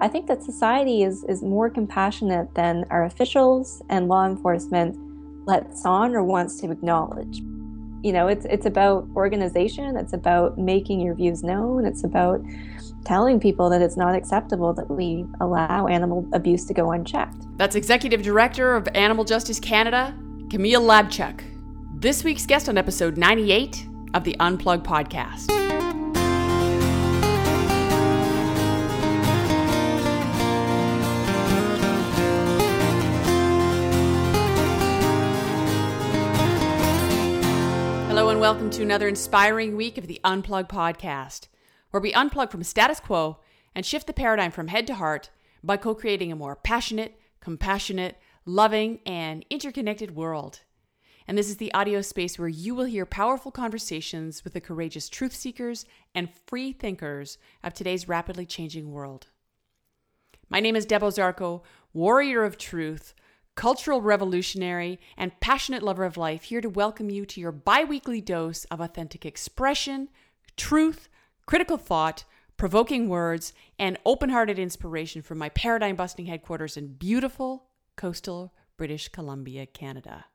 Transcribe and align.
I 0.00 0.06
think 0.06 0.28
that 0.28 0.42
society 0.42 1.02
is, 1.02 1.24
is 1.24 1.42
more 1.42 1.68
compassionate 1.68 2.54
than 2.54 2.84
our 2.90 3.04
officials 3.04 3.82
and 3.88 4.06
law 4.06 4.26
enforcement 4.26 4.96
lets 5.46 5.84
on 5.84 6.14
or 6.14 6.22
wants 6.22 6.60
to 6.60 6.70
acknowledge. 6.70 7.38
You 8.04 8.12
know, 8.12 8.28
it's 8.28 8.44
it's 8.44 8.64
about 8.64 9.08
organization, 9.16 9.96
it's 9.96 10.12
about 10.12 10.56
making 10.56 11.00
your 11.00 11.16
views 11.16 11.42
known, 11.42 11.84
it's 11.84 12.04
about 12.04 12.40
telling 13.04 13.40
people 13.40 13.68
that 13.70 13.82
it's 13.82 13.96
not 13.96 14.14
acceptable 14.14 14.72
that 14.74 14.88
we 14.88 15.24
allow 15.40 15.88
animal 15.88 16.28
abuse 16.32 16.64
to 16.66 16.74
go 16.74 16.92
unchecked. 16.92 17.46
That's 17.56 17.74
Executive 17.74 18.22
Director 18.22 18.76
of 18.76 18.86
Animal 18.94 19.24
Justice 19.24 19.58
Canada, 19.58 20.16
Camille 20.48 20.82
Labchuk. 20.82 21.42
This 21.94 22.22
week's 22.22 22.46
guest 22.46 22.68
on 22.68 22.78
episode 22.78 23.16
98 23.16 23.88
of 24.14 24.22
the 24.22 24.36
Unplug 24.38 24.84
podcast. 24.84 25.87
Welcome 38.48 38.70
to 38.70 38.80
another 38.80 39.08
inspiring 39.08 39.76
week 39.76 39.98
of 39.98 40.06
the 40.06 40.18
Unplug 40.24 40.70
podcast, 40.70 41.48
where 41.90 42.00
we 42.00 42.14
unplug 42.14 42.50
from 42.50 42.62
status 42.62 42.98
quo 42.98 43.36
and 43.74 43.84
shift 43.84 44.06
the 44.06 44.12
paradigm 44.14 44.50
from 44.50 44.68
head 44.68 44.86
to 44.86 44.94
heart 44.94 45.28
by 45.62 45.76
co 45.76 45.94
creating 45.94 46.32
a 46.32 46.34
more 46.34 46.56
passionate, 46.56 47.20
compassionate, 47.42 48.16
loving, 48.46 49.00
and 49.04 49.44
interconnected 49.50 50.16
world. 50.16 50.60
And 51.26 51.36
this 51.36 51.50
is 51.50 51.58
the 51.58 51.74
audio 51.74 52.00
space 52.00 52.38
where 52.38 52.48
you 52.48 52.74
will 52.74 52.86
hear 52.86 53.04
powerful 53.04 53.52
conversations 53.52 54.44
with 54.44 54.54
the 54.54 54.62
courageous 54.62 55.10
truth 55.10 55.36
seekers 55.36 55.84
and 56.14 56.34
free 56.46 56.72
thinkers 56.72 57.36
of 57.62 57.74
today's 57.74 58.08
rapidly 58.08 58.46
changing 58.46 58.90
world. 58.90 59.26
My 60.48 60.60
name 60.60 60.74
is 60.74 60.86
Deb 60.86 61.02
Ozarko, 61.02 61.60
warrior 61.92 62.44
of 62.44 62.56
truth, 62.56 63.12
cultural 63.58 64.00
revolutionary, 64.00 65.00
and 65.16 65.40
passionate 65.40 65.82
lover 65.82 66.04
of 66.04 66.16
life, 66.16 66.44
here 66.44 66.60
to 66.60 66.68
welcome 66.68 67.10
you 67.10 67.26
to 67.26 67.40
your 67.40 67.50
bi 67.50 67.82
weekly 67.82 68.20
dose 68.20 68.64
of 68.66 68.80
authentic 68.80 69.26
expression, 69.26 70.08
truth, 70.56 71.08
critical 71.44 71.76
thought, 71.76 72.22
provoking 72.56 73.08
words, 73.08 73.52
and 73.76 73.98
open 74.06 74.30
hearted 74.30 74.60
inspiration 74.60 75.22
from 75.22 75.38
my 75.38 75.48
paradigm 75.48 75.96
busting 75.96 76.26
headquarters 76.26 76.76
in 76.76 76.86
beautiful 76.86 77.64
coastal 77.96 78.54
British 78.76 79.08
Columbia, 79.08 79.66
Canada. 79.66 80.26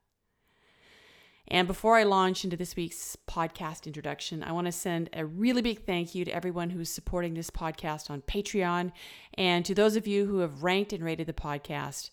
And 1.48 1.66
before 1.66 1.96
I 1.96 2.04
launch 2.04 2.44
into 2.44 2.58
this 2.58 2.76
week's 2.76 3.16
podcast 3.26 3.88
introduction, 3.88 4.44
I 4.44 4.52
want 4.52 4.66
to 4.66 4.74
send 4.74 5.10
a 5.14 5.26
really 5.26 5.62
big 5.62 5.86
thank 5.86 6.14
you 6.14 6.26
to 6.26 6.36
everyone 6.36 6.72
who's 6.72 6.90
supporting 6.90 7.36
this 7.36 7.50
podcast 7.50 8.10
on 8.10 8.22
Patreon 8.22 8.92
and 9.36 9.64
to 9.64 9.74
those 9.74 9.96
of 9.96 10.08
you 10.08 10.26
who 10.26 10.40
have 10.40 10.64
ranked 10.64 10.92
and 10.92 11.06
rated 11.06 11.28
the 11.28 11.32
podcast. 11.32 12.10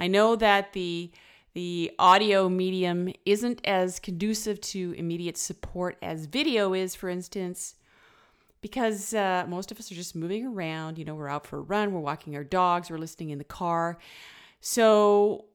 I 0.00 0.08
know 0.08 0.34
that 0.36 0.72
the 0.72 1.12
the 1.52 1.90
audio 1.98 2.48
medium 2.48 3.12
isn't 3.26 3.60
as 3.66 3.98
conducive 3.98 4.60
to 4.60 4.94
immediate 4.96 5.36
support 5.36 5.98
as 6.00 6.26
video 6.26 6.72
is, 6.74 6.94
for 6.94 7.08
instance, 7.08 7.74
because 8.60 9.12
uh, 9.14 9.44
most 9.48 9.72
of 9.72 9.78
us 9.78 9.90
are 9.90 9.96
just 9.96 10.14
moving 10.14 10.46
around. 10.46 10.96
You 10.96 11.04
know, 11.04 11.14
we're 11.16 11.28
out 11.28 11.46
for 11.46 11.58
a 11.58 11.62
run, 11.62 11.92
we're 11.92 12.00
walking 12.00 12.36
our 12.36 12.44
dogs, 12.44 12.88
we're 12.88 12.98
listening 12.98 13.30
in 13.30 13.38
the 13.38 13.44
car. 13.44 13.98
So 14.60 15.46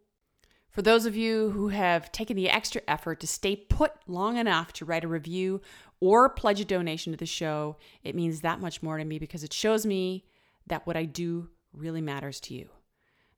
for 0.69 0.81
those 0.81 1.05
of 1.05 1.15
you 1.15 1.51
who 1.51 1.69
have 1.69 2.11
taken 2.11 2.35
the 2.35 2.49
extra 2.49 2.81
effort 2.87 3.21
to 3.21 3.27
stay 3.27 3.55
put 3.55 3.93
long 4.05 4.37
enough 4.37 4.73
to 4.73 4.85
write 4.85 5.05
a 5.05 5.07
review 5.07 5.61
or 6.01 6.27
pledge 6.27 6.59
a 6.59 6.65
donation 6.65 7.13
to 7.13 7.17
the 7.17 7.25
show, 7.25 7.77
it 8.03 8.15
means 8.15 8.41
that 8.41 8.59
much 8.59 8.83
more 8.83 8.97
to 8.97 9.05
me 9.05 9.17
because 9.17 9.43
it 9.43 9.53
shows 9.53 9.85
me 9.85 10.25
that 10.67 10.85
what 10.85 10.97
I 10.97 11.05
do 11.05 11.49
really 11.73 12.01
matters 12.01 12.41
to 12.41 12.53
you. 12.53 12.69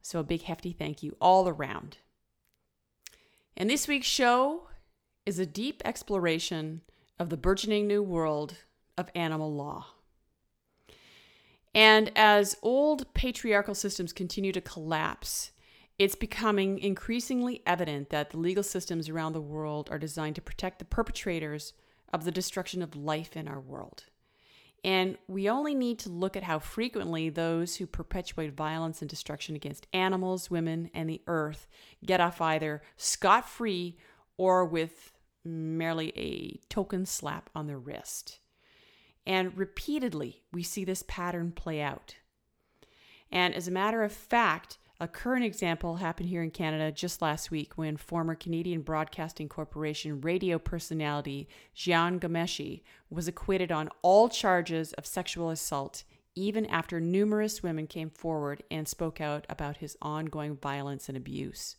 So, 0.02 0.20
a 0.20 0.23
big 0.23 0.44
hefty 0.44 0.72
thank 0.72 1.03
you 1.03 1.17
all 1.20 1.50
around. 1.50 1.98
And 3.56 3.70
this 3.70 3.88
week's 3.88 4.08
show 4.08 4.67
is 5.26 5.39
a 5.39 5.45
deep 5.45 5.82
exploration 5.83 6.82
of 7.20 7.30
the 7.30 7.38
burgeoning 7.38 7.88
new 7.88 8.02
world 8.02 8.55
of 8.98 9.10
animal 9.16 9.54
law. 9.54 9.88
And 11.73 12.11
as 12.16 12.58
old 12.61 13.14
patriarchal 13.14 13.76
systems 13.76 14.14
continue 14.14 14.52
to 14.52 14.61
collapse, 14.61 15.52
it's 15.99 16.16
becoming 16.16 16.80
increasingly 16.80 17.61
evident 17.66 18.10
that 18.10 18.30
the 18.30 18.38
legal 18.38 18.64
systems 18.64 19.10
around 19.10 19.33
the 19.33 19.42
world 19.42 19.89
are 19.92 19.99
designed 19.99 20.36
to 20.36 20.42
protect 20.42 20.80
the 20.80 20.86
perpetrators 20.86 21.73
of 22.14 22.23
the 22.23 22.32
destruction 22.32 22.82
of 22.82 22.95
life 22.95 23.36
in 23.36 23.48
our 23.48 23.60
world. 23.60 24.05
And 24.87 25.17
we 25.27 25.49
only 25.49 25.75
need 25.75 25.99
to 25.99 26.09
look 26.09 26.37
at 26.37 26.43
how 26.43 26.59
frequently 26.59 27.27
those 27.27 27.75
who 27.75 27.86
perpetuate 27.86 28.53
violence 28.53 29.02
and 29.02 29.09
destruction 29.09 29.53
against 29.53 29.86
animals, 29.92 30.49
women, 30.49 30.89
and 30.93 31.09
the 31.09 31.21
earth 31.27 31.67
get 32.05 32.21
off 32.21 32.39
either 32.39 32.81
scot 32.95 33.49
free 33.49 33.98
or 34.37 34.64
with 34.64 35.11
merely 35.43 36.14
a 36.15 36.61
token 36.70 37.05
slap 37.05 37.49
on 37.53 37.67
the 37.67 37.75
wrist. 37.75 38.39
And 39.25 39.58
repeatedly, 39.58 40.43
we 40.53 40.64
see 40.64 40.86
this 40.86 41.04
pattern 41.05 41.52
play 41.52 41.81
out. 41.81 42.15
And 43.30 43.54
as 43.54 43.67
a 43.67 43.71
matter 43.71 44.04
of 44.04 44.14
fact, 44.14 44.77
a 45.00 45.08
current 45.08 45.46
example 45.46 45.98
happened 45.98 46.30
here 46.30 46.42
in 46.42 46.50
Canada 46.50 46.92
just 46.92 47.22
last 47.22 47.52
week 47.52 47.74
when 47.76 47.98
former 47.98 48.34
Canadian 48.34 48.82
Broadcasting 48.82 49.48
Corporation 49.48 50.22
radio 50.22 50.58
personality 50.58 51.48
Jian 51.76 52.20
Ghomeshi 52.20 52.82
was 53.10 53.28
acquitted 53.28 53.72
on 53.72 53.90
all 54.02 54.28
charges 54.28 54.94
of 54.94 55.06
sexual 55.06 55.52
assault, 55.52 56.04
even 56.34 56.66
after 56.66 57.00
numerous 57.00 57.62
women 57.62 57.86
came 57.86 58.10
forward 58.10 58.64
and 58.72 58.88
spoke 58.88 59.22
out 59.22 59.46
about 59.50 59.78
his 59.78 59.98
ongoing 60.02 60.58
violence 60.58 61.08
and 61.08 61.18
abuse. 61.18 61.76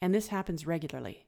And 0.00 0.14
this 0.14 0.28
happens 0.28 0.66
regularly. 0.66 1.26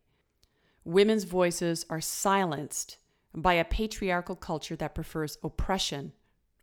Women's 0.85 1.25
voices 1.25 1.85
are 1.91 2.01
silenced 2.01 2.99
by 3.35 3.55
a 3.55 3.65
patriarchal 3.65 4.37
culture 4.37 4.77
that 4.77 4.95
prefers 4.95 5.39
oppression 5.43 6.13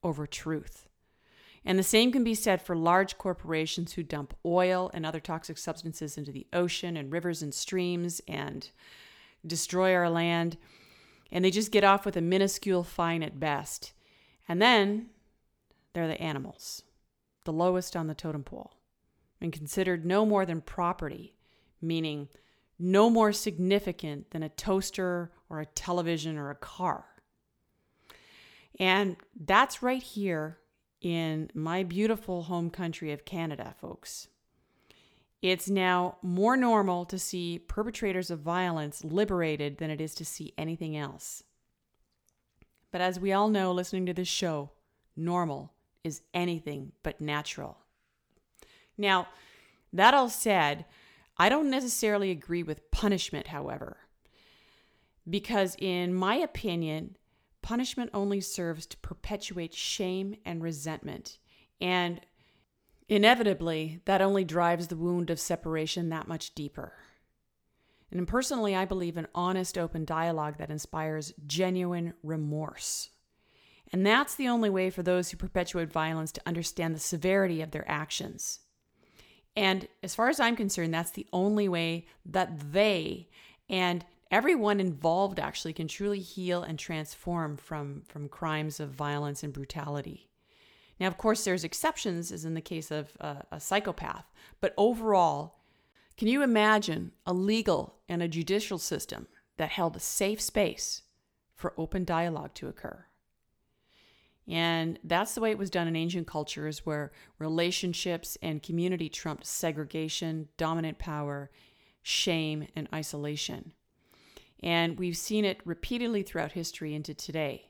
over 0.02 0.26
truth. 0.26 0.89
And 1.66 1.78
the 1.78 1.84
same 1.84 2.12
can 2.12 2.24
be 2.24 2.36
said 2.36 2.62
for 2.62 2.76
large 2.76 3.18
corporations 3.18 3.94
who 3.94 4.04
dump 4.04 4.34
oil 4.46 4.90
and 4.94 5.06
other 5.06 5.20
toxic 5.20 5.58
substances 5.58 6.18
into 6.18 6.32
the 6.32 6.48
ocean 6.54 6.96
and 6.96 7.12
rivers 7.12 7.42
and 7.42 7.54
streams 7.54 8.22
and 8.28 8.70
destroy 9.46 9.94
our 9.94 10.10
land. 10.10 10.58
And 11.32 11.44
they 11.44 11.52
just 11.52 11.72
get 11.72 11.84
off 11.84 12.06
with 12.06 12.18
a 12.18 12.22
minuscule 12.22 12.84
fine 12.84 13.24
at 13.24 13.40
best. 13.40 13.94
And 14.48 14.62
then 14.62 15.08
they're 15.94 16.08
the 16.08 16.22
animals, 16.22 16.84
the 17.46 17.54
lowest 17.54 17.96
on 17.96 18.08
the 18.08 18.16
totem 18.16 18.44
pole, 18.44 18.74
and 19.42 19.54
considered 19.54 20.06
no 20.06 20.26
more 20.26 20.46
than 20.46 20.62
property, 20.62 21.36
meaning 21.82 22.30
no 22.80 23.10
more 23.10 23.34
significant 23.34 24.32
than 24.32 24.42
a 24.42 24.50
toaster 24.50 25.32
or 25.50 25.60
a 25.60 25.66
television 25.66 26.38
or 26.38 26.50
a 26.50 26.56
car. 26.56 27.06
And 28.80 29.18
that's 29.36 29.84
right 29.84 30.02
here 30.02 30.58
in 31.02 31.50
my 31.54 31.84
beautiful 31.84 32.44
home 32.44 32.70
country 32.70 33.12
of 33.12 33.26
Canada, 33.26 33.74
folks. 33.80 34.28
It's 35.42 35.70
now 35.70 36.18
more 36.22 36.58
normal 36.58 37.06
to 37.06 37.18
see 37.18 37.60
perpetrators 37.60 38.30
of 38.30 38.40
violence 38.40 39.06
liberated 39.06 39.78
than 39.78 39.90
it 39.90 40.02
is 40.02 40.14
to 40.16 40.26
see 40.26 40.54
anything 40.58 40.98
else. 40.98 41.44
But 42.92 43.02
as 43.02 43.20
we 43.20 43.32
all 43.32 43.48
know, 43.48 43.72
listening 43.72 44.06
to 44.08 44.14
this 44.14 44.28
show, 44.28 44.72
normal 45.16 45.74
is 46.04 46.22
anything 46.34 46.92
but 47.04 47.22
natural. 47.22 47.78
Now, 48.98 49.28
that 49.94 50.14
all 50.14 50.30
said, 50.30 50.86
I 51.38 51.48
don't 51.48 51.70
necessarily 51.70 52.32
agree 52.32 52.64
with 52.64 52.92
punishment, 52.92 53.48
however, 53.48 53.98
because 55.30 55.76
in 55.80 56.14
my 56.14 56.36
opinion, 56.36 57.16
punishment 57.62 58.10
only 58.14 58.42
serves 58.42 58.86
to 58.88 58.98
perpetuate 58.98 59.74
shame 59.74 60.36
and 60.46 60.62
resentment. 60.62 61.38
And 61.82 62.22
inevitably, 63.08 64.02
that 64.06 64.22
only 64.22 64.44
drives 64.44 64.88
the 64.88 64.98
wound 64.98 65.30
of 65.30 65.40
separation 65.40 66.10
that 66.10 66.28
much 66.28 66.56
deeper. 66.56 66.94
And 68.12 68.28
personally, 68.28 68.76
I 68.76 68.86
believe 68.86 69.18
in 69.18 69.28
honest, 69.36 69.78
open 69.78 70.06
dialogue 70.06 70.58
that 70.58 70.72
inspires 70.72 71.34
genuine 71.46 72.14
remorse. 72.24 73.10
And 73.92 74.06
that's 74.06 74.36
the 74.36 74.48
only 74.48 74.70
way 74.70 74.90
for 74.90 75.04
those 75.04 75.30
who 75.30 75.38
perpetuate 75.38 75.92
violence 75.92 76.32
to 76.34 76.42
understand 76.46 76.96
the 76.96 77.00
severity 77.00 77.62
of 77.62 77.72
their 77.72 77.90
actions. 77.90 78.60
And 79.56 79.88
as 80.04 80.16
far 80.16 80.30
as 80.30 80.40
I'm 80.40 80.56
concerned, 80.56 80.94
that's 80.94 81.12
the 81.12 81.28
only 81.34 81.68
way 81.68 82.06
that 82.26 82.72
they 82.72 83.30
and 83.70 84.06
everyone 84.32 84.80
involved 84.80 85.40
actually 85.40 85.74
can 85.74 85.88
truly 85.88 86.20
heal 86.20 86.64
and 86.64 86.78
transform 86.78 87.58
from, 87.58 88.04
from 88.08 88.30
crimes 88.30 88.80
of 88.80 88.90
violence 88.90 89.44
and 89.44 89.54
brutality. 89.54 90.30
Now, 91.00 91.08
of 91.08 91.18
course, 91.18 91.46
there's 91.46 91.64
exceptions, 91.64 92.32
as 92.32 92.46
in 92.46 92.54
the 92.54 92.62
case 92.62 92.92
of 92.92 93.16
a, 93.20 93.44
a 93.52 93.60
psychopath, 93.60 94.26
but 94.60 94.74
overall, 94.78 95.60
can 96.18 96.28
you 96.28 96.44
imagine 96.44 97.14
a 97.26 97.34
legal 97.34 97.96
and 98.10 98.22
a 98.22 98.28
judicial 98.28 98.78
system 98.78 99.28
that 99.58 99.70
held 99.70 99.96
a 99.96 100.02
safe 100.02 100.42
space 100.42 101.04
for 101.56 101.74
open 101.78 102.04
dialogue 102.04 102.54
to 102.56 102.68
occur? 102.68 103.06
And 104.50 105.00
that's 105.04 105.36
the 105.36 105.42
way 105.42 105.52
it 105.52 105.58
was 105.58 105.70
done 105.70 105.88
in 105.88 105.96
ancient 105.96 106.28
cultures 106.28 106.86
where 106.86 107.12
relationships 107.38 108.38
and 108.42 108.64
community 108.64 109.08
trumped 109.08 109.46
segregation, 109.46 110.50
dominant 110.58 110.98
power, 110.98 111.52
shame, 112.02 112.68
and 112.76 112.90
isolation. 112.94 113.74
And 114.62 115.00
we've 115.00 115.18
seen 115.18 115.46
it 115.46 115.62
repeatedly 115.66 116.24
throughout 116.24 116.52
history 116.52 116.94
into 116.94 117.14
today. 117.14 117.70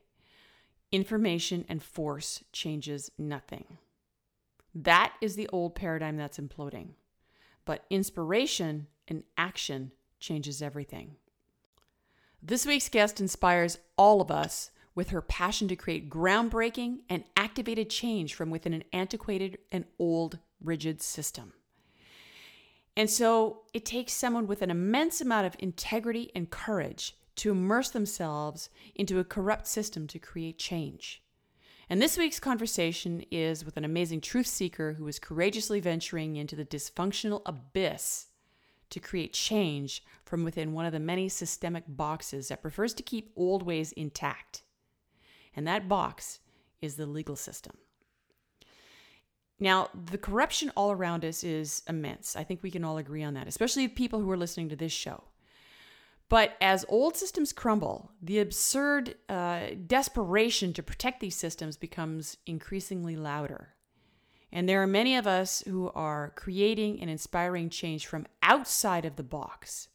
Information 0.91 1.65
and 1.69 1.83
force 1.83 2.44
changes 2.51 3.12
nothing. 3.18 3.77
That 4.74 5.13
is 5.21 5.36
the 5.36 5.47
old 5.50 5.75
paradigm 5.75 6.18
that's 6.18 6.39
imploding. 6.39 6.89
But 7.65 7.86
inspiration 7.89 8.88
and 9.07 9.24
action 9.38 9.91
changes 10.19 10.62
everything. 10.62 11.15
This 12.41 12.65
week's 12.65 12.89
guest 12.89 13.19
inspires 13.19 13.77
all 13.97 14.21
of 14.21 14.31
us 14.31 14.71
with 14.95 15.09
her 15.09 15.21
passion 15.21 15.68
to 15.68 15.75
create 15.75 16.09
groundbreaking 16.09 17.00
and 17.09 17.24
activated 17.38 17.89
change 17.89 18.33
from 18.33 18.50
within 18.50 18.74
an 18.74 18.83
antiquated 18.91 19.57
and 19.71 19.86
old, 20.00 20.39
rigid 20.62 21.01
system. 21.01 21.53
And 23.00 23.10
so 23.10 23.62
it 23.74 23.86
takes 23.86 24.12
someone 24.12 24.46
with 24.46 24.62
an 24.62 24.69
immense 24.69 25.22
amount 25.22 25.48
of 25.48 25.56
integrity 25.57 26.31
and 26.36 26.50
courage 26.50 27.16
to 27.38 27.50
immerse 27.50 27.92
themselves 27.92 28.69
into 28.94 29.19
a 29.19 29.24
corrupt 29.24 29.68
system 29.68 30.06
to 30.07 30.19
create 30.19 30.60
change. 30.60 31.24
And 31.90 32.01
this 32.01 32.18
week's 32.18 32.42
conversation 32.42 33.24
is 33.31 33.63
with 33.63 33.78
an 33.78 33.86
amazing 33.86 34.19
truth 34.19 34.48
seeker 34.48 34.96
who 34.96 35.07
is 35.07 35.18
courageously 35.18 35.80
venturing 35.80 36.36
into 36.36 36.57
the 36.57 36.66
dysfunctional 36.66 37.42
abyss 37.46 38.28
to 38.90 39.00
create 39.00 39.31
change 39.31 40.04
from 40.25 40.44
within 40.44 40.74
one 40.74 40.86
of 40.86 40.92
the 40.92 41.00
many 41.00 41.30
systemic 41.30 41.86
boxes 41.88 42.50
that 42.50 42.62
prefers 42.62 42.94
to 42.96 43.01
keep 43.01 43.31
old 43.38 43.63
ways 43.63 43.94
intact. 43.94 44.63
And 45.56 45.66
that 45.66 45.88
box 45.88 46.42
is 46.81 46.96
the 46.96 47.06
legal 47.06 47.38
system. 47.38 47.78
Now, 49.59 49.89
the 49.94 50.17
corruption 50.17 50.71
all 50.75 50.91
around 50.91 51.25
us 51.25 51.44
is 51.44 51.83
immense. 51.88 52.35
I 52.35 52.44
think 52.44 52.63
we 52.63 52.71
can 52.71 52.83
all 52.83 52.97
agree 52.97 53.23
on 53.23 53.33
that, 53.33 53.47
especially 53.47 53.88
people 53.88 54.21
who 54.21 54.31
are 54.31 54.38
listening 54.38 54.69
to 54.69 54.75
this 54.75 54.94
show. 54.94 55.23
But 56.29 56.56
as 56.61 56.85
old 56.88 57.17
systems 57.17 57.51
crumble, 57.51 58.11
the 58.21 58.39
absurd 58.39 59.15
uh, 59.27 59.61
desperation 59.88 60.73
to 60.73 60.83
protect 60.83 61.19
these 61.19 61.35
systems 61.35 61.75
becomes 61.75 62.38
increasingly 62.45 63.15
louder. 63.15 63.69
And 64.51 64.69
there 64.69 64.81
are 64.81 64.88
many 64.88 65.15
of 65.15 65.27
us 65.27 65.63
who 65.67 65.91
are 65.94 66.31
creating 66.35 67.01
and 67.01 67.09
inspiring 67.09 67.69
change 67.69 68.05
from 68.05 68.27
outside 68.41 69.05
of 69.05 69.15
the 69.15 69.23
box. 69.23 69.89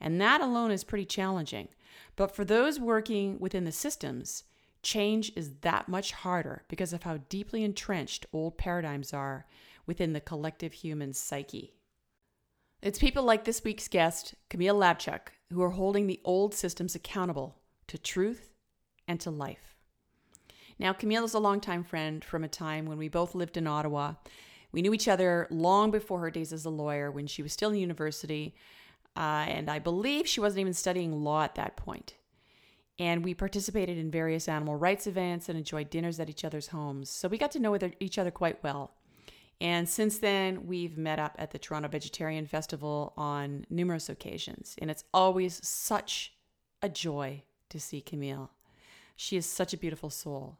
And 0.00 0.20
that 0.20 0.40
alone 0.40 0.70
is 0.70 0.84
pretty 0.84 1.06
challenging. 1.06 1.68
But 2.16 2.34
for 2.34 2.44
those 2.44 2.80
working 2.80 3.38
within 3.38 3.64
the 3.64 3.72
systems, 3.72 4.44
change 4.86 5.32
is 5.34 5.50
that 5.62 5.88
much 5.88 6.12
harder 6.12 6.62
because 6.68 6.92
of 6.92 7.02
how 7.02 7.18
deeply 7.28 7.64
entrenched 7.64 8.24
old 8.32 8.56
paradigms 8.56 9.12
are 9.12 9.44
within 9.84 10.12
the 10.12 10.20
collective 10.20 10.72
human 10.72 11.12
psyche. 11.12 11.74
It's 12.80 13.00
people 13.00 13.24
like 13.24 13.44
this 13.44 13.64
week's 13.64 13.88
guest, 13.88 14.34
Camille 14.48 14.76
Labchuk, 14.76 15.28
who 15.52 15.60
are 15.62 15.70
holding 15.70 16.06
the 16.06 16.20
old 16.24 16.54
systems 16.54 16.94
accountable 16.94 17.56
to 17.88 17.98
truth 17.98 18.52
and 19.08 19.18
to 19.20 19.30
life. 19.30 19.74
Now, 20.78 20.92
Camille 20.92 21.24
is 21.24 21.34
a 21.34 21.40
longtime 21.40 21.82
friend 21.82 22.24
from 22.24 22.44
a 22.44 22.48
time 22.48 22.86
when 22.86 22.98
we 22.98 23.08
both 23.08 23.34
lived 23.34 23.56
in 23.56 23.66
Ottawa. 23.66 24.14
We 24.70 24.82
knew 24.82 24.94
each 24.94 25.08
other 25.08 25.48
long 25.50 25.90
before 25.90 26.20
her 26.20 26.30
days 26.30 26.52
as 26.52 26.64
a 26.64 26.70
lawyer 26.70 27.10
when 27.10 27.26
she 27.26 27.42
was 27.42 27.52
still 27.52 27.70
in 27.70 27.78
university, 27.78 28.54
uh, 29.16 29.46
and 29.48 29.68
I 29.68 29.80
believe 29.80 30.28
she 30.28 30.40
wasn't 30.40 30.60
even 30.60 30.74
studying 30.74 31.24
law 31.24 31.42
at 31.42 31.56
that 31.56 31.76
point. 31.76 32.14
And 32.98 33.24
we 33.24 33.34
participated 33.34 33.98
in 33.98 34.10
various 34.10 34.48
animal 34.48 34.76
rights 34.76 35.06
events 35.06 35.48
and 35.48 35.58
enjoyed 35.58 35.90
dinners 35.90 36.18
at 36.18 36.30
each 36.30 36.44
other's 36.44 36.68
homes. 36.68 37.10
So 37.10 37.28
we 37.28 37.38
got 37.38 37.50
to 37.52 37.60
know 37.60 37.78
each 38.00 38.18
other 38.18 38.30
quite 38.30 38.62
well. 38.62 38.94
And 39.60 39.88
since 39.88 40.18
then, 40.18 40.66
we've 40.66 40.98
met 40.98 41.18
up 41.18 41.34
at 41.38 41.50
the 41.50 41.58
Toronto 41.58 41.88
Vegetarian 41.88 42.46
Festival 42.46 43.12
on 43.16 43.66
numerous 43.70 44.08
occasions. 44.08 44.76
And 44.80 44.90
it's 44.90 45.04
always 45.14 45.66
such 45.66 46.34
a 46.82 46.88
joy 46.88 47.42
to 47.70 47.80
see 47.80 48.00
Camille. 48.00 48.50
She 49.14 49.36
is 49.36 49.46
such 49.46 49.72
a 49.72 49.78
beautiful 49.78 50.10
soul. 50.10 50.58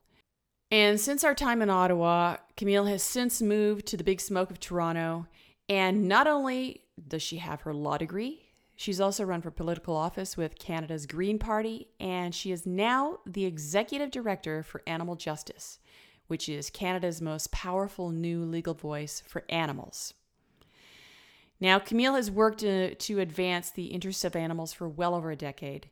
And 0.71 0.99
since 0.99 1.25
our 1.25 1.35
time 1.35 1.63
in 1.63 1.71
Ottawa, 1.71 2.39
Camille 2.57 2.87
has 2.87 3.03
since 3.03 3.41
moved 3.41 3.87
to 3.87 3.97
the 3.97 4.05
Big 4.05 4.21
Smoke 4.21 4.51
of 4.51 4.59
Toronto. 4.59 5.27
And 5.69 6.09
not 6.09 6.27
only 6.27 6.83
does 7.07 7.23
she 7.23 7.37
have 7.37 7.63
her 7.63 7.75
law 7.75 7.99
degree, 7.99 8.46
she's 8.77 9.01
also 9.01 9.25
run 9.25 9.43
for 9.43 9.51
political 9.51 9.97
office 9.97 10.37
with 10.37 10.59
Canada's 10.59 11.07
Green 11.07 11.39
Party, 11.39 11.89
and 11.99 12.35
she 12.35 12.53
is 12.53 12.67
now 12.67 13.19
the 13.27 13.45
executive 13.45 14.11
director 14.11 14.63
for 14.63 14.83
Animal 14.87 15.17
Justice 15.17 15.79
which 16.27 16.49
is 16.49 16.71
Canada's 16.71 17.21
most 17.21 17.53
powerful 17.53 18.11
new 18.11 18.45
legal 18.45 18.75
voice 18.75 19.23
for 19.27 19.45
animals. 19.49 20.15
Now, 21.61 21.79
Camille 21.79 22.15
has 22.15 22.31
worked 22.31 22.61
to, 22.61 22.95
to 22.95 23.21
advance 23.21 23.71
the 23.71 23.87
interests 23.87 24.25
of 24.25 24.37
animals 24.37 24.73
for 24.73 24.89
well 24.89 25.15
over 25.15 25.31
a 25.31 25.37
decade. 25.37 25.89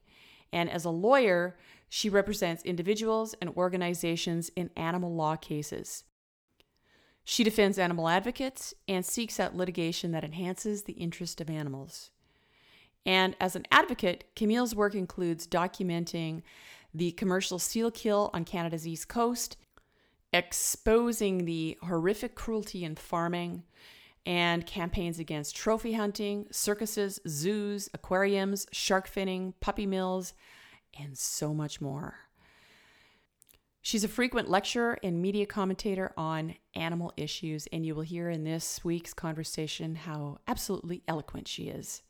And 0.52 0.68
as 0.68 0.84
a 0.84 0.90
lawyer, 0.90 1.56
she 1.88 2.08
represents 2.08 2.62
individuals 2.64 3.34
and 3.40 3.50
organizations 3.56 4.50
in 4.56 4.70
animal 4.76 5.14
law 5.14 5.36
cases. 5.36 6.04
She 7.24 7.44
defends 7.44 7.78
animal 7.78 8.08
advocates 8.08 8.74
and 8.86 9.06
seeks 9.06 9.40
out 9.40 9.56
litigation 9.56 10.12
that 10.12 10.24
enhances 10.24 10.82
the 10.82 10.92
interest 10.92 11.40
of 11.40 11.48
animals. 11.48 12.10
And 13.06 13.36
as 13.40 13.54
an 13.54 13.66
advocate, 13.70 14.24
Camille's 14.34 14.74
work 14.74 14.94
includes 14.94 15.46
documenting 15.46 16.42
the 16.94 17.12
commercial 17.12 17.58
seal 17.58 17.90
kill 17.90 18.30
on 18.32 18.44
Canada's 18.44 18.86
East 18.86 19.08
Coast 19.08 19.56
exposing 20.32 21.44
the 21.44 21.78
horrific 21.82 22.34
cruelty 22.34 22.84
in 22.84 22.96
farming 22.96 23.62
and 24.26 24.66
campaigns 24.66 25.18
against 25.18 25.54
trophy 25.54 25.92
hunting, 25.92 26.46
circuses, 26.50 27.20
zoos, 27.28 27.88
aquariums, 27.94 28.66
shark 28.72 29.08
finning, 29.08 29.52
puppy 29.60 29.86
mills, 29.86 30.34
and 30.98 31.16
so 31.16 31.54
much 31.54 31.80
more. 31.80 32.16
She's 33.80 34.02
a 34.02 34.08
frequent 34.08 34.48
lecturer 34.48 34.98
and 35.02 35.20
media 35.20 35.46
commentator 35.46 36.12
on 36.16 36.56
animal 36.74 37.12
issues, 37.16 37.68
and 37.70 37.84
you 37.84 37.94
will 37.94 38.02
hear 38.02 38.30
in 38.30 38.42
this 38.42 38.82
week's 38.82 39.12
conversation 39.12 39.94
how 39.94 40.38
absolutely 40.48 41.02
eloquent 41.06 41.46
she 41.46 41.64
is. 41.64 42.02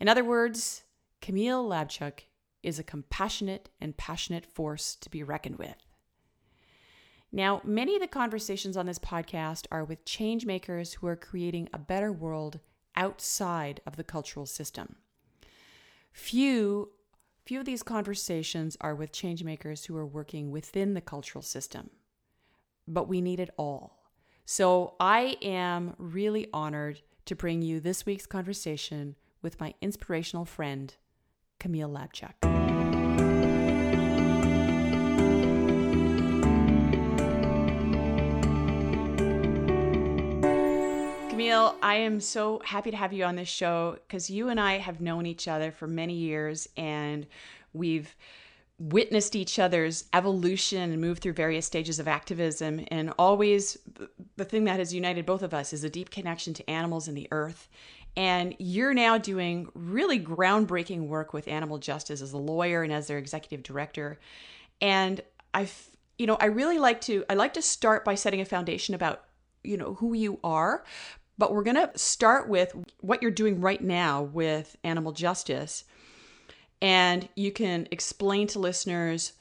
In 0.00 0.08
other 0.08 0.24
words, 0.24 0.84
Camille 1.20 1.66
Labchuk 1.66 2.20
is 2.62 2.78
a 2.78 2.84
compassionate 2.84 3.68
and 3.80 3.96
passionate 3.96 4.46
force 4.46 4.96
to 4.96 5.10
be 5.10 5.22
reckoned 5.22 5.58
with. 5.58 5.76
Now, 7.30 7.60
many 7.64 7.96
of 7.96 8.00
the 8.00 8.06
conversations 8.08 8.76
on 8.76 8.86
this 8.86 8.98
podcast 8.98 9.66
are 9.72 9.84
with 9.84 10.04
change 10.04 10.46
makers 10.46 10.94
who 10.94 11.06
are 11.08 11.16
creating 11.16 11.68
a 11.72 11.78
better 11.78 12.12
world 12.12 12.60
outside 12.96 13.80
of 13.86 13.96
the 13.96 14.04
cultural 14.04 14.46
system. 14.46 14.96
Few 16.12 16.90
few 17.44 17.58
of 17.60 17.66
these 17.66 17.82
conversations 17.82 18.76
are 18.80 18.94
with 18.94 19.12
change 19.12 19.44
makers 19.44 19.84
who 19.84 19.96
are 19.96 20.06
working 20.06 20.50
within 20.50 20.94
the 20.94 21.00
cultural 21.00 21.42
system. 21.42 21.90
But 22.88 23.06
we 23.06 23.20
need 23.20 23.38
it 23.38 23.50
all. 23.58 23.98
So, 24.46 24.94
I 25.00 25.36
am 25.42 25.94
really 25.98 26.48
honored 26.54 27.02
to 27.26 27.34
bring 27.34 27.62
you 27.62 27.80
this 27.80 28.06
week's 28.06 28.26
conversation 28.26 29.16
with 29.44 29.60
my 29.60 29.74
inspirational 29.80 30.44
friend, 30.44 30.96
Camille 31.60 31.88
Labchuk. 31.88 32.32
Camille, 41.30 41.76
I 41.82 41.96
am 41.96 42.20
so 42.20 42.60
happy 42.64 42.90
to 42.90 42.96
have 42.96 43.12
you 43.12 43.24
on 43.24 43.36
this 43.36 43.48
show 43.48 43.98
because 44.08 44.30
you 44.30 44.48
and 44.48 44.58
I 44.58 44.78
have 44.78 45.00
known 45.00 45.26
each 45.26 45.46
other 45.46 45.70
for 45.70 45.86
many 45.86 46.14
years 46.14 46.68
and 46.76 47.26
we've 47.72 48.16
witnessed 48.78 49.36
each 49.36 49.58
other's 49.58 50.04
evolution 50.12 50.90
and 50.90 51.00
moved 51.00 51.22
through 51.22 51.32
various 51.32 51.66
stages 51.66 51.98
of 51.98 52.08
activism. 52.08 52.84
And 52.88 53.12
always, 53.18 53.78
the 54.36 54.44
thing 54.44 54.64
that 54.64 54.78
has 54.78 54.92
united 54.92 55.26
both 55.26 55.42
of 55.42 55.54
us 55.54 55.72
is 55.72 55.84
a 55.84 55.90
deep 55.90 56.10
connection 56.10 56.54
to 56.54 56.70
animals 56.70 57.06
and 57.06 57.16
the 57.16 57.28
earth. 57.30 57.68
And 58.16 58.54
you're 58.58 58.94
now 58.94 59.18
doing 59.18 59.68
really 59.74 60.20
groundbreaking 60.20 61.08
work 61.08 61.32
with 61.32 61.48
animal 61.48 61.78
justice 61.78 62.20
as 62.20 62.32
a 62.32 62.38
lawyer 62.38 62.82
and 62.82 62.92
as 62.92 63.08
their 63.08 63.18
executive 63.18 63.62
director. 63.62 64.20
And 64.80 65.20
I've, 65.52 65.88
you 66.18 66.26
know, 66.26 66.36
I 66.40 66.46
really 66.46 66.78
like 66.78 67.00
to, 67.02 67.24
I 67.28 67.34
like 67.34 67.54
to 67.54 67.62
start 67.62 68.04
by 68.04 68.14
setting 68.14 68.40
a 68.40 68.44
foundation 68.44 68.94
about 68.94 69.24
you 69.64 69.78
know 69.78 69.94
who 69.94 70.12
you 70.12 70.38
are 70.44 70.84
but 71.38 71.52
we're 71.52 71.64
going 71.64 71.76
to 71.76 71.90
start 71.96 72.48
with 72.48 72.74
what 73.00 73.22
you're 73.22 73.30
doing 73.30 73.60
right 73.60 73.82
now 73.82 74.22
with 74.22 74.76
animal 74.84 75.12
justice. 75.12 75.84
And 76.80 77.28
you 77.34 77.50
can 77.50 77.88
explain 77.90 78.46
to 78.48 78.58
listeners 78.58 79.32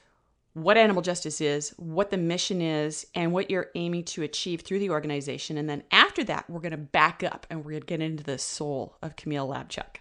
what 0.53 0.77
animal 0.77 1.01
justice 1.01 1.41
is, 1.41 1.72
what 1.77 2.12
the 2.12 2.17
mission 2.17 2.62
is, 2.62 3.07
and 3.15 3.31
what 3.31 3.50
you're 3.50 3.72
aiming 3.75 4.03
to 4.03 4.22
achieve 4.22 4.62
through 4.62 4.79
the 4.79 4.91
organization. 4.91 5.57
And 5.57 5.67
then 5.67 5.83
after 5.91 6.24
that, 6.25 6.50
we're 6.50 6.60
going 6.60 6.72
to 6.72 6.77
back 6.77 7.24
up 7.24 7.48
and 7.50 7.60
we're 7.65 7.72
going 7.72 7.81
to 7.81 7.88
get 7.88 8.01
into 8.01 8.24
the 8.24 8.38
soul 8.38 8.98
of 9.01 9.15
Camille 9.15 9.48
Labchuk. 9.48 9.98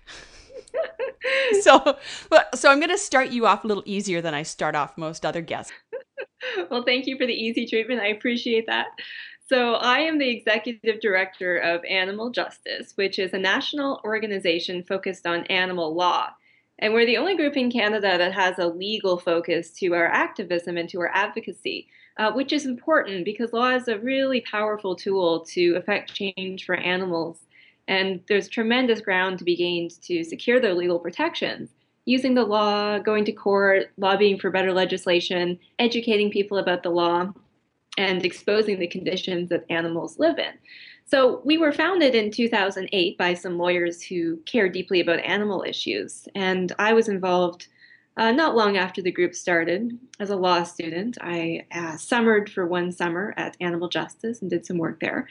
so, 1.62 1.96
so 2.54 2.70
I'm 2.70 2.80
going 2.80 2.90
to 2.90 2.98
start 2.98 3.30
you 3.30 3.46
off 3.46 3.64
a 3.64 3.66
little 3.66 3.82
easier 3.86 4.20
than 4.20 4.34
I 4.34 4.42
start 4.42 4.74
off 4.74 4.98
most 4.98 5.24
other 5.24 5.40
guests. 5.40 5.72
well, 6.70 6.82
thank 6.82 7.06
you 7.06 7.16
for 7.16 7.26
the 7.26 7.32
easy 7.32 7.66
treatment. 7.66 8.00
I 8.00 8.08
appreciate 8.08 8.66
that. 8.66 8.86
So, 9.48 9.74
I 9.74 10.00
am 10.00 10.18
the 10.18 10.30
executive 10.30 11.00
director 11.00 11.58
of 11.58 11.84
Animal 11.84 12.30
Justice, 12.30 12.92
which 12.94 13.18
is 13.18 13.34
a 13.34 13.38
national 13.38 14.00
organization 14.04 14.82
focused 14.82 15.26
on 15.26 15.44
animal 15.46 15.94
law. 15.94 16.28
And 16.82 16.92
we're 16.92 17.06
the 17.06 17.16
only 17.16 17.36
group 17.36 17.56
in 17.56 17.70
Canada 17.70 18.18
that 18.18 18.32
has 18.34 18.58
a 18.58 18.66
legal 18.66 19.16
focus 19.16 19.70
to 19.78 19.94
our 19.94 20.08
activism 20.08 20.76
and 20.76 20.88
to 20.88 20.98
our 20.98 21.12
advocacy, 21.14 21.86
uh, 22.16 22.32
which 22.32 22.52
is 22.52 22.66
important 22.66 23.24
because 23.24 23.52
law 23.52 23.70
is 23.70 23.86
a 23.86 24.00
really 24.00 24.40
powerful 24.40 24.96
tool 24.96 25.44
to 25.50 25.76
affect 25.76 26.12
change 26.12 26.66
for 26.66 26.74
animals. 26.74 27.38
And 27.86 28.20
there's 28.28 28.48
tremendous 28.48 29.00
ground 29.00 29.38
to 29.38 29.44
be 29.44 29.54
gained 29.54 29.92
to 30.02 30.24
secure 30.24 30.58
their 30.58 30.74
legal 30.74 30.98
protections 30.98 31.70
using 32.04 32.34
the 32.34 32.42
law, 32.42 32.98
going 32.98 33.24
to 33.26 33.32
court, 33.32 33.92
lobbying 33.96 34.36
for 34.36 34.50
better 34.50 34.72
legislation, 34.72 35.60
educating 35.78 36.32
people 36.32 36.58
about 36.58 36.82
the 36.82 36.90
law, 36.90 37.32
and 37.96 38.24
exposing 38.24 38.80
the 38.80 38.88
conditions 38.88 39.50
that 39.50 39.64
animals 39.70 40.18
live 40.18 40.36
in. 40.36 40.52
So, 41.12 41.42
we 41.44 41.58
were 41.58 41.72
founded 41.72 42.14
in 42.14 42.30
2008 42.30 43.18
by 43.18 43.34
some 43.34 43.58
lawyers 43.58 44.00
who 44.00 44.38
care 44.46 44.70
deeply 44.70 44.98
about 44.98 45.18
animal 45.18 45.62
issues, 45.62 46.26
and 46.34 46.72
I 46.78 46.94
was 46.94 47.06
involved 47.06 47.66
uh, 48.16 48.32
not 48.32 48.56
long 48.56 48.78
after 48.78 49.02
the 49.02 49.12
group 49.12 49.34
started 49.34 49.98
as 50.20 50.30
a 50.30 50.36
law 50.36 50.62
student. 50.62 51.18
I 51.20 51.66
uh, 51.70 51.98
summered 51.98 52.50
for 52.50 52.66
one 52.66 52.92
summer 52.92 53.34
at 53.36 53.58
Animal 53.60 53.90
Justice 53.90 54.40
and 54.40 54.48
did 54.48 54.64
some 54.64 54.78
work 54.78 55.00
there. 55.00 55.28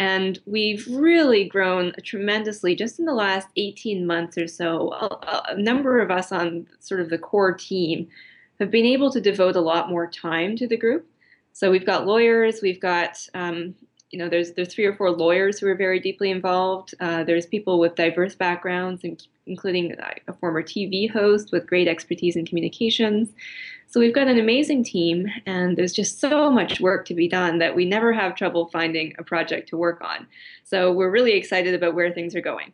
And 0.00 0.40
we've 0.44 0.84
really 0.88 1.44
grown 1.44 1.92
tremendously 2.02 2.74
just 2.74 2.98
in 2.98 3.04
the 3.04 3.14
last 3.14 3.46
18 3.56 4.04
months 4.04 4.36
or 4.36 4.48
so. 4.48 4.92
A, 4.92 5.50
a, 5.50 5.56
number 5.56 6.00
of 6.00 6.10
us 6.10 6.32
on 6.32 6.66
sort 6.80 7.00
of 7.00 7.10
the 7.10 7.18
core 7.18 7.54
team 7.54 8.08
have 8.58 8.72
been 8.72 8.86
able 8.86 9.12
to 9.12 9.20
devote 9.20 9.54
a 9.54 9.60
lot 9.60 9.88
more 9.88 10.08
time 10.08 10.56
to 10.56 10.66
the 10.66 10.76
group. 10.76 11.06
So 11.52 11.70
we've 11.70 11.86
got 11.86 12.06
lawyers, 12.06 12.60
we've 12.60 12.80
got, 12.80 13.24
um, 13.34 13.76
you 14.12 14.18
know, 14.18 14.28
there's 14.28 14.52
there's 14.52 14.72
three 14.72 14.84
or 14.84 14.94
four 14.94 15.10
lawyers 15.10 15.58
who 15.58 15.66
are 15.66 15.74
very 15.74 15.98
deeply 15.98 16.30
involved. 16.30 16.94
Uh, 17.00 17.24
there's 17.24 17.46
people 17.46 17.78
with 17.78 17.94
diverse 17.94 18.34
backgrounds, 18.34 19.02
including 19.46 19.96
a 20.28 20.32
former 20.34 20.62
TV 20.62 21.10
host 21.10 21.50
with 21.50 21.66
great 21.66 21.88
expertise 21.88 22.36
in 22.36 22.44
communications. 22.44 23.30
So 23.88 24.00
we've 24.00 24.14
got 24.14 24.28
an 24.28 24.38
amazing 24.38 24.84
team, 24.84 25.28
and 25.46 25.76
there's 25.76 25.92
just 25.92 26.20
so 26.20 26.50
much 26.50 26.78
work 26.78 27.06
to 27.06 27.14
be 27.14 27.26
done 27.26 27.58
that 27.58 27.74
we 27.74 27.86
never 27.86 28.12
have 28.12 28.36
trouble 28.36 28.68
finding 28.68 29.14
a 29.18 29.22
project 29.22 29.70
to 29.70 29.78
work 29.78 30.00
on. 30.02 30.26
So 30.62 30.92
we're 30.92 31.10
really 31.10 31.32
excited 31.32 31.74
about 31.74 31.94
where 31.94 32.12
things 32.12 32.36
are 32.36 32.40
going. 32.42 32.72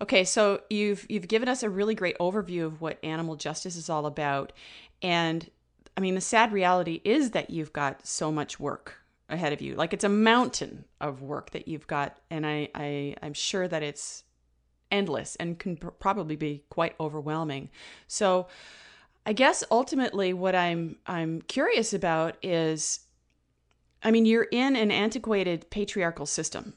Okay, 0.00 0.24
so 0.24 0.62
you've 0.68 1.06
you've 1.08 1.28
given 1.28 1.48
us 1.48 1.62
a 1.62 1.70
really 1.70 1.94
great 1.94 2.18
overview 2.18 2.66
of 2.66 2.80
what 2.80 2.98
animal 3.04 3.36
justice 3.36 3.76
is 3.76 3.88
all 3.88 4.04
about, 4.04 4.52
and 5.00 5.48
I 5.96 6.00
mean 6.00 6.16
the 6.16 6.20
sad 6.20 6.52
reality 6.52 7.00
is 7.04 7.30
that 7.30 7.50
you've 7.50 7.72
got 7.72 8.04
so 8.04 8.32
much 8.32 8.58
work 8.58 9.01
ahead 9.32 9.52
of 9.52 9.60
you. 9.60 9.74
Like 9.74 9.92
it's 9.92 10.04
a 10.04 10.08
mountain 10.08 10.84
of 11.00 11.22
work 11.22 11.50
that 11.50 11.66
you've 11.66 11.86
got, 11.86 12.18
and 12.30 12.46
I, 12.46 12.68
I 12.74 13.16
I'm 13.22 13.34
sure 13.34 13.66
that 13.66 13.82
it's 13.82 14.24
endless 14.90 15.34
and 15.36 15.58
can 15.58 15.76
pr- 15.76 15.88
probably 15.88 16.36
be 16.36 16.62
quite 16.68 16.94
overwhelming. 17.00 17.70
So 18.06 18.46
I 19.24 19.32
guess 19.32 19.64
ultimately 19.70 20.32
what 20.32 20.54
I'm 20.54 20.96
I'm 21.06 21.42
curious 21.42 21.92
about 21.94 22.36
is 22.42 23.00
I 24.02 24.10
mean 24.10 24.26
you're 24.26 24.48
in 24.52 24.76
an 24.76 24.90
antiquated 24.90 25.70
patriarchal 25.70 26.26
system 26.26 26.74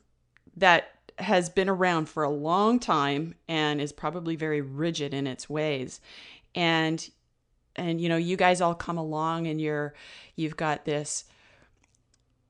that 0.55 0.91
has 1.17 1.49
been 1.49 1.69
around 1.69 2.07
for 2.07 2.23
a 2.23 2.29
long 2.29 2.79
time 2.79 3.35
and 3.47 3.79
is 3.79 3.91
probably 3.91 4.35
very 4.35 4.61
rigid 4.61 5.13
in 5.13 5.27
its 5.27 5.49
ways 5.49 6.01
and 6.53 7.09
and 7.75 8.01
you 8.01 8.09
know 8.09 8.17
you 8.17 8.37
guys 8.37 8.61
all 8.61 8.75
come 8.75 8.97
along 8.97 9.47
and 9.47 9.59
you're 9.59 9.93
you've 10.35 10.57
got 10.57 10.85
this 10.85 11.25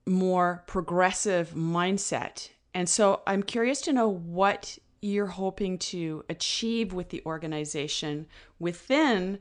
more 0.05 0.63
progressive 0.67 1.51
mindset 1.51 2.49
and 2.73 2.87
so 2.87 3.21
i'm 3.25 3.41
curious 3.41 3.81
to 3.81 3.93
know 3.93 4.07
what 4.07 4.77
you're 5.01 5.27
hoping 5.27 5.77
to 5.77 6.23
achieve 6.29 6.93
with 6.93 7.09
the 7.09 7.21
organization 7.25 8.25
within 8.59 9.39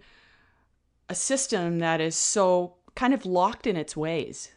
a 1.08 1.14
system 1.14 1.78
that 1.78 2.00
is 2.00 2.16
so 2.16 2.74
kind 2.94 3.14
of 3.14 3.26
locked 3.26 3.66
in 3.66 3.76
its 3.76 3.96
ways? 3.96 4.52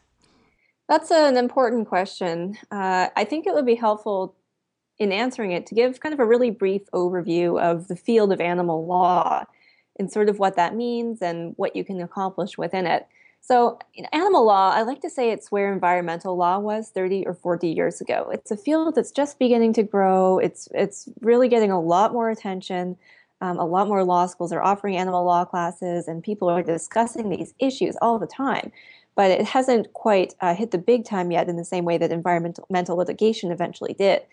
That's 0.88 1.12
an 1.12 1.38
important 1.38 1.88
question. 1.88 2.58
Uh, 2.72 3.08
I 3.16 3.26
think 3.26 3.46
it 3.46 3.54
would 3.54 3.66
be 3.66 3.76
helpful 3.76 4.36
in 5.00 5.12
answering 5.12 5.52
it 5.52 5.66
to 5.68 5.76
give 5.76 6.00
kind 6.00 6.14
of 6.14 6.20
a 6.20 6.26
really 6.26 6.50
brief 6.50 6.84
overview 6.94 7.62
of 7.62 7.88
the 7.88 7.96
field 7.96 8.32
of 8.32 8.42
animal 8.42 8.86
law 8.86 9.44
and 10.00 10.12
sort 10.12 10.30
of 10.30 10.40
what 10.40 10.56
that 10.56 10.76
means 10.76 11.22
and 11.22 11.54
what 11.58 11.76
you 11.76 11.84
can 11.84 12.02
accomplish 12.02 12.58
within 12.58 12.88
it. 12.88 13.08
So, 13.42 13.80
in 13.94 14.06
animal 14.12 14.46
law, 14.46 14.72
I 14.72 14.82
like 14.82 15.02
to 15.02 15.10
say 15.10 15.32
it's 15.32 15.52
where 15.52 15.72
environmental 15.72 16.36
law 16.36 16.60
was 16.60 16.90
30 16.90 17.26
or 17.26 17.34
40 17.34 17.70
years 17.70 18.02
ago. 18.02 18.30
It's 18.34 18.52
a 18.52 18.58
field 18.58 18.96
that's 18.96 19.12
just 19.12 19.40
beginning 19.40 19.72
to 19.74 19.84
grow. 19.84 20.38
It's 20.38 20.68
it's 20.74 21.08
really 21.22 21.48
getting 21.48 21.72
a 21.72 21.80
lot 21.80 22.12
more 22.12 22.30
attention. 22.30 22.98
Um, 23.40 23.58
a 23.58 23.66
lot 23.66 23.88
more 23.88 24.04
law 24.04 24.26
schools 24.26 24.52
are 24.52 24.64
offering 24.64 24.98
animal 24.98 25.24
law 25.24 25.46
classes, 25.46 26.08
and 26.08 26.24
people 26.24 26.50
are 26.50 26.64
discussing 26.64 27.30
these 27.30 27.54
issues 27.60 27.96
all 28.02 28.20
the 28.20 28.28
time. 28.28 28.72
But 29.16 29.32
it 29.32 29.46
hasn't 29.46 29.94
quite 29.94 30.34
uh, 30.42 30.54
hit 30.54 30.72
the 30.72 30.78
big 30.78 31.06
time 31.06 31.32
yet 31.32 31.48
in 31.48 31.56
the 31.56 31.66
same 31.66 31.86
way 31.86 31.98
that 31.98 32.12
environmental 32.12 32.98
litigation 32.98 33.52
eventually 33.52 33.94
did. 33.94 34.24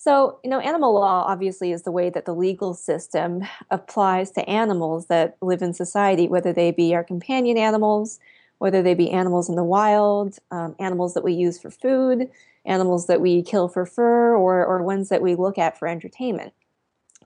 So, 0.00 0.38
you 0.44 0.50
know, 0.50 0.60
animal 0.60 0.94
law 0.94 1.24
obviously 1.26 1.72
is 1.72 1.82
the 1.82 1.90
way 1.90 2.08
that 2.10 2.24
the 2.24 2.34
legal 2.34 2.72
system 2.72 3.42
applies 3.70 4.30
to 4.32 4.48
animals 4.48 5.06
that 5.06 5.36
live 5.42 5.60
in 5.60 5.74
society, 5.74 6.28
whether 6.28 6.52
they 6.52 6.70
be 6.70 6.94
our 6.94 7.02
companion 7.02 7.58
animals, 7.58 8.20
whether 8.58 8.82
they 8.82 8.94
be 8.94 9.10
animals 9.10 9.48
in 9.48 9.56
the 9.56 9.64
wild, 9.64 10.38
um, 10.50 10.74
animals 10.78 11.14
that 11.14 11.24
we 11.24 11.32
use 11.32 11.58
for 11.58 11.70
food, 11.70 12.28
animals 12.64 13.06
that 13.06 13.20
we 13.20 13.42
kill 13.42 13.68
for 13.68 13.86
fur, 13.86 14.34
or, 14.34 14.64
or 14.64 14.82
ones 14.82 15.08
that 15.08 15.22
we 15.22 15.34
look 15.34 15.58
at 15.58 15.78
for 15.78 15.88
entertainment. 15.88 16.52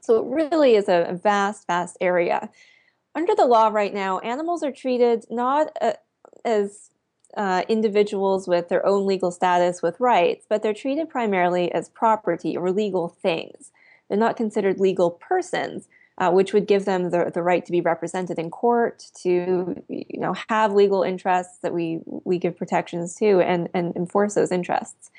So 0.00 0.18
it 0.18 0.34
really 0.34 0.74
is 0.74 0.88
a, 0.88 1.18
vast, 1.22 1.66
vast 1.66 1.96
area. 2.00 2.50
Under 3.14 3.34
the 3.34 3.46
law 3.46 3.68
right 3.68 3.94
now, 3.94 4.18
animals 4.20 4.62
are 4.62 4.72
treated 4.72 5.24
not 5.30 5.76
uh, 5.80 5.92
as 6.44 6.90
uh, 7.36 7.62
individuals 7.68 8.46
with 8.46 8.68
their 8.68 8.84
own 8.84 9.06
legal 9.06 9.30
status 9.30 9.80
with 9.80 10.00
rights, 10.00 10.44
but 10.48 10.62
they're 10.62 10.74
treated 10.74 11.08
primarily 11.08 11.72
as 11.72 11.88
property 11.88 12.56
or 12.56 12.70
legal 12.70 13.08
things. 13.08 13.70
They're 14.08 14.18
not 14.18 14.36
considered 14.36 14.80
legal 14.80 15.10
persons, 15.12 15.88
uh, 16.22 16.30
which 16.30 16.52
would 16.52 16.68
give 16.68 16.84
them 16.84 17.10
the, 17.10 17.32
the 17.34 17.42
right 17.42 17.66
to 17.66 17.72
be 17.72 17.80
represented 17.80 18.38
in 18.38 18.48
court, 18.48 19.10
to 19.12 19.82
you 19.88 20.20
know 20.20 20.34
have 20.48 20.72
legal 20.72 21.02
interests 21.02 21.58
that 21.62 21.74
we 21.74 21.98
we 22.06 22.38
give 22.38 22.56
protections 22.56 23.16
to, 23.16 23.40
and 23.40 23.68
and 23.74 23.96
enforce 23.96 24.34
those 24.34 24.52
interests. 24.52 25.10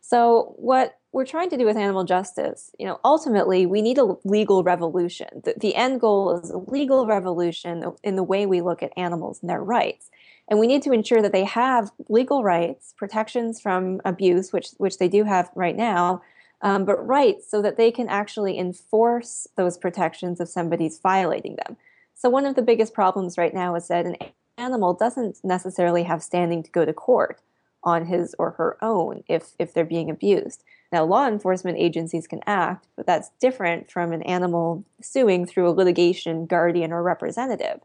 So 0.00 0.54
what 0.56 0.98
we're 1.12 1.26
trying 1.26 1.50
to 1.50 1.58
do 1.58 1.66
with 1.66 1.76
animal 1.76 2.04
justice, 2.04 2.70
you 2.78 2.86
know, 2.86 2.98
ultimately 3.04 3.66
we 3.66 3.82
need 3.82 3.98
a 3.98 4.16
legal 4.24 4.62
revolution. 4.62 5.28
The, 5.44 5.54
the 5.58 5.74
end 5.74 6.00
goal 6.00 6.38
is 6.38 6.48
a 6.50 6.58
legal 6.58 7.06
revolution 7.06 7.92
in 8.02 8.16
the 8.16 8.22
way 8.22 8.46
we 8.46 8.62
look 8.62 8.82
at 8.82 8.92
animals 8.96 9.40
and 9.42 9.50
their 9.50 9.62
rights. 9.62 10.10
And 10.48 10.58
we 10.58 10.66
need 10.66 10.82
to 10.84 10.92
ensure 10.92 11.20
that 11.20 11.32
they 11.32 11.44
have 11.44 11.90
legal 12.08 12.42
rights, 12.42 12.94
protections 12.96 13.60
from 13.60 14.00
abuse, 14.06 14.54
which 14.54 14.68
which 14.78 14.96
they 14.96 15.08
do 15.08 15.24
have 15.24 15.50
right 15.54 15.76
now, 15.76 16.22
um, 16.62 16.84
but 16.84 17.06
rights 17.06 17.50
so 17.50 17.62
that 17.62 17.76
they 17.76 17.90
can 17.90 18.08
actually 18.08 18.58
enforce 18.58 19.46
those 19.56 19.76
protections 19.76 20.40
if 20.40 20.48
somebody's 20.48 20.98
violating 20.98 21.56
them. 21.56 21.76
So 22.14 22.30
one 22.30 22.46
of 22.46 22.54
the 22.54 22.62
biggest 22.62 22.94
problems 22.94 23.36
right 23.36 23.52
now 23.52 23.74
is 23.74 23.88
that 23.88 24.06
an 24.06 24.16
animal 24.56 24.94
doesn't 24.94 25.38
necessarily 25.44 26.04
have 26.04 26.22
standing 26.22 26.62
to 26.62 26.70
go 26.70 26.84
to 26.84 26.92
court 26.92 27.40
on 27.82 28.06
his 28.06 28.34
or 28.38 28.52
her 28.52 28.76
own 28.82 29.22
if 29.28 29.52
if 29.58 29.72
they're 29.72 29.84
being 29.84 30.10
abused. 30.10 30.64
Now, 30.92 31.04
law 31.04 31.26
enforcement 31.26 31.78
agencies 31.78 32.26
can 32.26 32.40
act, 32.46 32.86
but 32.96 33.06
that's 33.06 33.30
different 33.40 33.90
from 33.90 34.12
an 34.12 34.22
animal 34.22 34.84
suing 35.02 35.44
through 35.44 35.68
a 35.68 35.72
litigation 35.72 36.46
guardian 36.46 36.92
or 36.92 37.02
representative 37.02 37.80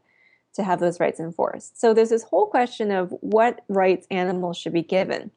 to 0.54 0.62
have 0.62 0.80
those 0.80 1.00
rights 1.00 1.18
enforced. 1.18 1.80
So 1.80 1.94
there's 1.94 2.10
this 2.10 2.24
whole 2.24 2.46
question 2.46 2.90
of 2.90 3.10
what 3.20 3.64
rights 3.68 4.06
animals 4.10 4.56
should 4.56 4.72
be 4.72 4.82
given. 4.82 5.30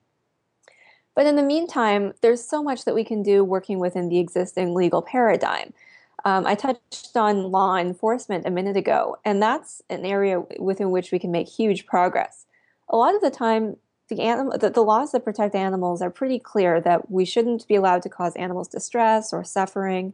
But 1.16 1.26
in 1.26 1.38
the 1.38 1.44
meantime, 1.44 2.14
there's 2.22 2.44
so 2.44 2.62
much 2.62 2.86
that 2.86 2.94
we 2.94 3.06
can 3.06 3.24
do 3.24 3.44
working 3.44 3.80
within 3.80 4.10
the 4.10 4.20
existing 4.20 4.74
legal 4.74 5.02
paradigm. 5.02 5.74
Um, 6.26 6.46
I 6.46 6.56
touched 6.56 7.16
on 7.16 7.52
law 7.52 7.78
enforcement 7.78 8.46
a 8.46 8.52
minute 8.52 8.76
ago, 8.76 9.18
and 9.24 9.42
that's 9.42 9.82
an 9.90 10.06
area 10.06 10.44
within 10.60 10.92
which 10.92 11.12
we 11.12 11.20
can 11.20 11.32
make 11.32 11.48
huge 11.48 11.86
progress. 11.86 12.46
A 12.90 12.98
lot 12.98 13.16
of 13.16 13.22
the 13.22 13.32
time, 13.32 13.78
the, 14.10 14.22
animal, 14.22 14.58
the, 14.58 14.70
the 14.70 14.82
laws 14.82 15.12
that 15.12 15.24
protect 15.24 15.56
animals 15.56 16.02
are 16.02 16.10
pretty 16.10 16.40
clear 16.40 16.82
that 16.82 17.10
we 17.10 17.26
shouldn't 17.26 17.68
be 17.68 17.76
allowed 17.76 18.02
to 18.04 18.10
cause 18.10 18.36
animals 18.36 18.68
distress 18.68 19.32
or 19.32 19.44
suffering. 19.44 20.14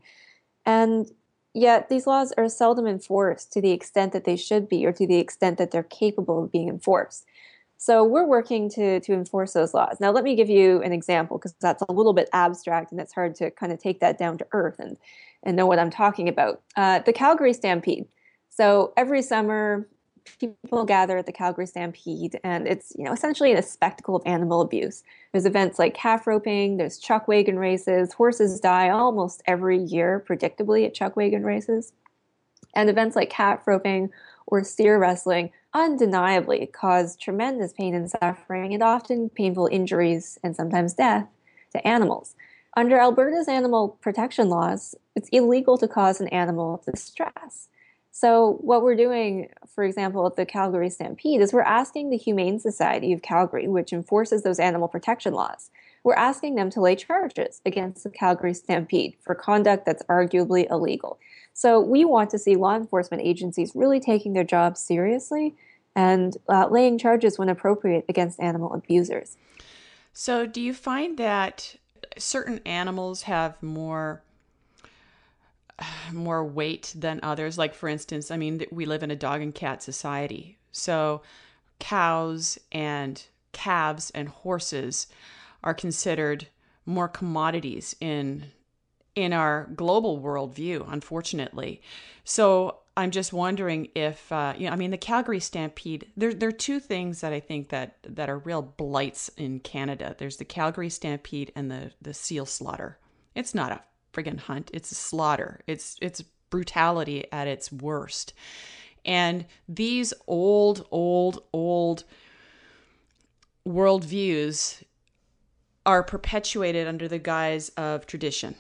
And 0.66 1.10
yet, 1.54 1.90
these 1.90 2.06
laws 2.06 2.34
are 2.38 2.48
seldom 2.50 2.88
enforced 2.88 3.52
to 3.54 3.62
the 3.62 3.72
extent 3.72 4.12
that 4.14 4.26
they 4.26 4.36
should 4.36 4.70
be 4.70 4.86
or 4.86 4.92
to 4.92 5.08
the 5.08 5.18
extent 5.18 5.58
that 5.58 5.72
they're 5.72 5.82
capable 5.82 6.44
of 6.44 6.52
being 6.52 6.70
enforced. 6.70 7.26
So, 7.84 8.04
we're 8.04 8.28
working 8.28 8.70
to, 8.72 9.00
to 9.00 9.12
enforce 9.12 9.54
those 9.54 9.74
laws. 9.74 9.98
Now, 10.00 10.12
let 10.12 10.24
me 10.24 10.36
give 10.36 10.52
you 10.52 10.84
an 10.84 10.92
example 10.92 11.40
because 11.40 11.56
that's 11.60 11.82
a 11.90 11.92
little 11.92 12.14
bit 12.14 12.30
abstract 12.32 12.92
and 12.92 13.02
it's 13.02 13.12
hard 13.12 13.34
to 13.38 13.50
kind 13.50 13.72
of 13.72 13.80
take 13.80 14.02
that 14.02 14.20
down 14.20 14.38
to 14.38 14.46
earth 14.52 14.76
and, 14.78 14.98
and 15.42 15.56
know 15.56 15.66
what 15.66 15.80
I'm 15.80 15.90
talking 15.90 16.30
about. 16.30 16.62
Uh, 16.76 17.00
the 17.00 17.12
Calgary 17.12 17.54
Stampede. 17.54 18.06
So, 18.50 18.94
every 18.98 19.24
summer, 19.24 19.88
people 20.40 20.86
gather 20.86 21.18
at 21.18 21.26
the 21.26 21.32
Calgary 21.32 21.66
Stampede, 21.66 22.40
and 22.44 22.68
it's 22.68 22.94
you 22.96 23.04
know 23.04 23.14
essentially 23.14 23.54
a 23.54 23.64
spectacle 23.64 24.16
of 24.16 24.22
animal 24.28 24.62
abuse. 24.62 25.02
There's 25.32 25.48
events 25.48 25.80
like 25.80 25.96
calf 25.96 26.28
roping, 26.28 26.78
there's 26.78 27.00
chuck 27.00 27.28
wagon 27.28 27.58
races. 27.58 28.14
Horses 28.14 28.60
die 28.60 28.90
almost 28.90 29.42
every 29.48 29.80
year, 29.80 30.24
predictably, 30.28 30.86
at 30.86 30.94
chuck 30.94 31.16
wagon 31.16 31.44
races, 31.44 31.94
and 32.76 32.92
events 32.92 33.16
like 33.16 33.32
calf 33.32 33.66
roping 33.66 34.12
or 34.46 34.64
steer 34.64 35.00
wrestling 35.00 35.50
undeniably 35.74 36.66
cause 36.66 37.16
tremendous 37.16 37.74
pain 37.74 37.96
and 37.96 38.10
suffering, 38.10 38.74
and 38.74 38.84
often 38.84 39.30
painful 39.30 39.68
injuries 39.72 40.38
and 40.44 40.56
sometimes 40.56 40.94
death 40.94 41.28
to 41.72 41.88
animals. 41.88 42.36
Under 42.78 42.98
Alberta's 42.98 43.48
animal 43.48 43.98
protection 44.02 44.50
laws, 44.50 44.96
it's 45.16 45.30
illegal 45.30 45.78
to 45.78 45.88
cause 45.88 46.22
an 46.22 46.30
animal 46.30 46.82
distress. 46.86 47.70
So, 48.12 48.58
what 48.62 48.84
we're 48.84 48.96
doing, 48.96 49.50
for 49.68 49.84
example, 49.84 50.26
at 50.28 50.36
the 50.36 50.46
Calgary 50.46 50.90
Stampede, 50.90 51.42
is 51.42 51.54
we're 51.54 51.62
asking 51.62 52.10
the 52.10 52.18
Humane 52.18 52.60
Society 52.60 53.14
of 53.14 53.22
Calgary, 53.22 53.68
which 53.68 53.94
enforces 53.94 54.44
those 54.44 54.60
animal 54.60 54.88
protection 54.88 55.34
laws, 55.34 55.70
we're 56.04 56.16
asking 56.16 56.56
them 56.56 56.70
to 56.72 56.82
lay 56.82 56.96
charges 56.96 57.62
against 57.66 58.04
the 58.04 58.10
Calgary 58.10 58.54
Stampede 58.54 59.16
for 59.22 59.36
conduct 59.36 59.86
that's 59.86 60.04
arguably 60.04 60.70
illegal. 60.70 61.20
So, 61.54 61.80
we 61.80 62.06
want 62.06 62.30
to 62.32 62.40
see 62.40 62.56
law 62.56 62.76
enforcement 62.76 63.24
agencies 63.24 63.74
really 63.76 64.00
taking 64.00 64.34
their 64.34 64.44
jobs 64.44 64.80
seriously 64.80 65.56
and 65.96 66.38
uh, 66.48 66.68
laying 66.70 66.98
charges 66.98 67.38
when 67.38 67.50
appropriate 67.50 68.06
against 68.08 68.40
animal 68.40 68.74
abusers. 68.74 69.36
So, 70.14 70.46
do 70.46 70.62
you 70.62 70.74
find 70.74 71.18
that 71.18 71.76
certain 72.18 72.60
animals 72.66 73.24
have 73.24 73.62
more 73.62 74.22
more 76.14 76.44
weight 76.44 76.94
than 76.98 77.20
others. 77.24 77.58
Like, 77.58 77.74
for 77.74 77.90
instance, 77.90 78.32
I 78.32 78.38
mean, 78.38 78.66
we 78.72 78.86
live 78.86 79.04
in 79.04 79.12
a 79.12 79.16
dog 79.16 79.42
and 79.42 79.54
cat 79.54 79.84
society. 79.84 80.58
So, 80.72 81.22
cows 81.80 82.60
and 82.72 83.24
calves 83.52 84.12
and 84.12 84.30
horses 84.30 85.08
are 85.64 85.74
considered 85.74 86.48
more 86.86 87.08
commodities 87.08 87.96
in 88.00 88.52
in 89.14 89.34
our 89.34 89.70
global 89.76 90.22
worldview, 90.22 90.86
unfortunately. 90.90 91.82
So 92.24 92.78
I'm 92.96 93.12
just 93.12 93.34
wondering 93.34 93.90
if 93.96 94.32
uh, 94.32 94.54
you 94.58 94.68
know. 94.68 94.74
I 94.74 94.76
mean, 94.76 94.92
the 94.92 94.98
Calgary 94.98 95.40
Stampede. 95.40 96.08
There, 96.18 96.34
there 96.34 96.50
are 96.50 96.54
two 96.54 96.80
things 96.80 97.22
that 97.22 97.34
I 97.34 97.40
think 97.40 97.70
that 97.70 97.98
that 98.04 98.30
are 98.30 98.38
real 98.40 98.62
blights 98.62 99.30
in 99.38 99.60
Canada. 99.60 100.16
There's 100.18 100.38
the 100.38 100.46
Calgary 100.46 100.90
Stampede 100.90 101.52
and 101.56 101.70
the 101.70 101.92
the 102.02 102.14
seal 102.14 102.46
slaughter. 102.46 102.98
It's 103.36 103.56
not 103.56 103.72
a 103.72 103.82
friggin' 104.14 104.40
hunt. 104.40 104.72
It's 104.74 104.92
a 104.92 104.96
slaughter. 104.96 105.62
It's 105.68 105.98
it's 106.02 106.24
brutality 106.50 107.26
at 107.32 107.48
its 107.48 107.72
worst. 107.72 108.34
And 109.04 109.46
these 109.68 110.14
old, 110.28 110.86
old, 110.92 111.44
old 111.54 112.04
worldviews 113.68 114.84
are 115.86 116.04
perpetuated 116.04 116.88
under 116.88 117.08
the 117.08 117.20
guise 117.20 117.70
of 117.70 118.06
tradition. 118.06 118.56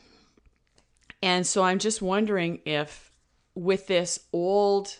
And 1.21 1.45
so 1.45 1.63
I'm 1.63 1.79
just 1.79 2.01
wondering 2.01 2.59
if, 2.65 3.11
with 3.53 3.87
this 3.87 4.19
old, 4.33 4.97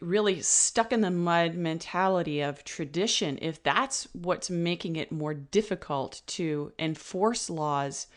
really 0.00 0.40
stuck 0.40 0.92
in 0.92 1.00
the 1.00 1.10
mud 1.10 1.54
mentality 1.54 2.40
of 2.40 2.64
tradition, 2.64 3.38
if 3.40 3.62
that's 3.62 4.08
what's 4.12 4.50
making 4.50 4.96
it 4.96 5.12
more 5.12 5.34
difficult 5.34 6.22
to 6.26 6.72
enforce 6.78 7.48
laws 7.48 8.08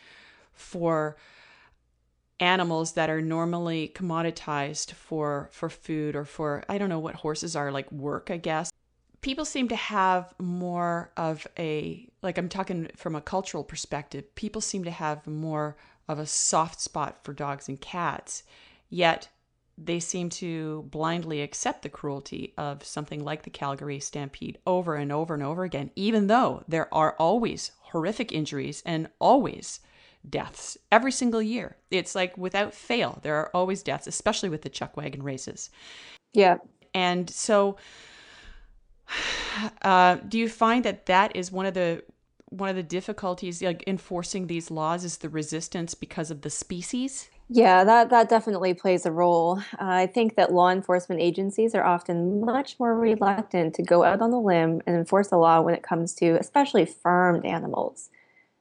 for 0.52 1.18
animals 2.40 2.94
that 2.94 3.10
are 3.10 3.22
normally 3.22 3.92
commoditized 3.96 4.92
for 4.92 5.50
for 5.52 5.70
food 5.70 6.16
or 6.16 6.24
for 6.24 6.64
I 6.70 6.78
don't 6.78 6.90
know 6.90 7.00
what 7.00 7.16
horses 7.16 7.56
are 7.56 7.72
like 7.72 7.92
work 7.92 8.30
I 8.30 8.38
guess 8.38 8.72
people 9.27 9.43
seem 9.43 9.67
to 9.67 9.75
have 9.75 10.34
more 10.39 11.12
of 11.17 11.46
a 11.60 12.07
like 12.22 12.38
I'm 12.38 12.48
talking 12.48 12.89
from 12.96 13.13
a 13.13 13.19
cultural 13.19 13.62
perspective 13.62 14.34
people 14.36 14.62
seem 14.62 14.86
to 14.86 14.89
have 14.89 15.27
more 15.27 15.75
of 16.07 16.17
a 16.17 16.25
soft 16.25 16.79
spot 16.79 17.25
for 17.25 17.34
dogs 17.34 17.67
and 17.67 17.82
cats 17.82 18.43
yet 18.89 19.28
they 19.78 19.99
seem 19.99 20.30
to 20.30 20.88
blindly 20.91 21.41
accept 21.41 21.82
the 21.82 21.89
cruelty 21.89 22.54
of 22.58 22.86
something 22.86 23.21
like 23.21 23.43
the 23.43 23.49
Calgary 23.49 23.99
Stampede 23.99 24.60
over 24.65 24.95
and 24.95 25.12
over 25.12 25.34
and 25.34 25.43
over 25.43 25.65
again 25.65 25.91
even 25.97 26.28
though 26.28 26.63
there 26.65 26.88
are 26.93 27.13
always 27.19 27.71
horrific 27.80 28.32
injuries 28.32 28.82
and 28.86 29.10
always 29.19 29.82
deaths 30.30 30.78
every 30.89 31.12
single 31.12 31.41
year. 31.41 31.75
It's 31.91 32.15
like 32.15 32.38
without 32.38 32.73
fail, 32.73 33.19
there 33.23 33.36
are 33.36 33.52
always 33.54 33.84
deaths, 33.84 34.08
especially 34.08 34.49
with 34.49 34.62
the 34.62 34.69
chuck 34.69 34.95
wagon 34.97 35.23
races. 35.23 35.69
Yeah. 36.34 36.58
And 36.93 37.30
so, 37.30 37.78
uh, 39.82 40.15
do 40.28 40.38
you 40.38 40.50
find 40.50 40.84
that 40.86 41.06
that 41.06 41.36
is 41.36 41.52
one 41.52 41.65
of 41.65 41.74
the 41.74 42.04
one 42.50 42.70
of 42.70 42.76
the 42.76 42.84
difficulties 42.84 43.62
like 43.62 43.84
enforcing 43.88 44.48
these 44.48 44.72
laws 44.72 45.04
is 45.04 45.17
the 45.17 45.28
resistance 45.28 45.93
because 45.93 46.32
of 46.32 46.41
the 46.41 46.50
species? 46.50 47.30
Yeah, 47.50 47.86
that, 47.86 48.10
that 48.10 48.30
definitely 48.30 48.74
plays 48.74 49.06
a 49.06 49.12
role. 49.12 49.60
Uh, 49.74 49.80
I 49.80 50.08
think 50.08 50.36
that 50.36 50.52
law 50.52 50.70
enforcement 50.70 51.22
agencies 51.22 51.74
are 51.74 51.84
often 51.84 52.41
much 52.41 52.78
more 52.78 52.98
reluctant 52.98 53.74
to 53.76 53.84
go 53.84 54.04
out 54.04 54.22
on 54.22 54.32
the 54.32 54.39
limb 54.39 54.82
and 54.86 54.98
enforce 54.98 55.30
the 55.30 55.38
law 55.38 55.62
when 55.62 55.74
it 55.74 55.84
comes 55.84 56.13
to 56.15 56.38
especially 56.39 56.86
farmed 56.86 57.46
animals. 57.46 58.10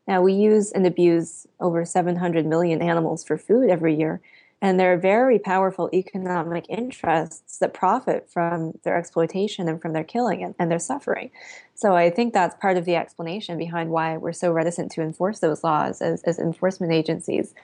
Now, 0.07 0.23
we 0.23 0.35
use 0.35 0.71
and 0.71 0.87
abuse 0.87 1.49
over 1.59 1.85
700 1.85 2.47
million 2.47 2.81
animals 2.81 3.25
for 3.25 3.37
food 3.37 3.71
every 3.71 3.97
year, 3.97 4.21
and 4.63 4.81
there 4.81 4.93
are 4.93 4.97
very 4.97 5.39
powerful 5.39 5.91
economic 5.93 6.65
interests 6.69 7.59
that 7.59 7.75
profit 7.75 8.29
from 8.31 8.73
their 8.85 8.97
exploitation 8.97 9.69
and 9.69 9.81
from 9.81 9.93
their 9.93 10.05
killing 10.05 10.43
and, 10.43 10.55
and 10.59 10.71
their 10.71 10.79
suffering. 10.79 11.31
So 11.75 11.95
I 11.95 12.09
think 12.09 12.33
that's 12.33 12.57
part 12.61 12.79
of 12.79 12.87
the 12.87 12.97
explanation 12.97 13.59
behind 13.59 13.91
why 13.91 14.17
we're 14.17 14.33
so 14.33 14.51
reticent 14.53 14.91
to 14.93 15.03
enforce 15.03 15.41
those 15.41 15.63
laws 15.63 16.01
as, 16.01 16.23
as 16.23 16.39
enforcement 16.39 16.93
agencies. 16.93 17.55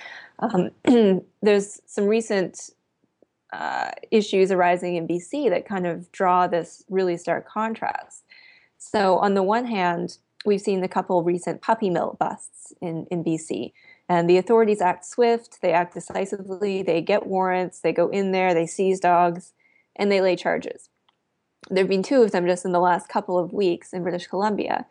Um, 0.41 0.71
there's 1.43 1.81
some 1.87 2.07
recent 2.07 2.71
uh, 3.53 3.91
issues 4.11 4.51
arising 4.51 4.97
in 4.97 5.09
BC 5.09 5.49
that 5.51 5.67
kind 5.67 5.87
of 5.87 6.11
draw 6.13 6.47
this 6.47 6.85
really 6.91 7.17
stark 7.17 7.49
contrast. 7.49 8.25
So, 8.79 9.19
on 9.19 9.35
the 9.35 9.43
one 9.43 9.67
hand, 9.67 10.19
we've 10.45 10.61
seen 10.61 10.83
a 10.83 10.89
couple 10.89 11.23
recent 11.23 11.63
puppy 11.63 11.89
mill 11.91 12.17
busts 12.19 12.73
in, 12.81 13.07
in 13.11 13.23
BC. 13.23 13.73
And 14.09 14.29
the 14.29 14.37
authorities 14.37 14.81
act 14.81 15.05
swift, 15.05 15.63
they 15.63 15.73
act 15.73 15.95
decisively, 15.95 16.83
they 16.83 17.01
get 17.01 17.27
warrants, 17.27 17.81
they 17.81 17.93
go 17.93 18.09
in 18.09 18.33
there, 18.33 18.53
they 18.53 18.67
seize 18.67 19.01
dogs, 19.01 19.53
and 19.97 20.11
they 20.11 20.21
lay 20.21 20.37
charges. 20.37 20.91
There 21.71 21.85
have 21.85 21.89
been 21.89 22.03
two 22.03 22.23
of 22.23 22.33
them 22.33 22.47
just 22.47 22.65
in 22.65 22.73
the 22.73 22.81
last 22.81 23.09
couple 23.09 23.39
of 23.39 23.53
weeks 23.53 23.93
in 23.93 24.03
British 24.03 24.27
Columbia. 24.27 24.87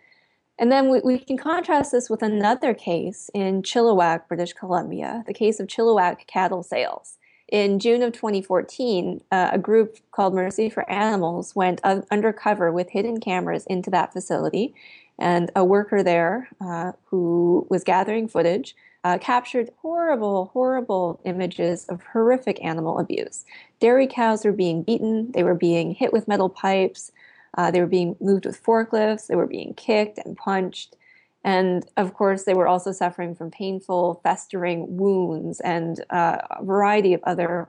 And 0.57 0.71
then 0.71 0.89
we, 0.89 1.01
we 1.01 1.19
can 1.19 1.37
contrast 1.37 1.91
this 1.91 2.09
with 2.09 2.21
another 2.21 2.73
case 2.73 3.29
in 3.33 3.63
Chilliwack, 3.63 4.27
British 4.27 4.53
Columbia, 4.53 5.23
the 5.27 5.33
case 5.33 5.59
of 5.59 5.67
Chilliwack 5.67 6.27
cattle 6.27 6.63
sales. 6.63 7.17
In 7.51 7.79
June 7.79 8.01
of 8.01 8.13
2014, 8.13 9.21
uh, 9.31 9.49
a 9.51 9.57
group 9.57 9.97
called 10.11 10.33
Mercy 10.33 10.69
for 10.69 10.89
Animals 10.89 11.53
went 11.53 11.81
uh, 11.83 12.01
undercover 12.09 12.71
with 12.71 12.91
hidden 12.91 13.19
cameras 13.19 13.65
into 13.65 13.89
that 13.89 14.13
facility 14.13 14.73
and 15.19 15.51
a 15.55 15.65
worker 15.65 16.01
there 16.01 16.47
uh, 16.61 16.93
who 17.05 17.67
was 17.69 17.83
gathering 17.83 18.27
footage 18.27 18.75
uh, 19.03 19.17
captured 19.17 19.71
horrible, 19.81 20.51
horrible 20.53 21.19
images 21.25 21.85
of 21.85 22.01
horrific 22.13 22.63
animal 22.63 22.99
abuse. 22.99 23.45
Dairy 23.79 24.07
cows 24.07 24.45
were 24.45 24.51
being 24.51 24.83
beaten, 24.83 25.31
they 25.31 25.43
were 25.43 25.55
being 25.55 25.95
hit 25.95 26.13
with 26.13 26.27
metal 26.27 26.49
pipes, 26.49 27.11
uh, 27.57 27.71
they 27.71 27.79
were 27.79 27.87
being 27.87 28.15
moved 28.21 28.45
with 28.45 28.63
forklifts, 28.63 29.27
they 29.27 29.35
were 29.35 29.47
being 29.47 29.73
kicked 29.73 30.19
and 30.19 30.37
punched. 30.37 30.95
And 31.43 31.85
of 31.97 32.13
course, 32.13 32.43
they 32.43 32.53
were 32.53 32.67
also 32.67 32.91
suffering 32.91 33.33
from 33.33 33.49
painful, 33.49 34.21
festering 34.23 34.97
wounds 34.97 35.59
and 35.61 36.03
uh, 36.11 36.37
a 36.51 36.63
variety 36.63 37.13
of 37.13 37.21
other 37.23 37.67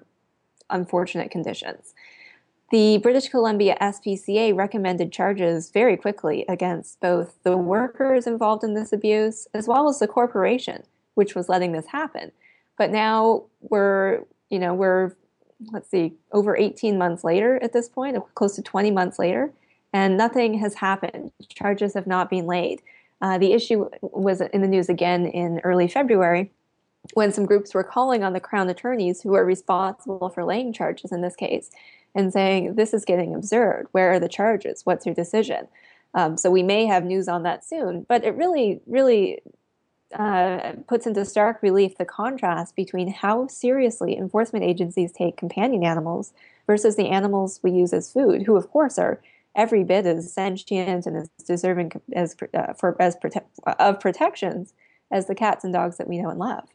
unfortunate 0.68 1.30
conditions. 1.30 1.94
The 2.70 2.98
British 2.98 3.28
Columbia 3.28 3.76
SPCA 3.80 4.54
recommended 4.56 5.12
charges 5.12 5.70
very 5.70 5.96
quickly 5.96 6.44
against 6.48 7.00
both 7.00 7.36
the 7.42 7.56
workers 7.56 8.26
involved 8.26 8.64
in 8.64 8.74
this 8.74 8.92
abuse 8.92 9.46
as 9.52 9.68
well 9.68 9.88
as 9.88 9.98
the 9.98 10.08
corporation 10.08 10.82
which 11.14 11.34
was 11.34 11.48
letting 11.48 11.72
this 11.72 11.86
happen. 11.86 12.32
But 12.78 12.90
now 12.90 13.44
we're, 13.60 14.24
you 14.50 14.58
know, 14.58 14.74
we're 14.74 15.12
let's 15.70 15.90
see, 15.90 16.14
over 16.32 16.56
18 16.56 16.98
months 16.98 17.24
later 17.24 17.62
at 17.62 17.72
this 17.72 17.88
point, 17.88 18.16
close 18.34 18.56
to 18.56 18.62
20 18.62 18.90
months 18.90 19.18
later, 19.18 19.52
and 19.92 20.16
nothing 20.16 20.54
has 20.54 20.74
happened. 20.74 21.30
Charges 21.48 21.94
have 21.94 22.06
not 22.06 22.30
been 22.30 22.46
laid. 22.46 22.82
Uh, 23.20 23.38
the 23.38 23.52
issue 23.52 23.88
was 24.00 24.40
in 24.40 24.62
the 24.62 24.68
news 24.68 24.88
again 24.88 25.26
in 25.26 25.60
early 25.60 25.86
February 25.86 26.50
when 27.14 27.32
some 27.32 27.46
groups 27.46 27.74
were 27.74 27.84
calling 27.84 28.24
on 28.24 28.32
the 28.32 28.40
Crown 28.40 28.68
attorneys 28.68 29.22
who 29.22 29.34
are 29.34 29.44
responsible 29.44 30.28
for 30.28 30.44
laying 30.44 30.72
charges 30.72 31.12
in 31.12 31.20
this 31.20 31.36
case 31.36 31.70
and 32.14 32.32
saying, 32.32 32.74
This 32.74 32.94
is 32.94 33.04
getting 33.04 33.34
absurd. 33.34 33.86
Where 33.92 34.12
are 34.12 34.20
the 34.20 34.28
charges? 34.28 34.84
What's 34.84 35.06
your 35.06 35.14
decision? 35.14 35.68
Um, 36.14 36.36
so 36.36 36.50
we 36.50 36.62
may 36.62 36.86
have 36.86 37.04
news 37.04 37.28
on 37.28 37.42
that 37.44 37.64
soon. 37.64 38.04
But 38.08 38.24
it 38.24 38.34
really, 38.34 38.80
really 38.86 39.40
uh, 40.14 40.72
puts 40.86 41.06
into 41.06 41.24
stark 41.24 41.62
relief 41.62 41.96
the 41.96 42.04
contrast 42.04 42.76
between 42.76 43.12
how 43.12 43.46
seriously 43.46 44.16
enforcement 44.16 44.64
agencies 44.64 45.12
take 45.12 45.36
companion 45.36 45.84
animals 45.84 46.32
versus 46.66 46.96
the 46.96 47.08
animals 47.08 47.60
we 47.62 47.70
use 47.70 47.92
as 47.92 48.12
food, 48.12 48.42
who, 48.42 48.56
of 48.56 48.70
course, 48.70 48.98
are 48.98 49.20
every 49.54 49.84
bit 49.84 50.06
as 50.06 50.32
sentient 50.32 51.06
and 51.06 51.16
as 51.16 51.28
deserving 51.46 51.92
as 52.14 52.36
uh, 52.54 52.72
for 52.72 53.00
as 53.00 53.16
prote- 53.16 53.44
of 53.78 54.00
protections 54.00 54.72
as 55.10 55.26
the 55.26 55.34
cats 55.34 55.64
and 55.64 55.72
dogs 55.72 55.98
that 55.98 56.08
we 56.08 56.18
know 56.18 56.30
and 56.30 56.38
love. 56.38 56.68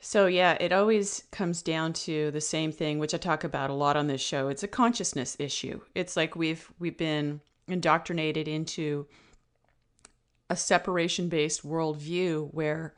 So 0.00 0.26
yeah, 0.26 0.56
it 0.58 0.72
always 0.72 1.24
comes 1.30 1.60
down 1.60 1.92
to 1.92 2.30
the 2.30 2.40
same 2.40 2.72
thing, 2.72 2.98
which 2.98 3.12
I 3.12 3.18
talk 3.18 3.44
about 3.44 3.68
a 3.68 3.74
lot 3.74 3.98
on 3.98 4.06
this 4.06 4.22
show. 4.22 4.48
It's 4.48 4.62
a 4.62 4.68
consciousness 4.68 5.36
issue. 5.38 5.80
It's 5.94 6.16
like 6.16 6.34
we've 6.34 6.72
we've 6.78 6.96
been 6.96 7.40
indoctrinated 7.68 8.48
into 8.48 9.06
a 10.50 10.56
separation-based 10.56 11.66
worldview 11.66 12.52
where 12.52 12.92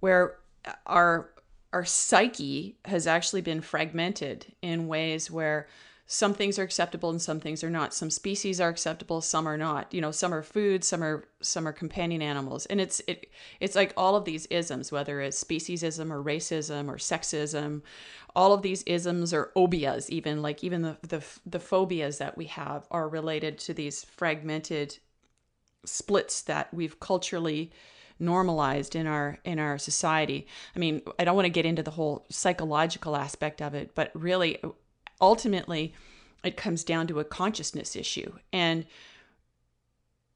where 0.00 0.38
our 0.86 1.28
our 1.72 1.84
psyche 1.84 2.76
has 2.84 3.06
actually 3.06 3.40
been 3.40 3.60
fragmented 3.60 4.46
in 4.62 4.86
ways 4.86 5.30
where 5.30 5.66
some 6.06 6.34
things 6.34 6.58
are 6.58 6.62
acceptable 6.62 7.08
and 7.08 7.22
some 7.22 7.40
things 7.40 7.64
are 7.64 7.70
not. 7.70 7.94
Some 7.94 8.10
species 8.10 8.60
are 8.60 8.68
acceptable 8.68 9.20
some 9.20 9.48
are 9.48 9.56
not. 9.56 9.92
You 9.92 10.00
know 10.00 10.12
some 10.12 10.32
are 10.32 10.42
food 10.42 10.84
some 10.84 11.02
are 11.02 11.24
some 11.40 11.66
are 11.66 11.72
companion 11.72 12.22
animals. 12.22 12.66
And 12.66 12.80
it's 12.80 13.00
it 13.08 13.30
it's 13.58 13.74
like 13.74 13.92
all 13.96 14.14
of 14.14 14.24
these 14.24 14.46
isms 14.46 14.92
whether 14.92 15.20
it's 15.20 15.42
speciesism 15.42 16.10
or 16.10 16.22
racism 16.22 16.88
or 16.88 16.96
sexism 16.98 17.82
all 18.36 18.52
of 18.52 18.62
these 18.62 18.82
isms 18.84 19.34
or 19.34 19.50
obias 19.56 20.08
even 20.08 20.40
like 20.40 20.62
even 20.62 20.82
the 20.82 20.96
the, 21.02 21.24
the 21.46 21.58
phobias 21.58 22.18
that 22.18 22.36
we 22.36 22.44
have 22.46 22.86
are 22.90 23.08
related 23.08 23.58
to 23.58 23.74
these 23.74 24.04
fragmented 24.04 24.98
splits 25.84 26.42
that 26.42 26.72
we've 26.72 27.00
culturally 27.00 27.70
normalized 28.18 28.94
in 28.94 29.06
our 29.06 29.38
in 29.44 29.58
our 29.58 29.78
society. 29.78 30.46
I 30.74 30.78
mean, 30.78 31.02
I 31.18 31.24
don't 31.24 31.36
want 31.36 31.46
to 31.46 31.50
get 31.50 31.66
into 31.66 31.82
the 31.82 31.90
whole 31.90 32.24
psychological 32.30 33.16
aspect 33.16 33.60
of 33.60 33.74
it, 33.74 33.94
but 33.94 34.10
really 34.14 34.58
ultimately 35.20 35.94
it 36.44 36.56
comes 36.56 36.84
down 36.84 37.06
to 37.08 37.20
a 37.20 37.24
consciousness 37.24 37.96
issue 37.96 38.32
and 38.52 38.86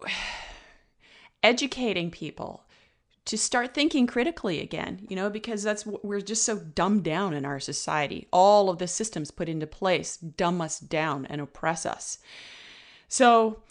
educating 1.43 2.11
people 2.11 2.65
to 3.27 3.37
start 3.37 3.75
thinking 3.75 4.07
critically 4.07 4.61
again, 4.61 5.05
you 5.09 5.17
know, 5.17 5.29
because 5.29 5.63
that's 5.63 5.85
we're 5.85 6.21
just 6.21 6.45
so 6.45 6.59
dumbed 6.59 7.03
down 7.03 7.35
in 7.35 7.45
our 7.45 7.59
society. 7.59 8.29
All 8.33 8.71
of 8.71 8.79
the 8.79 8.87
systems 8.87 9.33
put 9.33 9.49
into 9.49 9.67
place 9.67 10.17
dumb 10.17 10.61
us 10.61 10.79
down 10.79 11.27
and 11.27 11.41
oppress 11.41 11.85
us. 11.85 12.19
So 13.09 13.63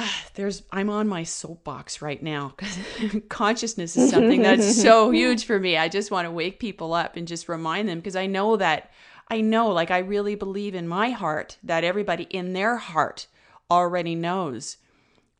there's 0.34 0.62
I'm 0.72 0.90
on 0.90 1.08
my 1.08 1.22
soapbox 1.22 2.02
right 2.02 2.22
now 2.22 2.54
because 2.56 2.78
consciousness 3.28 3.96
is 3.96 4.10
something 4.10 4.42
that's 4.42 4.76
so 4.82 5.10
huge 5.10 5.44
for 5.44 5.58
me. 5.58 5.76
I 5.76 5.88
just 5.88 6.10
want 6.10 6.26
to 6.26 6.30
wake 6.30 6.58
people 6.58 6.92
up 6.94 7.16
and 7.16 7.26
just 7.26 7.48
remind 7.48 7.88
them 7.88 7.98
because 7.98 8.16
I 8.16 8.26
know 8.26 8.56
that 8.56 8.90
I 9.28 9.40
know 9.40 9.68
like 9.68 9.90
I 9.90 9.98
really 9.98 10.34
believe 10.34 10.74
in 10.74 10.88
my 10.88 11.10
heart 11.10 11.58
that 11.62 11.84
everybody 11.84 12.24
in 12.24 12.52
their 12.52 12.76
heart 12.76 13.26
already 13.70 14.14
knows 14.14 14.78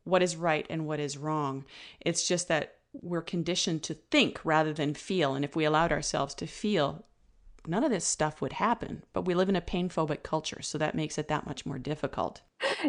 what 0.03 0.23
is 0.23 0.35
right 0.35 0.65
and 0.69 0.87
what 0.87 0.99
is 0.99 1.17
wrong. 1.17 1.65
It's 1.99 2.27
just 2.27 2.47
that 2.47 2.75
we're 2.93 3.21
conditioned 3.21 3.83
to 3.83 3.93
think 3.93 4.39
rather 4.43 4.73
than 4.73 4.93
feel 4.93 5.33
and 5.33 5.45
if 5.45 5.55
we 5.55 5.63
allowed 5.63 5.91
ourselves 5.91 6.33
to 6.35 6.47
feel 6.47 7.05
none 7.67 7.83
of 7.83 7.91
this 7.91 8.05
stuff 8.05 8.41
would 8.41 8.53
happen. 8.53 9.03
But 9.13 9.25
we 9.25 9.33
live 9.33 9.49
in 9.49 9.55
a 9.55 9.61
pain 9.61 9.89
phobic 9.89 10.23
culture, 10.23 10.61
so 10.61 10.77
that 10.77 10.95
makes 10.95 11.17
it 11.17 11.27
that 11.27 11.45
much 11.45 11.65
more 11.65 11.79
difficult. 11.79 12.41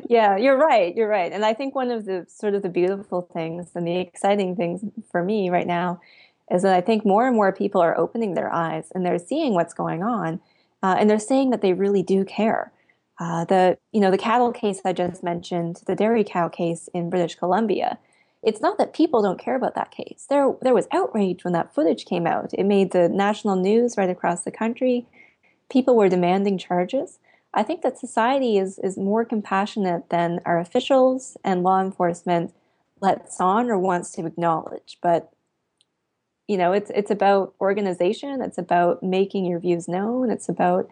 Yeah, 0.08 0.36
you're 0.36 0.56
right. 0.56 0.94
You're 0.94 1.08
right. 1.08 1.32
And 1.32 1.44
I 1.44 1.52
think 1.52 1.74
one 1.74 1.90
of 1.90 2.06
the 2.06 2.24
sort 2.28 2.54
of 2.54 2.62
the 2.62 2.68
beautiful 2.68 3.22
things 3.22 3.70
and 3.74 3.86
the 3.86 3.98
exciting 3.98 4.56
things 4.56 4.82
for 5.10 5.22
me 5.22 5.50
right 5.50 5.66
now 5.66 6.00
is 6.50 6.62
that 6.62 6.74
I 6.74 6.80
think 6.80 7.04
more 7.04 7.26
and 7.26 7.36
more 7.36 7.52
people 7.52 7.80
are 7.80 7.98
opening 7.98 8.34
their 8.34 8.52
eyes 8.52 8.90
and 8.94 9.04
they're 9.04 9.18
seeing 9.18 9.54
what's 9.54 9.74
going 9.74 10.02
on, 10.02 10.40
uh, 10.82 10.96
and 10.98 11.08
they're 11.08 11.18
saying 11.18 11.50
that 11.50 11.62
they 11.62 11.72
really 11.72 12.02
do 12.02 12.24
care. 12.24 12.72
Uh, 13.20 13.44
the 13.44 13.78
you 13.92 14.00
know 14.00 14.10
the 14.10 14.18
cattle 14.18 14.52
case 14.52 14.80
I 14.84 14.92
just 14.92 15.22
mentioned, 15.22 15.82
the 15.86 15.94
dairy 15.94 16.24
cow 16.24 16.48
case 16.48 16.88
in 16.94 17.10
British 17.10 17.34
Columbia 17.34 17.98
it's 18.42 18.60
not 18.60 18.76
that 18.78 18.92
people 18.92 19.22
don't 19.22 19.38
care 19.38 19.54
about 19.54 19.74
that 19.76 19.92
case. 19.92 20.26
There, 20.28 20.54
there 20.62 20.74
was 20.74 20.88
outrage 20.92 21.44
when 21.44 21.52
that 21.52 21.74
footage 21.74 22.04
came 22.06 22.26
out. 22.26 22.50
It 22.52 22.64
made 22.64 22.90
the 22.90 23.08
national 23.08 23.56
news 23.56 23.96
right 23.96 24.10
across 24.10 24.42
the 24.42 24.50
country. 24.50 25.06
People 25.70 25.96
were 25.96 26.08
demanding 26.08 26.58
charges. 26.58 27.18
I 27.54 27.62
think 27.62 27.82
that 27.82 27.98
society 27.98 28.58
is, 28.58 28.78
is 28.80 28.96
more 28.96 29.24
compassionate 29.24 30.10
than 30.10 30.40
our 30.44 30.58
officials 30.58 31.36
and 31.44 31.62
law 31.62 31.80
enforcement 31.80 32.52
lets 33.00 33.40
on 33.40 33.70
or 33.70 33.78
wants 33.78 34.10
to 34.12 34.26
acknowledge. 34.26 34.98
But 35.00 35.30
you 36.48 36.56
know, 36.56 36.72
it's 36.72 36.90
it's 36.94 37.10
about 37.10 37.54
organization. 37.60 38.42
It's 38.42 38.58
about 38.58 39.02
making 39.02 39.44
your 39.44 39.60
views 39.60 39.86
known. 39.86 40.28
It's 40.30 40.48
about 40.48 40.88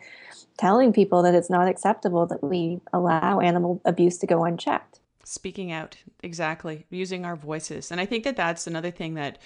telling 0.59 0.93
people 0.93 1.23
that 1.23 1.35
it's 1.35 1.51
not 1.51 1.69
acceptable 1.69 2.25
that 2.27 2.43
we 2.43 2.81
allow 2.93 3.41
animal 3.41 3.81
abuse 3.85 4.17
to 4.19 4.27
go 4.27 4.45
unchecked 4.45 5.00
speaking 5.25 5.73
out 5.73 5.97
exactly 6.23 6.87
using 6.91 7.25
our 7.25 7.37
voices. 7.37 7.91
And 7.91 8.01
i 8.01 8.07
think 8.07 8.25
that 8.25 8.37
that's 8.37 8.67
another 8.67 8.91
thing 8.91 9.15
that 9.15 9.39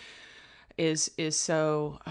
is 0.76 1.10
is 1.16 1.38
so 1.38 1.98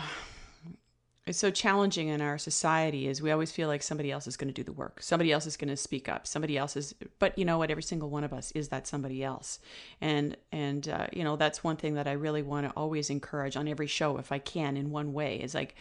is 1.26 1.38
so 1.38 1.50
challenging 1.50 2.10
in 2.10 2.20
our 2.20 2.38
society 2.38 3.08
is 3.08 3.22
we 3.22 3.32
always 3.32 3.50
feel 3.50 3.70
like 3.70 3.82
somebody 3.82 4.12
else 4.12 4.28
is 4.28 4.36
going 4.36 4.50
to 4.50 4.54
do 4.54 4.62
the 4.62 4.74
work. 4.74 5.02
Somebody 5.02 5.32
else 5.32 5.46
is 5.46 5.56
going 5.56 5.70
to 5.70 5.78
speak 5.78 6.10
up. 6.10 6.28
Somebody 6.28 6.58
else 6.58 6.76
is 6.76 6.94
but 7.20 7.38
you 7.38 7.46
know 7.46 7.58
what? 7.58 7.72
Every 7.72 7.84
single 7.84 8.10
one 8.10 8.24
of 8.24 8.34
us 8.34 8.52
is 8.52 8.70
that 8.70 8.88
somebody 8.88 9.24
else. 9.24 9.60
And 10.02 10.36
and 10.52 10.88
uh, 10.88 11.08
you 11.14 11.24
know 11.24 11.36
that's 11.36 11.64
one 11.64 11.78
thing 11.78 11.96
that 11.96 12.08
i 12.08 12.14
really 12.14 12.42
want 12.42 12.68
to 12.68 12.74
always 12.76 13.10
encourage 13.10 13.56
on 13.56 13.68
every 13.68 13.88
show 13.88 14.18
if 14.18 14.32
i 14.32 14.40
can 14.40 14.78
in 14.78 14.92
one 14.92 15.14
way 15.14 15.38
is 15.38 15.56
like 15.56 15.76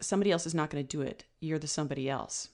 somebody 0.00 0.30
else 0.30 0.46
is 0.46 0.54
not 0.54 0.70
going 0.70 0.84
to 0.84 0.96
do 0.96 1.02
it. 1.02 1.24
You're 1.40 1.58
the 1.58 1.66
somebody 1.66 2.08
else. 2.08 2.48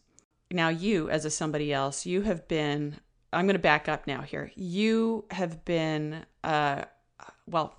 Now 0.51 0.69
you 0.69 1.11
as 1.11 1.25
a 1.25 1.31
somebody 1.31 1.73
else 1.73 2.07
you 2.07 2.23
have 2.23 2.47
been 2.49 2.97
I'm 3.33 3.47
going 3.47 3.55
to 3.55 3.61
back 3.61 3.89
up 3.89 4.07
now 4.07 4.23
here. 4.23 4.51
You 4.55 5.25
have 5.31 5.65
been, 5.65 6.25
uh, 6.45 6.85
well, 7.47 7.75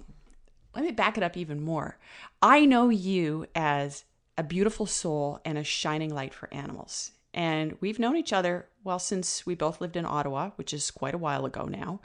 let 0.76 0.84
me 0.84 0.92
back 0.92 1.18
it 1.18 1.24
up 1.24 1.38
even 1.38 1.62
more. 1.62 1.98
I 2.42 2.66
know 2.66 2.90
you 2.90 3.48
as 3.56 4.04
a 4.38 4.44
beautiful 4.44 4.86
soul 4.86 5.40
and 5.44 5.58
a 5.58 5.64
shining 5.64 6.14
light 6.14 6.34
for 6.34 6.54
animals. 6.54 7.12
And 7.34 7.78
we've 7.82 8.00
known 8.00 8.16
each 8.18 8.34
other, 8.34 8.68
well, 8.84 9.00
since 9.00 9.46
we 9.46 9.56
both 9.56 9.82
lived 9.82 9.96
in 9.96 10.06
Ottawa, 10.06 10.52
which 10.56 10.74
is 10.74 10.92
quite 10.92 11.14
a 11.14 11.20
while 11.20 11.46
ago 11.46 11.66
now. 11.66 12.02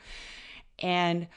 And 0.79 1.29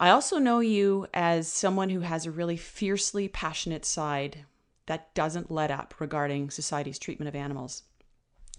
I 0.00 0.10
also 0.10 0.38
know 0.38 0.60
you 0.60 1.06
as 1.14 1.48
someone 1.48 1.90
who 1.90 2.00
has 2.00 2.26
a 2.26 2.30
really 2.30 2.56
fiercely 2.56 3.28
passionate 3.28 3.84
side 3.84 4.44
that 4.86 5.14
doesn't 5.14 5.50
let 5.50 5.70
up 5.70 5.94
regarding 5.98 6.50
society's 6.50 6.98
treatment 6.98 7.28
of 7.28 7.36
animals. 7.36 7.84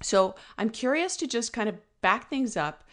So 0.02 0.36
I'm 0.58 0.70
curious 0.70 1.18
to 1.18 1.28
just 1.28 1.54
kind 1.54 1.70
of 1.70 1.76
back 2.04 2.30
things 2.30 2.56
up 2.56 2.84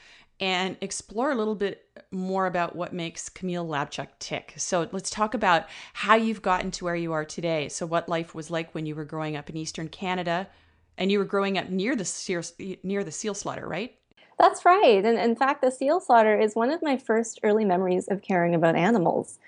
and 0.40 0.79
explore 0.81 1.31
a 1.31 1.35
little 1.35 1.55
bit 1.55 1.85
more 2.11 2.46
about 2.46 2.75
what 2.75 2.94
makes 2.94 3.29
Camille 3.29 3.66
Labchuk 3.66 4.09
tick. 4.18 4.55
So 4.57 4.88
let's 4.90 5.11
talk 5.11 5.35
about 5.35 5.66
how 5.92 6.14
you've 6.14 6.40
gotten 6.40 6.70
to 6.73 6.85
where 6.87 6.96
you 6.96 7.12
are 7.12 7.27
today. 7.27 7.68
So 7.68 7.85
what 7.85 8.09
life 8.09 8.35
was 8.35 8.51
like 8.51 8.75
when 8.75 8.87
you 8.87 8.94
were 8.94 9.05
growing 9.05 9.37
up 9.37 9.51
in 9.51 9.57
Eastern 9.59 9.88
Canada, 9.88 10.49
and 10.96 11.11
you 11.11 11.18
were 11.18 11.25
growing 11.25 11.59
up 11.59 11.68
near 11.68 11.96
the 11.96 12.05
seal, 12.05 12.42
near 12.83 13.05
the 13.05 13.12
seal 13.12 13.35
slaughter, 13.35 13.66
right? 13.66 13.94
That's 14.38 14.64
right. 14.64 15.05
And 15.05 15.18
in 15.18 15.37
fact, 15.37 15.62
the 15.62 15.70
seal 15.70 16.01
slaughter 16.01 16.38
is 16.38 16.55
one 16.55 16.70
of 16.70 16.83
my 16.83 16.96
first 16.96 17.40
early 17.42 17.64
memories 17.64 18.09
of 18.09 18.23
caring 18.23 18.55
about 18.55 18.77
animals. 18.77 19.38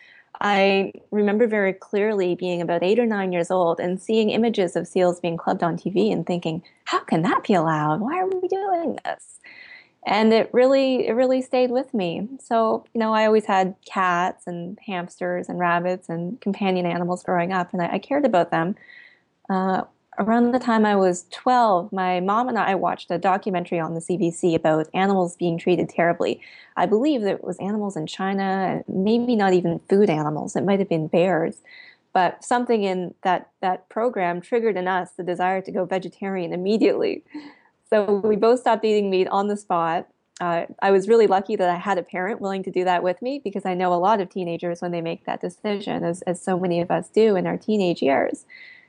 I 0.41 0.93
remember 1.11 1.47
very 1.47 1.73
clearly 1.73 2.35
being 2.35 2.61
about 2.61 2.83
eight 2.83 2.99
or 2.99 3.07
nine 3.07 3.33
years 3.33 3.51
old 3.51 3.81
and 3.81 4.01
seeing 4.01 4.31
images 4.31 4.77
of 4.77 4.89
seals 4.89 5.21
being 5.21 5.37
clubbed 5.37 5.63
on 5.63 5.77
TV 5.77 6.13
and 6.13 6.27
thinking, 6.27 6.63
how 6.85 7.01
can 7.01 7.23
that 7.23 7.45
be 7.45 7.55
allowed? 7.55 8.01
Why 8.01 8.19
are 8.19 8.27
we 8.27 8.49
doing 8.49 8.99
this? 9.05 9.39
And 10.05 10.33
it 10.33 10.51
really, 10.53 11.07
it 11.07 11.13
really 11.13 11.43
stayed 11.43 11.71
with 11.71 11.95
me. 11.95 12.29
So, 12.41 12.85
you 12.93 12.99
know, 12.99 13.15
I 13.15 13.27
always 13.27 13.45
had 13.45 13.77
cats 13.87 14.47
and 14.47 14.79
hamsters 14.85 15.49
and 15.49 15.59
rabbits 15.59 16.09
and 16.09 16.41
companion 16.41 16.87
animals 16.87 17.23
growing 17.23 17.53
up, 17.53 17.73
and 17.73 17.81
I, 17.81 17.93
I 17.95 17.99
cared 17.99 18.25
about 18.25 18.51
them. 18.51 18.75
Uh, 19.49 19.83
around 20.19 20.53
the 20.53 20.59
time 20.59 20.85
I 20.85 20.97
was 20.97 21.27
12, 21.31 21.93
my 21.93 22.21
mom 22.21 22.49
and 22.49 22.59
I 22.59 22.75
watched 22.75 23.11
a 23.11 23.19
documentary 23.19 23.79
on 23.79 23.95
the 23.95 24.01
CBC 24.01 24.55
about 24.55 24.89
animals 24.93 25.37
being 25.37 25.57
treated 25.57 25.89
terribly. 25.89 26.41
I 26.77 26.87
believe 26.87 27.23
it 27.23 27.45
was 27.45 27.57
animals 27.59 27.97
in 27.97 28.07
China, 28.07 28.83
maybe 28.89 29.37
not 29.37 29.53
even 29.53 29.81
food 29.89 30.11
animals. 30.11 30.57
It 30.57 30.65
might 30.65 30.81
have 30.81 30.89
been 30.89 31.07
bears. 31.07 31.59
But 32.13 32.45
something 32.45 32.83
in 32.83 33.15
that, 33.23 33.51
that 33.63 33.89
program 33.89 34.43
triggered 34.43 34.77
in 34.77 34.87
us 34.87 35.13
the 35.13 35.23
desire 35.23 35.63
to 35.63 35.73
go 35.73 35.87
vegetarian 35.87 36.53
immediately. 36.53 37.25
So 37.93 38.23
we 38.25 38.37
both 38.37 38.61
stopped 38.61 38.87
eating 38.87 39.11
meat 39.11 39.29
on 39.29 39.49
the 39.49 39.57
spot. 39.57 40.09
Uh, 40.41 40.65
I 40.81 40.91
was 40.91 41.09
really 41.09 41.27
lucky 41.27 41.57
that 41.57 41.69
I 41.69 41.77
had 41.77 41.99
a 41.99 42.03
parent 42.03 42.41
willing 42.41 42.63
to 42.63 42.71
do 42.71 42.85
that 42.85 43.03
with 43.03 43.21
me 43.21 43.39
because 43.45 43.67
I 43.67 43.75
know 43.75 43.93
a 43.93 43.97
lot 43.97 44.19
of 44.19 44.31
teenagers, 44.31 44.81
when 44.81 44.93
they 44.93 45.03
make 45.03 45.27
that 45.27 45.43
decision, 45.43 46.03
as, 46.03 46.23
as 46.23 46.41
so 46.41 46.59
many 46.59 46.81
of 46.81 46.91
us 46.91 47.11
do 47.11 47.37
in 47.37 47.47
our 47.47 47.59
teenage 47.59 48.01
years, 48.01 48.47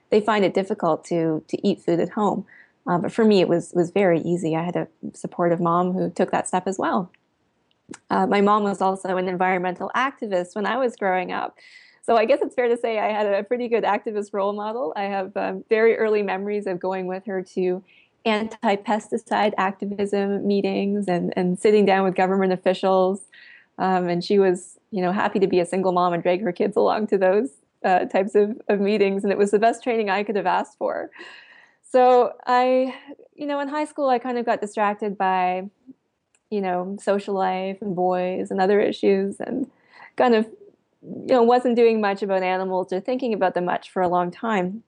they 0.10 0.22
find 0.22 0.46
it 0.46 0.54
difficult 0.54 1.04
to 1.06 1.44
to 1.50 1.68
eat 1.68 1.82
food 1.82 2.00
at 2.00 2.10
home. 2.10 2.46
Uh, 2.88 2.98
but 2.98 3.12
for 3.12 3.26
me, 3.26 3.42
it 3.42 3.50
was 3.50 3.74
was 3.76 3.92
very 3.92 4.22
easy. 4.22 4.56
I 4.56 4.64
had 4.64 4.78
a 4.78 4.88
supportive 5.14 5.60
mom 5.60 5.92
who 5.92 6.10
took 6.10 6.32
that 6.32 6.48
step 6.48 6.66
as 6.66 6.80
well. 6.80 7.12
Uh, 8.10 8.26
my 8.26 8.40
mom 8.40 8.64
was 8.64 8.82
also 8.82 9.18
an 9.18 9.28
environmental 9.28 9.92
activist 9.94 10.56
when 10.56 10.66
I 10.66 10.78
was 10.78 10.96
growing 10.96 11.34
up. 11.34 11.58
So 12.04 12.16
I 12.16 12.24
guess 12.24 12.40
it's 12.42 12.56
fair 12.56 12.70
to 12.70 12.78
say 12.78 13.00
I 13.00 13.12
had 13.12 13.26
a 13.26 13.44
pretty 13.44 13.68
good 13.68 13.84
activist 13.84 14.30
role 14.32 14.54
model. 14.54 14.94
I 14.96 15.04
have 15.04 15.36
um, 15.36 15.64
very 15.68 15.98
early 15.98 16.22
memories 16.22 16.68
of 16.68 16.80
going 16.80 17.06
with 17.08 17.26
her 17.26 17.42
to 17.56 17.84
anti-pesticide 18.26 19.54
activism 19.58 20.48
meetings 20.48 21.08
and, 21.08 21.34
and 21.36 21.60
sitting 21.60 21.86
down 21.86 22.04
with 22.04 22.16
government 22.16 22.54
officials. 22.54 23.22
Um, 23.78 24.08
and 24.08 24.24
she 24.24 24.40
was, 24.40 24.80
you 24.92 25.02
know, 25.02 25.12
happy 25.12 25.40
to 25.40 25.48
be 25.48 25.60
a 25.60 25.66
single 25.66 25.92
mom 25.92 26.14
and 26.14 26.24
drag 26.24 26.42
her 26.42 26.52
kids 26.52 26.78
along 26.78 27.08
to 27.08 27.18
those 27.18 27.50
uh, 27.84 28.06
types 28.06 28.36
of, 28.36 28.62
of 28.70 28.80
meetings. 28.80 29.24
And 29.24 29.32
it 29.32 29.38
was 29.38 29.52
the 29.52 29.60
best 29.60 29.84
training 29.84 30.10
I 30.10 30.24
could 30.24 30.36
have 30.36 30.46
asked 30.46 30.78
for. 30.78 31.10
So 31.82 32.34
I, 32.48 32.96
you 33.36 33.46
know, 33.46 33.60
in 33.60 33.68
high 33.68 33.86
school, 33.86 34.10
I 34.10 34.20
kind 34.20 34.38
of 34.38 34.46
got 34.46 34.62
distracted 34.62 35.18
by, 35.18 35.70
you 36.50 36.62
know, 36.62 36.98
social 37.02 37.36
life 37.36 37.82
and 37.82 37.96
boys 37.96 38.52
and 38.52 38.62
other 38.62 38.80
issues 38.80 39.40
and 39.40 39.70
kind 40.16 40.34
of, 40.34 40.46
you 41.02 41.28
know, 41.28 41.44
wasn't 41.44 41.76
doing 41.76 42.00
much 42.00 42.24
about 42.24 42.44
animals 42.44 42.94
or 42.94 43.00
thinking 43.00 43.34
about 43.34 43.54
them 43.54 43.66
much 43.66 43.92
for 43.92 44.02
a 44.02 44.08
long 44.08 44.32
time. 44.32 44.84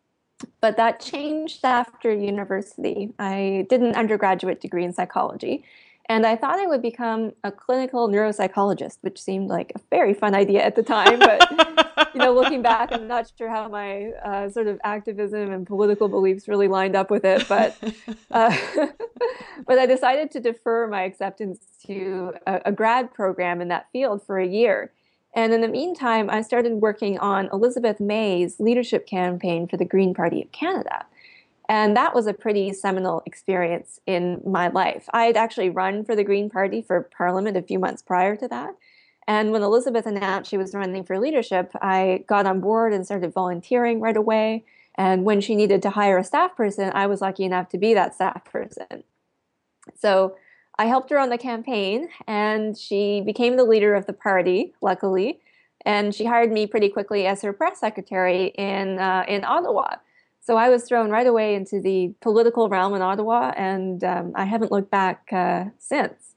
But 0.61 0.77
that 0.77 0.99
changed 0.99 1.63
after 1.63 2.13
university. 2.13 3.13
I 3.19 3.65
did 3.69 3.81
an 3.81 3.95
undergraduate 3.95 4.61
degree 4.61 4.83
in 4.83 4.93
psychology. 4.93 5.63
And 6.07 6.25
I 6.25 6.35
thought 6.35 6.59
I 6.59 6.67
would 6.67 6.83
become 6.83 7.31
a 7.43 7.51
clinical 7.51 8.07
neuropsychologist, 8.07 8.97
which 9.01 9.19
seemed 9.19 9.49
like 9.49 9.71
a 9.73 9.79
very 9.89 10.13
fun 10.13 10.35
idea 10.35 10.61
at 10.61 10.75
the 10.75 10.83
time. 10.83 11.17
But 11.19 12.13
you 12.13 12.19
know, 12.19 12.31
looking 12.31 12.61
back, 12.61 12.91
I'm 12.91 13.07
not 13.07 13.31
sure 13.35 13.49
how 13.49 13.67
my 13.69 14.11
uh, 14.23 14.49
sort 14.49 14.67
of 14.67 14.79
activism 14.83 15.51
and 15.51 15.65
political 15.65 16.07
beliefs 16.07 16.47
really 16.47 16.67
lined 16.67 16.95
up 16.95 17.09
with 17.09 17.25
it. 17.25 17.47
But 17.47 17.75
uh, 18.29 18.55
but 19.65 19.79
I 19.79 19.87
decided 19.87 20.29
to 20.31 20.39
defer 20.39 20.87
my 20.87 21.03
acceptance 21.03 21.59
to 21.87 22.33
a, 22.45 22.61
a 22.65 22.71
grad 22.71 23.11
program 23.11 23.59
in 23.59 23.69
that 23.69 23.87
field 23.91 24.21
for 24.23 24.37
a 24.37 24.47
year. 24.47 24.91
And 25.35 25.53
in 25.53 25.61
the 25.61 25.67
meantime, 25.67 26.29
I 26.29 26.41
started 26.41 26.73
working 26.75 27.19
on 27.19 27.49
Elizabeth 27.51 27.99
May's 27.99 28.59
leadership 28.59 29.05
campaign 29.05 29.67
for 29.67 29.75
the 29.75 29.85
Green 29.85 30.13
Party 30.13 30.41
of 30.41 30.51
Canada. 30.53 31.05
And 31.67 31.97
that 31.97 32.15
was 32.15 32.25
a 32.25 32.33
pretty 32.33 32.71
seminal 32.73 33.21
experience 33.25 33.99
in 34.05 34.41
my 34.45 34.69
life. 34.69 35.09
I 35.11 35.25
had 35.25 35.35
actually 35.35 35.69
run 35.69 36.05
for 36.05 36.15
the 36.15 36.23
Green 36.23 36.49
Party 36.49 36.81
for 36.81 37.09
Parliament 37.17 37.57
a 37.57 37.61
few 37.61 37.79
months 37.79 38.01
prior 38.01 38.35
to 38.37 38.47
that. 38.47 38.75
And 39.27 39.51
when 39.51 39.63
Elizabeth 39.63 40.05
announced 40.05 40.49
she 40.49 40.57
was 40.57 40.73
running 40.73 41.03
for 41.03 41.19
leadership, 41.19 41.71
I 41.81 42.23
got 42.27 42.45
on 42.45 42.61
board 42.61 42.93
and 42.93 43.05
started 43.05 43.33
volunteering 43.33 43.99
right 43.99 44.15
away. 44.15 44.63
And 44.93 45.25
when 45.25 45.41
she 45.41 45.55
needed 45.55 45.81
to 45.81 45.89
hire 45.89 46.17
a 46.17 46.23
staff 46.23 46.55
person, 46.55 46.91
I 46.93 47.07
was 47.07 47.21
lucky 47.21 47.43
enough 47.43 47.67
to 47.69 47.77
be 47.77 47.93
that 47.95 48.13
staff 48.13 48.45
person. 48.45 49.03
So 49.95 50.35
I 50.77 50.85
helped 50.85 51.09
her 51.09 51.19
on 51.19 51.29
the 51.29 51.37
campaign, 51.37 52.09
and 52.27 52.77
she 52.77 53.21
became 53.21 53.55
the 53.55 53.63
leader 53.63 53.95
of 53.95 54.05
the 54.05 54.13
party, 54.13 54.73
luckily. 54.81 55.39
And 55.85 56.13
she 56.13 56.25
hired 56.25 56.51
me 56.51 56.67
pretty 56.67 56.89
quickly 56.89 57.27
as 57.27 57.41
her 57.43 57.53
press 57.53 57.79
secretary 57.79 58.47
in, 58.57 58.99
uh, 58.99 59.23
in 59.27 59.45
Ottawa. 59.45 59.95
So 60.41 60.57
I 60.57 60.69
was 60.69 60.83
thrown 60.83 61.09
right 61.09 61.25
away 61.25 61.55
into 61.55 61.79
the 61.79 62.13
political 62.21 62.69
realm 62.69 62.93
in 62.93 63.01
Ottawa, 63.01 63.53
and 63.55 64.03
um, 64.03 64.33
I 64.35 64.45
haven't 64.45 64.71
looked 64.71 64.91
back 64.91 65.29
uh, 65.31 65.65
since. 65.79 66.35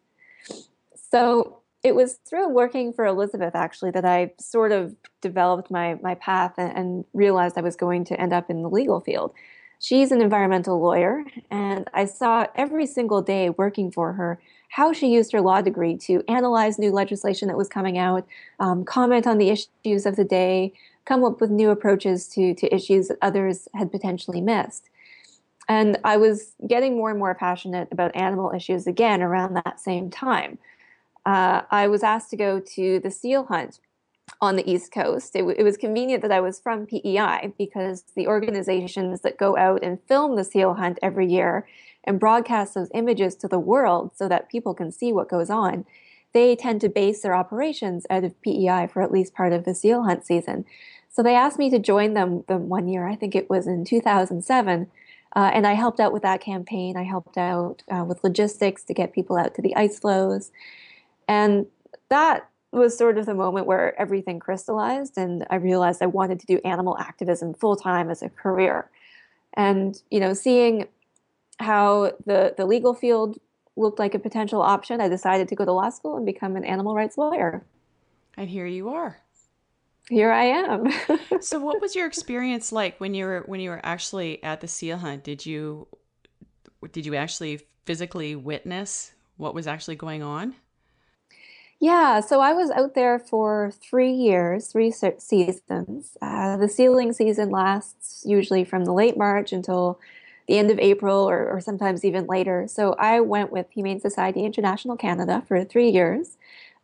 So 1.10 1.58
it 1.82 1.94
was 1.94 2.14
through 2.28 2.48
working 2.48 2.92
for 2.92 3.06
Elizabeth 3.06 3.54
actually 3.54 3.90
that 3.92 4.04
I 4.04 4.32
sort 4.38 4.72
of 4.72 4.94
developed 5.20 5.70
my 5.70 5.94
my 6.02 6.14
path 6.16 6.54
and, 6.58 6.76
and 6.76 7.04
realized 7.12 7.56
I 7.56 7.62
was 7.62 7.76
going 7.76 8.04
to 8.06 8.20
end 8.20 8.32
up 8.32 8.50
in 8.50 8.62
the 8.62 8.70
legal 8.70 9.00
field. 9.00 9.32
She's 9.80 10.10
an 10.10 10.20
environmental 10.20 10.80
lawyer, 10.80 11.24
and 11.50 11.88
I 11.94 12.04
saw 12.04 12.46
every 12.56 12.86
single 12.86 13.22
day 13.22 13.50
working 13.50 13.90
for 13.92 14.14
her 14.14 14.40
how 14.70 14.92
she 14.92 15.08
used 15.08 15.32
her 15.32 15.40
law 15.40 15.60
degree 15.62 15.96
to 15.96 16.22
analyze 16.28 16.78
new 16.78 16.90
legislation 16.92 17.48
that 17.48 17.56
was 17.56 17.68
coming 17.68 17.96
out, 17.96 18.26
um, 18.60 18.84
comment 18.84 19.26
on 19.26 19.38
the 19.38 19.50
issues 19.50 20.04
of 20.04 20.16
the 20.16 20.24
day, 20.24 20.72
come 21.04 21.24
up 21.24 21.40
with 21.40 21.50
new 21.50 21.70
approaches 21.70 22.28
to, 22.28 22.54
to 22.54 22.74
issues 22.74 23.08
that 23.08 23.18
others 23.22 23.68
had 23.74 23.90
potentially 23.90 24.40
missed. 24.40 24.90
And 25.68 25.98
I 26.04 26.16
was 26.16 26.54
getting 26.66 26.96
more 26.96 27.10
and 27.10 27.18
more 27.18 27.34
passionate 27.34 27.88
about 27.92 28.14
animal 28.16 28.52
issues 28.54 28.86
again 28.86 29.22
around 29.22 29.54
that 29.54 29.80
same 29.80 30.10
time. 30.10 30.58
Uh, 31.24 31.62
I 31.70 31.88
was 31.88 32.02
asked 32.02 32.30
to 32.30 32.36
go 32.36 32.60
to 32.60 33.00
the 33.00 33.10
seal 33.10 33.44
hunt 33.44 33.80
on 34.40 34.56
the 34.56 34.70
East 34.70 34.92
Coast. 34.92 35.34
It, 35.34 35.44
it, 35.58 35.62
was 35.62 35.76
convenient 35.76 36.22
that 36.22 36.32
I 36.32 36.40
was 36.40 36.60
from 36.60 36.86
PEI 36.86 37.52
because 37.58 38.04
the 38.14 38.26
organizations 38.26 39.20
that 39.22 39.38
go 39.38 39.56
out 39.56 39.82
and 39.82 39.98
film 40.06 40.36
the 40.36 40.44
seal 40.44 40.74
hunt 40.74 40.98
every 41.02 41.26
year 41.26 41.66
and 42.04 42.20
broadcast 42.20 42.74
those 42.74 42.90
images 42.94 43.34
to 43.36 43.48
the 43.48 43.58
world 43.58 44.12
so 44.14 44.28
that 44.28 44.48
people 44.48 44.74
can 44.74 44.92
see 44.92 45.12
what 45.12 45.28
goes 45.28 45.50
on, 45.50 45.84
they 46.32 46.54
tend 46.54 46.80
to 46.82 46.88
base 46.88 47.22
their 47.22 47.34
operations 47.34 48.06
out 48.10 48.24
of 48.24 48.40
PEI 48.42 48.88
for 48.92 49.02
at 49.02 49.12
least 49.12 49.34
part 49.34 49.52
of 49.52 49.64
the 49.64 49.74
seal 49.74 50.04
hunt 50.04 50.24
season. 50.24 50.64
So 51.10 51.22
they 51.22 51.34
asked 51.34 51.58
me 51.58 51.70
to 51.70 51.78
join 51.78 52.14
them, 52.14 52.44
them 52.48 52.68
one 52.68 52.88
year. 52.88 53.06
I 53.08 53.16
think 53.16 53.34
it 53.34 53.50
was 53.50 53.66
in 53.66 53.84
2007. 53.84 54.90
Uh, 55.34 55.50
and 55.52 55.66
I 55.66 55.74
helped 55.74 56.00
out 56.00 56.12
with 56.12 56.22
that 56.22 56.40
campaign. 56.40 56.96
I 56.96 57.02
helped 57.02 57.36
out 57.36 57.82
uh, 57.90 58.04
with 58.04 58.24
logistics 58.24 58.84
to 58.84 58.94
get 58.94 59.12
people 59.12 59.36
out 59.36 59.54
to 59.54 59.62
the 59.62 59.74
ice 59.76 59.98
floes. 59.98 60.50
And 61.26 61.66
that 62.08 62.48
was 62.72 62.96
sort 62.96 63.18
of 63.18 63.26
the 63.26 63.34
moment 63.34 63.66
where 63.66 63.98
everything 64.00 64.38
crystallized. 64.38 65.16
And 65.16 65.46
I 65.50 65.56
realized 65.56 66.02
I 66.02 66.06
wanted 66.06 66.40
to 66.40 66.46
do 66.46 66.60
animal 66.64 66.96
activism 66.98 67.54
full 67.54 67.76
time 67.76 68.10
as 68.10 68.22
a 68.22 68.28
career. 68.28 68.90
And, 69.54 70.00
you 70.10 70.20
know, 70.20 70.34
seeing 70.34 70.86
how 71.58 72.12
the, 72.26 72.54
the 72.56 72.66
legal 72.66 72.94
field 72.94 73.38
looked 73.76 73.98
like 73.98 74.14
a 74.14 74.18
potential 74.18 74.60
option, 74.60 75.00
I 75.00 75.08
decided 75.08 75.48
to 75.48 75.54
go 75.54 75.64
to 75.64 75.72
law 75.72 75.90
school 75.90 76.16
and 76.16 76.26
become 76.26 76.56
an 76.56 76.64
animal 76.64 76.94
rights 76.94 77.16
lawyer. 77.16 77.64
And 78.36 78.48
here 78.48 78.66
you 78.66 78.90
are 78.90 79.18
here 80.08 80.32
I 80.32 80.44
am. 80.44 80.86
so 81.40 81.58
what 81.58 81.80
was 81.80 81.94
your 81.94 82.06
experience 82.06 82.72
like 82.72 82.98
when 83.00 83.14
you 83.14 83.26
were 83.26 83.42
when 83.46 83.60
you 83.60 83.70
were 83.70 83.80
actually 83.82 84.42
at 84.42 84.60
the 84.60 84.68
seal 84.68 84.98
hunt? 84.98 85.24
Did 85.24 85.44
you 85.44 85.86
did 86.92 87.06
you 87.06 87.14
actually 87.14 87.60
physically 87.84 88.34
witness 88.36 89.12
what 89.36 89.54
was 89.54 89.66
actually 89.66 89.96
going 89.96 90.22
on? 90.22 90.54
Yeah, 91.80 92.20
so 92.20 92.40
I 92.40 92.54
was 92.54 92.70
out 92.70 92.94
there 92.94 93.20
for 93.20 93.70
three 93.70 94.10
years, 94.10 94.66
three 94.66 94.90
seasons. 94.90 96.16
Uh, 96.20 96.56
the 96.56 96.68
sealing 96.68 97.12
season 97.12 97.50
lasts 97.50 98.24
usually 98.26 98.64
from 98.64 98.84
the 98.84 98.92
late 98.92 99.16
March 99.16 99.52
until 99.52 100.00
the 100.48 100.58
end 100.58 100.72
of 100.72 100.78
April 100.80 101.28
or, 101.28 101.48
or 101.48 101.60
sometimes 101.60 102.04
even 102.04 102.26
later. 102.26 102.66
So 102.66 102.94
I 102.94 103.20
went 103.20 103.52
with 103.52 103.66
Humane 103.70 104.00
Society 104.00 104.40
International 104.44 104.96
Canada 104.96 105.44
for 105.46 105.64
three 105.64 105.90
years. 105.90 106.36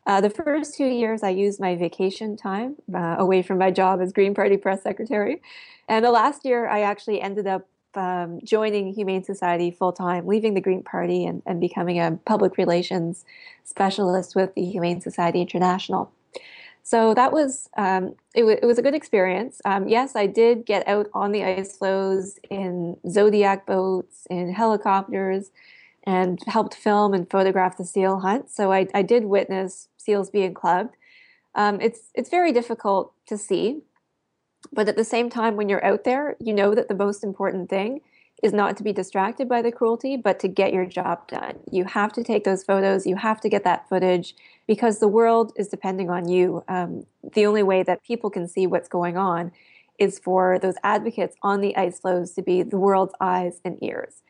Uh, 0.06 0.20
the 0.20 0.30
first 0.30 0.76
two 0.76 0.86
years, 0.86 1.22
I 1.24 1.30
used 1.30 1.58
my 1.58 1.74
vacation 1.74 2.36
time 2.36 2.76
uh, 2.94 3.16
away 3.18 3.42
from 3.42 3.58
my 3.58 3.70
job 3.72 4.00
as 4.00 4.12
Green 4.12 4.34
Party 4.34 4.56
press 4.56 4.82
secretary. 4.82 5.42
And 5.88 6.04
the 6.04 6.10
last 6.12 6.44
year, 6.44 6.68
I 6.68 6.82
actually 6.82 7.20
ended 7.20 7.46
up 7.48 7.66
um, 7.96 8.40
joining 8.44 8.92
Humane 8.94 9.24
Society 9.24 9.70
full 9.70 9.92
time, 9.92 10.26
leaving 10.26 10.54
the 10.54 10.60
Green 10.60 10.82
Party 10.82 11.24
and, 11.24 11.42
and 11.46 11.60
becoming 11.60 11.98
a 11.98 12.18
public 12.24 12.56
relations 12.56 13.24
specialist 13.64 14.34
with 14.34 14.54
the 14.54 14.64
Humane 14.64 15.00
Society 15.00 15.40
International. 15.40 16.12
So 16.82 17.14
that 17.14 17.32
was 17.32 17.70
um, 17.78 18.14
it, 18.34 18.40
w- 18.40 18.58
it, 18.60 18.66
was 18.66 18.78
a 18.78 18.82
good 18.82 18.94
experience. 18.94 19.60
Um, 19.64 19.88
yes, 19.88 20.14
I 20.14 20.26
did 20.26 20.66
get 20.66 20.86
out 20.86 21.08
on 21.14 21.32
the 21.32 21.42
ice 21.42 21.76
floes 21.78 22.38
in 22.50 22.98
Zodiac 23.08 23.64
boats, 23.64 24.26
in 24.28 24.52
helicopters, 24.52 25.50
and 26.04 26.38
helped 26.46 26.74
film 26.74 27.14
and 27.14 27.28
photograph 27.30 27.78
the 27.78 27.86
seal 27.86 28.20
hunt. 28.20 28.50
So 28.50 28.70
I, 28.70 28.86
I 28.92 29.00
did 29.00 29.24
witness 29.24 29.88
seals 29.96 30.28
being 30.28 30.52
clubbed. 30.52 30.94
Um, 31.54 31.80
it's 31.80 32.10
it's 32.14 32.28
very 32.28 32.52
difficult 32.52 33.14
to 33.28 33.38
see, 33.38 33.80
but 34.74 34.88
at 34.88 34.96
the 34.96 35.04
same 35.04 35.30
time, 35.30 35.56
when 35.56 35.68
you're 35.68 35.84
out 35.84 36.04
there, 36.04 36.36
you 36.40 36.52
know 36.52 36.74
that 36.74 36.88
the 36.88 36.94
most 36.94 37.22
important 37.22 37.70
thing 37.70 38.00
is 38.42 38.52
not 38.52 38.76
to 38.76 38.82
be 38.82 38.92
distracted 38.92 39.48
by 39.48 39.62
the 39.62 39.72
cruelty, 39.72 40.16
but 40.16 40.38
to 40.40 40.48
get 40.48 40.72
your 40.72 40.84
job 40.84 41.26
done. 41.28 41.60
You 41.70 41.84
have 41.84 42.12
to 42.14 42.24
take 42.24 42.44
those 42.44 42.64
photos. 42.64 43.06
You 43.06 43.16
have 43.16 43.40
to 43.42 43.48
get 43.48 43.64
that 43.64 43.88
footage 43.88 44.34
because 44.66 44.98
the 44.98 45.08
world 45.08 45.52
is 45.56 45.68
depending 45.68 46.10
on 46.10 46.28
you. 46.28 46.62
Um, 46.68 47.06
the 47.32 47.46
only 47.46 47.62
way 47.62 47.82
that 47.84 48.02
people 48.02 48.30
can 48.30 48.48
see 48.48 48.66
what's 48.66 48.88
going 48.88 49.16
on 49.16 49.52
is 49.98 50.18
for 50.18 50.58
those 50.58 50.74
advocates 50.82 51.36
on 51.42 51.60
the 51.60 51.76
ice 51.76 52.00
floes 52.00 52.32
to 52.32 52.42
be 52.42 52.62
the 52.62 52.76
world's 52.76 53.14
eyes 53.20 53.60
and 53.64 53.82
ears. 53.82 54.22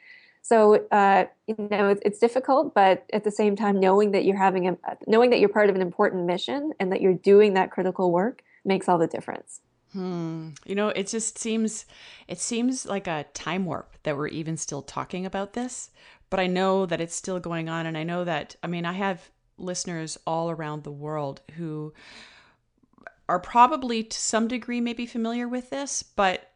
So 0.43 0.87
uh, 0.93 1.25
you 1.47 1.57
know 1.59 1.89
it's, 1.89 2.03
it's, 2.05 2.19
difficult, 2.19 2.75
but 2.75 3.07
at 3.15 3.25
the 3.25 3.31
same 3.31 3.57
time, 3.57 3.81
knowing 3.81 4.11
that 4.11 4.27
you're 4.27 4.37
having 4.37 4.69
a 4.69 4.77
knowing 5.07 5.31
that 5.31 5.41
you're 5.41 5.49
part 5.49 5.71
of 5.71 5.75
an 5.75 5.81
important 5.81 6.27
mission 6.27 6.73
and 6.79 6.93
that 6.93 7.01
you're 7.01 7.15
doing 7.15 7.55
that 7.55 7.71
critical 7.71 8.13
work 8.13 8.43
makes 8.63 8.87
all 8.87 8.99
the 8.99 9.07
difference. 9.07 9.61
Hmm. 9.95 10.51
You 10.67 10.75
know, 10.75 10.89
it 10.89 11.07
just 11.07 11.39
seems 11.39 11.87
it 12.27 12.41
seems 12.41 12.85
like 12.85 13.07
a 13.07 13.27
time 13.33 13.65
warp 13.65 13.97
that 14.03 14.17
we're 14.17 14.29
even 14.29 14.57
still 14.57 14.83
talking 14.83 15.25
about 15.25 15.53
this. 15.53 15.91
But 16.31 16.41
I 16.41 16.49
know 16.49 16.85
that 16.85 17.01
it's 17.01 17.15
still 17.15 17.39
going 17.39 17.69
on, 17.69 17.87
and 17.87 17.97
I 17.97 18.03
know 18.03 18.25
that 18.25 18.57
I 18.63 18.67
mean 18.67 18.85
I 18.85 18.93
have 18.93 19.31
listeners 19.57 20.19
all 20.27 20.51
around 20.51 20.83
the 20.83 20.91
world 20.91 21.43
who 21.57 21.95
are 23.29 23.39
probably 23.39 24.03
to 24.03 24.19
some 24.19 24.49
degree 24.49 24.81
maybe 24.81 25.07
familiar 25.07 25.47
with 25.47 25.71
this, 25.71 26.03
but 26.03 26.51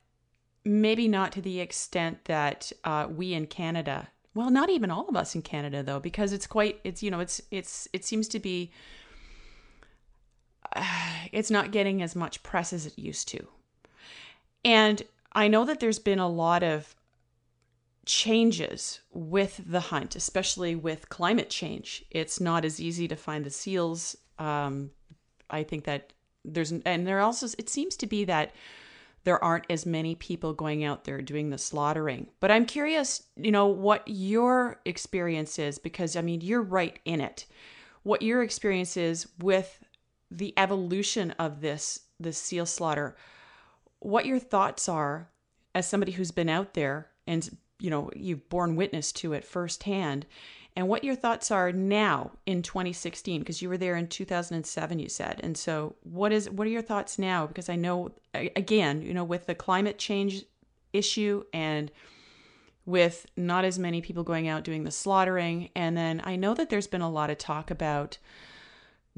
maybe 0.64 1.06
not 1.06 1.30
to 1.32 1.40
the 1.40 1.60
extent 1.60 2.24
that 2.24 2.72
uh, 2.82 3.06
we 3.08 3.34
in 3.34 3.46
Canada, 3.46 4.08
well, 4.34 4.50
not 4.50 4.68
even 4.68 4.90
all 4.90 5.08
of 5.08 5.16
us 5.16 5.36
in 5.36 5.42
Canada 5.42 5.84
though, 5.84 6.00
because 6.00 6.32
it's 6.32 6.48
quite 6.48 6.80
it's 6.82 7.04
you 7.04 7.10
know 7.12 7.20
it's 7.20 7.40
it's 7.52 7.86
it 7.92 8.04
seems 8.04 8.26
to 8.26 8.40
be 8.40 8.72
it's 11.32 11.50
not 11.50 11.72
getting 11.72 12.02
as 12.02 12.16
much 12.16 12.42
press 12.42 12.72
as 12.72 12.86
it 12.86 12.98
used 12.98 13.28
to, 13.28 13.46
and 14.64 15.02
I 15.32 15.48
know 15.48 15.64
that 15.64 15.80
there's 15.80 15.98
been 15.98 16.18
a 16.18 16.28
lot 16.28 16.62
of 16.62 16.94
changes 18.08 19.00
with 19.12 19.60
the 19.66 19.80
hunt, 19.80 20.16
especially 20.16 20.74
with 20.74 21.10
climate 21.10 21.50
change. 21.50 22.04
It's 22.10 22.40
not 22.40 22.64
as 22.64 22.80
easy 22.80 23.06
to 23.08 23.16
find 23.16 23.44
the 23.44 23.50
seals. 23.50 24.16
Um, 24.38 24.90
I 25.50 25.62
think 25.62 25.84
that 25.84 26.12
there's, 26.44 26.72
and 26.72 27.06
there 27.06 27.20
also, 27.20 27.46
it 27.58 27.68
seems 27.68 27.96
to 27.96 28.06
be 28.06 28.24
that 28.24 28.52
there 29.24 29.42
aren't 29.44 29.66
as 29.68 29.84
many 29.84 30.14
people 30.14 30.54
going 30.54 30.84
out 30.84 31.04
there 31.04 31.20
doing 31.20 31.50
the 31.50 31.58
slaughtering. 31.58 32.28
But 32.40 32.50
I'm 32.50 32.64
curious, 32.64 33.24
you 33.36 33.52
know, 33.52 33.66
what 33.66 34.02
your 34.06 34.80
experience 34.86 35.58
is 35.58 35.78
because 35.78 36.16
I 36.16 36.22
mean, 36.22 36.40
you're 36.40 36.62
right 36.62 36.98
in 37.04 37.20
it. 37.20 37.44
What 38.04 38.22
your 38.22 38.42
experience 38.42 38.96
is 38.96 39.28
with 39.38 39.84
the 40.30 40.54
evolution 40.56 41.32
of 41.32 41.60
this 41.60 42.00
this 42.20 42.38
seal 42.38 42.66
slaughter. 42.66 43.16
What 44.00 44.26
your 44.26 44.38
thoughts 44.38 44.88
are 44.88 45.30
as 45.74 45.86
somebody 45.86 46.12
who's 46.12 46.30
been 46.30 46.48
out 46.48 46.74
there 46.74 47.08
and 47.26 47.56
you 47.78 47.90
know 47.90 48.10
you've 48.14 48.48
borne 48.48 48.76
witness 48.76 49.12
to 49.12 49.32
it 49.32 49.44
firsthand 49.44 50.26
and 50.76 50.88
what 50.88 51.04
your 51.04 51.14
thoughts 51.14 51.50
are 51.50 51.72
now 51.72 52.32
in 52.46 52.62
2016 52.62 53.40
because 53.40 53.62
you 53.62 53.68
were 53.68 53.78
there 53.78 53.96
in 53.96 54.06
2007 54.08 54.98
you 54.98 55.08
said 55.08 55.40
and 55.42 55.56
so 55.56 55.94
what 56.02 56.32
is 56.32 56.50
what 56.50 56.66
are 56.66 56.70
your 56.70 56.82
thoughts 56.82 57.18
now 57.18 57.46
because 57.46 57.68
i 57.68 57.76
know 57.76 58.10
again 58.34 59.02
you 59.02 59.14
know 59.14 59.24
with 59.24 59.46
the 59.46 59.54
climate 59.54 59.98
change 59.98 60.44
issue 60.92 61.44
and 61.52 61.90
with 62.86 63.26
not 63.36 63.64
as 63.64 63.78
many 63.78 64.00
people 64.00 64.24
going 64.24 64.48
out 64.48 64.64
doing 64.64 64.84
the 64.84 64.90
slaughtering 64.90 65.68
and 65.76 65.96
then 65.96 66.20
i 66.24 66.34
know 66.34 66.54
that 66.54 66.70
there's 66.70 66.86
been 66.86 67.02
a 67.02 67.10
lot 67.10 67.30
of 67.30 67.38
talk 67.38 67.70
about 67.70 68.18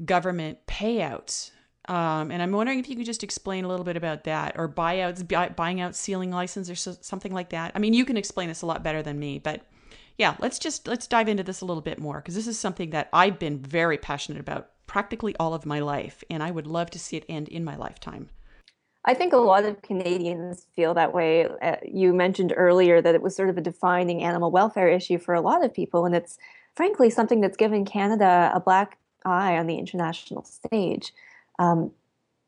government 0.05 0.65
payouts 0.67 1.51
um, 1.85 2.31
and 2.31 2.41
I'm 2.41 2.51
wondering 2.51 2.79
if 2.79 2.89
you 2.89 2.95
could 2.95 3.05
just 3.05 3.23
explain 3.23 3.65
a 3.65 3.67
little 3.67 3.83
bit 3.83 3.97
about 3.97 4.23
that, 4.25 4.55
or 4.57 4.69
buyouts, 4.69 5.27
buy, 5.27 5.49
buying 5.49 5.81
out 5.81 5.95
sealing 5.95 6.31
license, 6.31 6.69
or 6.69 6.75
so, 6.75 6.95
something 7.01 7.33
like 7.33 7.49
that. 7.49 7.71
I 7.73 7.79
mean, 7.79 7.93
you 7.93 8.05
can 8.05 8.17
explain 8.17 8.49
this 8.49 8.61
a 8.61 8.65
lot 8.65 8.83
better 8.83 9.01
than 9.01 9.19
me, 9.19 9.39
but 9.39 9.65
yeah, 10.17 10.35
let's 10.39 10.59
just 10.59 10.87
let's 10.87 11.07
dive 11.07 11.27
into 11.27 11.43
this 11.43 11.61
a 11.61 11.65
little 11.65 11.81
bit 11.81 11.97
more 11.97 12.17
because 12.17 12.35
this 12.35 12.47
is 12.47 12.59
something 12.59 12.91
that 12.91 13.09
I've 13.11 13.39
been 13.39 13.59
very 13.59 13.97
passionate 13.97 14.39
about 14.39 14.69
practically 14.85 15.35
all 15.39 15.53
of 15.53 15.65
my 15.65 15.79
life, 15.79 16.23
and 16.29 16.43
I 16.43 16.51
would 16.51 16.67
love 16.67 16.91
to 16.91 16.99
see 16.99 17.17
it 17.17 17.25
end 17.27 17.49
in 17.49 17.63
my 17.63 17.75
lifetime. 17.75 18.29
I 19.03 19.15
think 19.15 19.33
a 19.33 19.37
lot 19.37 19.65
of 19.65 19.81
Canadians 19.81 20.67
feel 20.75 20.93
that 20.93 21.13
way. 21.13 21.47
Uh, 21.61 21.77
you 21.83 22.13
mentioned 22.13 22.53
earlier 22.55 23.01
that 23.01 23.15
it 23.15 23.23
was 23.23 23.35
sort 23.35 23.49
of 23.49 23.57
a 23.57 23.61
defining 23.61 24.21
animal 24.21 24.51
welfare 24.51 24.87
issue 24.87 25.17
for 25.17 25.33
a 25.33 25.41
lot 25.41 25.65
of 25.65 25.73
people, 25.73 26.05
and 26.05 26.15
it's 26.15 26.37
frankly 26.75 27.09
something 27.09 27.41
that's 27.41 27.57
given 27.57 27.85
Canada 27.85 28.51
a 28.53 28.59
black 28.59 28.99
eye 29.25 29.57
on 29.57 29.67
the 29.67 29.77
international 29.77 30.43
stage. 30.43 31.13
Um, 31.59 31.91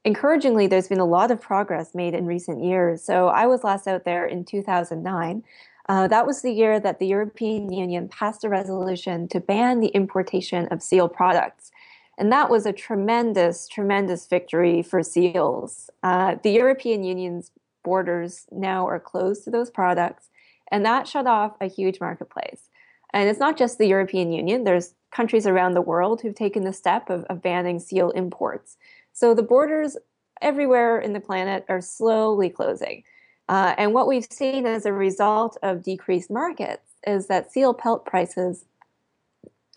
encouragingly, 0.06 0.68
there's 0.68 0.88
been 0.88 1.00
a 1.00 1.06
lot 1.06 1.32
of 1.32 1.42
progress 1.42 1.94
made 1.94 2.14
in 2.14 2.26
recent 2.26 2.64
years. 2.64 3.04
So 3.04 3.28
I 3.28 3.48
was 3.48 3.64
last 3.64 3.88
out 3.88 4.06
there 4.06 4.26
in 4.26 4.46
2009. 4.46 5.44
Uh, 5.90 6.08
that 6.08 6.26
was 6.26 6.42
the 6.42 6.52
year 6.52 6.80
that 6.80 7.00
the 7.00 7.08
European 7.08 7.72
Union 7.72 8.08
passed 8.08 8.44
a 8.44 8.50
resolution 8.50 9.28
to 9.28 9.40
ban 9.40 9.80
the 9.80 9.88
importation 9.88 10.68
of 10.68 10.82
seal 10.82 11.10
products. 11.10 11.72
And 12.18 12.32
that 12.32 12.50
was 12.50 12.66
a 12.66 12.74
tremendous, 12.74 13.68
tremendous 13.68 14.28
victory 14.28 14.82
for 14.82 15.04
seals. 15.04 15.90
Uh, 16.04 16.36
the 16.42 16.52
European 16.52 17.04
Union's 17.04 17.52
borders 17.84 18.46
now 18.52 18.88
are 18.88 19.00
closed 19.00 19.44
to 19.44 19.52
those 19.52 19.70
products, 19.70 20.30
and 20.72 20.86
that 20.86 21.08
shut 21.08 21.28
off 21.28 21.56
a 21.60 21.68
huge 21.68 22.00
marketplace. 22.00 22.70
And 23.14 23.30
it's 23.30 23.40
not 23.40 23.58
just 23.58 23.78
the 23.78 23.88
European 23.88 24.32
Union, 24.32 24.64
there's 24.64 24.96
countries 25.12 25.46
around 25.46 25.74
the 25.74 25.82
world 25.82 26.22
who've 26.22 26.36
taken 26.36 26.64
the 26.64 26.74
step 26.74 27.10
of, 27.10 27.24
of 27.26 27.42
banning 27.42 27.80
seal 27.80 28.10
imports. 28.12 28.78
So 29.14 29.34
the 29.34 29.44
borders 29.44 29.96
everywhere 30.42 31.00
in 31.00 31.14
the 31.14 31.20
planet 31.20 31.66
are 31.70 31.82
slowly 31.82 32.50
closing. 32.50 33.04
Uh, 33.48 33.76
and 33.78 33.94
what 33.94 34.08
we've 34.08 34.28
seen 34.30 34.66
as 34.66 34.86
a 34.86 34.94
result 34.94 35.58
of 35.62 35.84
decreased 35.84 36.32
markets 36.32 36.94
is 37.06 37.28
that 37.28 37.52
seal 37.52 37.74
pelt 37.74 38.06
prices 38.06 38.66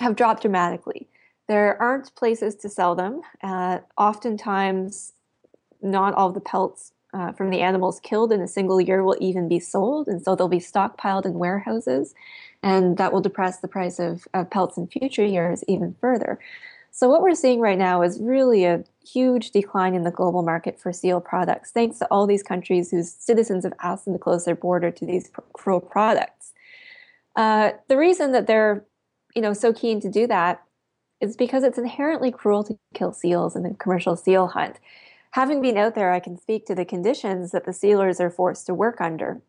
have 0.00 0.16
dropped 0.16 0.42
dramatically. 0.42 1.08
There 1.48 1.80
aren't 1.80 2.14
places 2.14 2.54
to 2.56 2.68
sell 2.68 2.94
them. 2.94 3.20
Uh, 3.42 3.80
oftentimes, 3.98 5.12
not 5.82 6.14
all 6.14 6.32
the 6.32 6.40
pelts 6.40 6.92
uh, 7.12 7.32
from 7.32 7.50
the 7.50 7.60
animals 7.60 8.00
killed 8.00 8.32
in 8.32 8.40
a 8.40 8.48
single 8.48 8.80
year 8.80 9.02
will 9.02 9.16
even 9.20 9.48
be 9.48 9.60
sold, 9.60 10.08
and 10.08 10.22
so 10.22 10.34
they'll 10.34 10.48
be 10.48 10.58
stockpiled 10.58 11.24
in 11.24 11.34
warehouses, 11.34 12.14
and 12.66 12.96
that 12.96 13.12
will 13.12 13.20
depress 13.20 13.58
the 13.58 13.68
price 13.68 14.00
of, 14.00 14.26
of 14.34 14.50
pelts 14.50 14.76
in 14.76 14.88
future 14.88 15.24
years 15.24 15.62
even 15.68 15.94
further. 16.00 16.40
So, 16.90 17.08
what 17.08 17.22
we're 17.22 17.36
seeing 17.36 17.60
right 17.60 17.78
now 17.78 18.02
is 18.02 18.18
really 18.20 18.64
a 18.64 18.82
huge 19.06 19.52
decline 19.52 19.94
in 19.94 20.02
the 20.02 20.10
global 20.10 20.42
market 20.42 20.80
for 20.80 20.92
seal 20.92 21.20
products, 21.20 21.70
thanks 21.70 22.00
to 22.00 22.06
all 22.06 22.26
these 22.26 22.42
countries 22.42 22.90
whose 22.90 23.12
citizens 23.12 23.62
have 23.62 23.74
asked 23.80 24.04
them 24.04 24.14
to 24.14 24.18
close 24.18 24.44
their 24.44 24.56
border 24.56 24.90
to 24.90 25.06
these 25.06 25.30
cruel 25.52 25.80
products. 25.80 26.54
Uh, 27.36 27.72
the 27.88 27.96
reason 27.96 28.32
that 28.32 28.48
they're, 28.48 28.84
you 29.36 29.42
know, 29.42 29.52
so 29.52 29.72
keen 29.72 30.00
to 30.00 30.10
do 30.10 30.26
that 30.26 30.64
is 31.20 31.36
because 31.36 31.62
it's 31.62 31.78
inherently 31.78 32.32
cruel 32.32 32.64
to 32.64 32.76
kill 32.94 33.12
seals 33.12 33.54
in 33.54 33.62
the 33.62 33.74
commercial 33.74 34.16
seal 34.16 34.48
hunt. 34.48 34.80
Having 35.32 35.62
been 35.62 35.76
out 35.76 35.94
there, 35.94 36.10
I 36.10 36.18
can 36.18 36.36
speak 36.36 36.66
to 36.66 36.74
the 36.74 36.84
conditions 36.84 37.52
that 37.52 37.64
the 37.64 37.72
sealers 37.72 38.18
are 38.20 38.30
forced 38.30 38.66
to 38.66 38.74
work 38.74 39.00
under. 39.00 39.40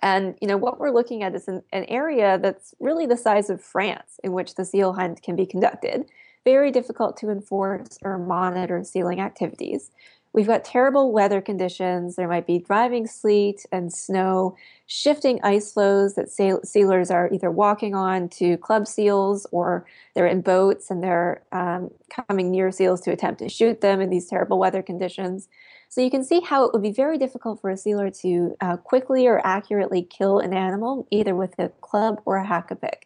And 0.00 0.36
you 0.40 0.48
know 0.48 0.56
what 0.56 0.80
we're 0.80 0.90
looking 0.90 1.22
at 1.22 1.34
is 1.34 1.48
an, 1.48 1.62
an 1.72 1.84
area 1.84 2.38
that's 2.38 2.74
really 2.80 3.06
the 3.06 3.16
size 3.16 3.50
of 3.50 3.62
France 3.62 4.18
in 4.24 4.32
which 4.32 4.54
the 4.54 4.64
seal 4.64 4.92
hunt 4.92 5.22
can 5.22 5.36
be 5.36 5.46
conducted 5.46 6.06
very 6.44 6.70
difficult 6.70 7.16
to 7.18 7.30
enforce 7.30 7.98
or 8.02 8.18
monitor 8.18 8.82
sealing 8.84 9.20
activities. 9.20 9.90
We've 10.34 10.46
got 10.46 10.64
terrible 10.64 11.12
weather 11.12 11.42
conditions. 11.42 12.16
There 12.16 12.26
might 12.26 12.46
be 12.46 12.58
driving 12.58 13.06
sleet 13.06 13.66
and 13.70 13.92
snow, 13.92 14.56
shifting 14.86 15.38
ice 15.42 15.72
floes 15.72 16.14
that 16.14 16.30
sealers 16.30 17.10
are 17.10 17.28
either 17.30 17.50
walking 17.50 17.94
on 17.94 18.30
to 18.30 18.56
club 18.56 18.86
seals 18.86 19.46
or 19.52 19.84
they're 20.14 20.26
in 20.26 20.40
boats 20.40 20.90
and 20.90 21.02
they're 21.02 21.42
um, 21.52 21.90
coming 22.28 22.50
near 22.50 22.70
seals 22.70 23.02
to 23.02 23.12
attempt 23.12 23.40
to 23.40 23.50
shoot 23.50 23.82
them 23.82 24.00
in 24.00 24.08
these 24.08 24.26
terrible 24.26 24.58
weather 24.58 24.82
conditions. 24.82 25.48
So 25.92 26.00
you 26.00 26.10
can 26.10 26.24
see 26.24 26.40
how 26.40 26.64
it 26.64 26.72
would 26.72 26.80
be 26.80 26.90
very 26.90 27.18
difficult 27.18 27.60
for 27.60 27.68
a 27.68 27.76
sealer 27.76 28.08
to 28.22 28.56
uh, 28.62 28.78
quickly 28.78 29.26
or 29.26 29.46
accurately 29.46 30.00
kill 30.00 30.38
an 30.38 30.54
animal, 30.54 31.06
either 31.10 31.36
with 31.36 31.54
a 31.58 31.68
club 31.82 32.22
or 32.24 32.38
a 32.38 32.46
hakapik. 32.46 33.02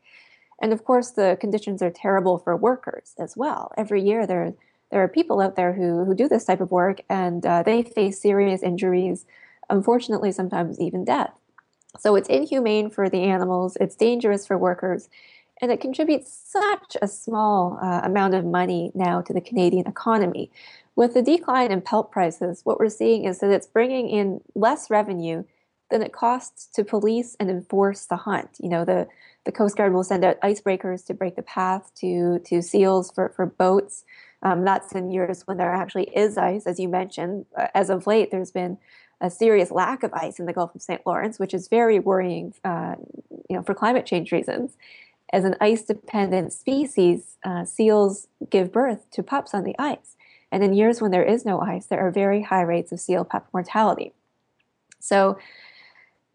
And 0.62 0.72
of 0.72 0.84
course, 0.84 1.10
the 1.10 1.36
conditions 1.40 1.82
are 1.82 1.90
terrible 1.90 2.38
for 2.38 2.56
workers 2.56 3.16
as 3.18 3.36
well. 3.36 3.72
Every 3.76 4.04
year, 4.04 4.24
there 4.24 4.54
there 4.92 5.02
are 5.02 5.08
people 5.08 5.40
out 5.40 5.56
there 5.56 5.72
who 5.72 6.04
who 6.04 6.14
do 6.14 6.28
this 6.28 6.44
type 6.44 6.60
of 6.60 6.70
work, 6.70 7.00
and 7.10 7.44
uh, 7.44 7.64
they 7.64 7.82
face 7.82 8.22
serious 8.22 8.62
injuries, 8.62 9.26
unfortunately, 9.68 10.30
sometimes 10.30 10.78
even 10.78 11.04
death. 11.04 11.32
So 11.98 12.14
it's 12.14 12.28
inhumane 12.28 12.90
for 12.90 13.10
the 13.10 13.22
animals. 13.22 13.76
It's 13.80 13.96
dangerous 13.96 14.46
for 14.46 14.56
workers, 14.56 15.08
and 15.60 15.72
it 15.72 15.80
contributes 15.80 16.32
such 16.32 16.96
a 17.02 17.08
small 17.08 17.80
uh, 17.82 18.02
amount 18.04 18.34
of 18.34 18.44
money 18.44 18.92
now 18.94 19.22
to 19.22 19.32
the 19.32 19.40
Canadian 19.40 19.88
economy. 19.88 20.52
With 20.96 21.12
the 21.12 21.22
decline 21.22 21.70
in 21.70 21.82
pelt 21.82 22.10
prices, 22.10 22.62
what 22.64 22.80
we're 22.80 22.88
seeing 22.88 23.26
is 23.26 23.38
that 23.40 23.50
it's 23.50 23.66
bringing 23.66 24.08
in 24.08 24.40
less 24.54 24.90
revenue 24.90 25.44
than 25.90 26.02
it 26.02 26.12
costs 26.12 26.66
to 26.74 26.84
police 26.84 27.36
and 27.38 27.50
enforce 27.50 28.06
the 28.06 28.16
hunt. 28.16 28.56
You 28.58 28.70
know, 28.70 28.84
the 28.84 29.06
the 29.44 29.52
Coast 29.52 29.76
Guard 29.76 29.92
will 29.92 30.02
send 30.02 30.24
out 30.24 30.40
icebreakers 30.40 31.06
to 31.06 31.14
break 31.14 31.36
the 31.36 31.42
path 31.42 31.92
to 31.96 32.40
to 32.46 32.62
seals 32.62 33.12
for 33.12 33.28
for 33.36 33.46
boats. 33.46 34.04
Um, 34.42 34.64
that's 34.64 34.92
in 34.92 35.10
years 35.10 35.46
when 35.46 35.58
there 35.58 35.72
actually 35.72 36.10
is 36.16 36.36
ice, 36.38 36.66
as 36.66 36.80
you 36.80 36.88
mentioned. 36.88 37.46
Uh, 37.56 37.68
as 37.74 37.90
of 37.90 38.06
late, 38.06 38.30
there's 38.30 38.50
been 38.50 38.78
a 39.20 39.30
serious 39.30 39.70
lack 39.70 40.02
of 40.02 40.12
ice 40.12 40.38
in 40.38 40.46
the 40.46 40.52
Gulf 40.52 40.74
of 40.74 40.82
St. 40.82 41.00
Lawrence, 41.06 41.38
which 41.38 41.54
is 41.54 41.68
very 41.68 41.98
worrying, 41.98 42.52
uh, 42.64 42.96
you 43.48 43.56
know, 43.56 43.62
for 43.62 43.74
climate 43.74 44.04
change 44.04 44.30
reasons. 44.30 44.76
As 45.32 45.44
an 45.44 45.56
ice-dependent 45.60 46.52
species, 46.52 47.38
uh, 47.44 47.64
seals 47.64 48.28
give 48.50 48.70
birth 48.72 49.10
to 49.12 49.22
pups 49.22 49.54
on 49.54 49.64
the 49.64 49.74
ice, 49.78 50.15
and 50.52 50.62
in 50.62 50.72
years 50.72 51.00
when 51.00 51.10
there 51.10 51.24
is 51.24 51.44
no 51.44 51.60
ice, 51.60 51.86
there 51.86 52.00
are 52.00 52.10
very 52.10 52.42
high 52.42 52.62
rates 52.62 52.92
of 52.92 53.00
seal 53.00 53.24
pup 53.24 53.48
mortality. 53.52 54.12
So, 55.00 55.38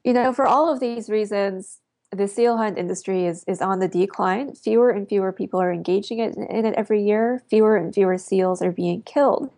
you 0.03 0.13
know, 0.13 0.33
for 0.33 0.45
all 0.45 0.71
of 0.71 0.79
these 0.79 1.09
reasons, 1.09 1.79
the 2.11 2.27
seal 2.27 2.57
hunt 2.57 2.77
industry 2.77 3.25
is, 3.25 3.43
is 3.47 3.61
on 3.61 3.79
the 3.79 3.87
decline. 3.87 4.53
Fewer 4.53 4.89
and 4.89 5.07
fewer 5.07 5.31
people 5.31 5.61
are 5.61 5.71
engaging 5.71 6.19
it, 6.19 6.35
in 6.35 6.65
it 6.65 6.73
every 6.75 7.03
year. 7.03 7.41
Fewer 7.49 7.77
and 7.77 7.93
fewer 7.93 8.17
seals 8.17 8.61
are 8.61 8.71
being 8.71 9.01
killed. 9.03 9.49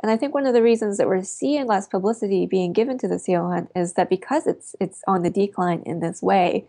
And 0.00 0.10
I 0.10 0.16
think 0.16 0.34
one 0.34 0.46
of 0.46 0.54
the 0.54 0.62
reasons 0.62 0.98
that 0.98 1.08
we're 1.08 1.24
seeing 1.24 1.66
less 1.66 1.88
publicity 1.88 2.46
being 2.46 2.72
given 2.72 2.98
to 2.98 3.08
the 3.08 3.18
seal 3.18 3.48
hunt 3.48 3.70
is 3.74 3.94
that 3.94 4.10
because 4.10 4.46
it's 4.46 4.76
it's 4.78 5.02
on 5.08 5.22
the 5.22 5.30
decline 5.30 5.82
in 5.84 6.00
this 6.00 6.22
way. 6.22 6.66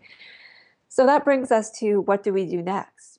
So 0.88 1.04
that 1.06 1.24
brings 1.24 1.52
us 1.52 1.70
to 1.78 2.00
what 2.00 2.22
do 2.22 2.32
we 2.32 2.46
do 2.46 2.62
next? 2.62 3.17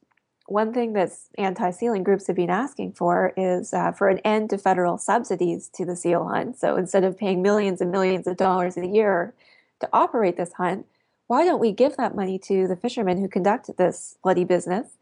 One 0.49 0.73
thing 0.73 0.93
that 0.93 1.11
anti-sealing 1.37 2.01
groups 2.01 2.25
have 2.25 2.35
been 2.35 2.49
asking 2.49 2.93
for 2.93 3.33
is 3.37 3.71
uh, 3.71 3.91
for 3.91 4.09
an 4.09 4.17
end 4.19 4.49
to 4.49 4.57
federal 4.57 4.97
subsidies 4.97 5.69
to 5.75 5.85
the 5.85 5.95
seal 5.95 6.27
hunt. 6.27 6.57
So 6.57 6.75
instead 6.75 7.03
of 7.03 7.19
paying 7.19 7.43
millions 7.43 7.81
and 7.81 7.91
millions 7.91 8.25
of 8.25 8.35
dollars 8.35 8.75
a 8.75 8.87
year 8.87 9.35
to 9.79 9.89
operate 9.93 10.37
this 10.37 10.53
hunt, 10.53 10.87
why 11.27 11.45
don't 11.45 11.59
we 11.59 11.71
give 11.71 11.97
that 11.97 12.15
money 12.15 12.39
to 12.39 12.67
the 12.67 12.75
fishermen 12.75 13.19
who 13.19 13.27
conduct 13.27 13.77
this 13.77 14.17
bloody 14.23 14.43
business 14.43 14.97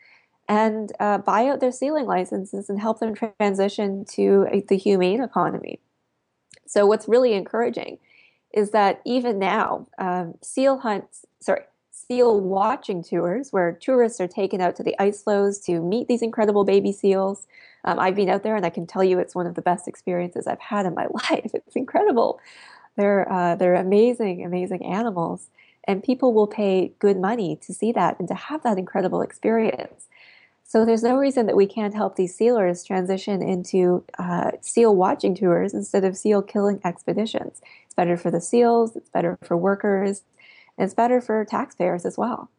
and 0.49 0.91
uh, 0.99 1.19
buy 1.19 1.47
out 1.47 1.61
their 1.61 1.71
sealing 1.71 2.05
licenses 2.05 2.69
and 2.69 2.81
help 2.81 2.99
them 2.99 3.15
transition 3.15 4.03
to 4.03 4.63
the 4.67 4.75
humane 4.75 5.23
economy? 5.23 5.79
So, 6.65 6.85
what's 6.85 7.07
really 7.07 7.31
encouraging 7.31 7.99
is 8.53 8.71
that 8.71 9.01
even 9.05 9.39
now, 9.39 9.87
um, 9.97 10.33
seal 10.41 10.79
hunts, 10.79 11.25
sorry, 11.39 11.61
seal 12.08 12.39
watching 12.39 13.03
tours, 13.03 13.51
where 13.51 13.74
tourists 13.74 14.22
are 14.22 14.28
taken 14.28 14.62
out 14.62 14.76
to 14.78 14.84
the 14.84 14.95
ice 15.01 15.24
floes 15.24 15.60
to 15.60 15.82
meet 15.82 16.08
these 16.08 16.22
incredible 16.22 16.64
baby 16.64 16.91
seals. 16.91 17.47
Um, 17.84 17.99
I've 17.99 18.16
been 18.16 18.30
out 18.30 18.43
there 18.43 18.55
and 18.55 18.66
I 18.66 18.70
can 18.70 18.88
tell 18.88 19.03
you 19.03 19.20
it's 19.20 19.36
one 19.36 19.45
of 19.45 19.55
the 19.55 19.62
best 19.62 19.88
experiences 19.88 20.47
I've 20.47 20.62
had 20.62 20.86
in 20.86 20.95
my 20.95 21.08
life. 21.30 21.51
It's 21.53 21.76
incredible. 21.76 22.39
They're, 22.95 23.32
uh, 23.32 23.55
they're 23.55 23.76
amazing, 23.76 24.45
amazing 24.45 24.86
animals. 24.86 25.49
And 25.84 26.03
people 26.03 26.34
will 26.34 26.47
pay 26.47 26.93
good 26.99 27.18
money 27.18 27.58
to 27.58 27.74
see 27.74 27.91
that 27.93 28.20
and 28.20 28.28
to 28.30 28.34
have 28.34 28.64
that 28.64 28.78
incredible 28.78 29.22
experience. 29.22 30.08
So 30.64 30.86
there's 30.86 31.03
no 31.03 31.16
reason 31.16 31.45
that 31.45 31.55
we 31.55 31.66
can't 31.66 31.93
help 31.93 32.18
these 32.18 32.36
sealers 32.36 32.84
transition 32.84 33.41
into 33.41 34.03
uh, 34.20 34.51
seal 34.60 34.93
watching 34.95 35.34
tours 35.34 35.74
instead 35.74 36.03
of 36.03 36.18
seal 36.18 36.41
killing 36.41 36.82
expeditions. 36.84 37.62
It's 37.86 37.95
better 37.95 38.18
for 38.18 38.32
the 38.32 38.41
seals, 38.41 38.97
it's 38.97 39.10
better 39.10 39.38
for 39.43 39.55
workers, 39.55 40.24
it's 40.78 40.93
better 40.93 41.21
for 41.21 41.43
taxpayers 41.45 42.05
as 42.05 42.17
well. 42.17 42.49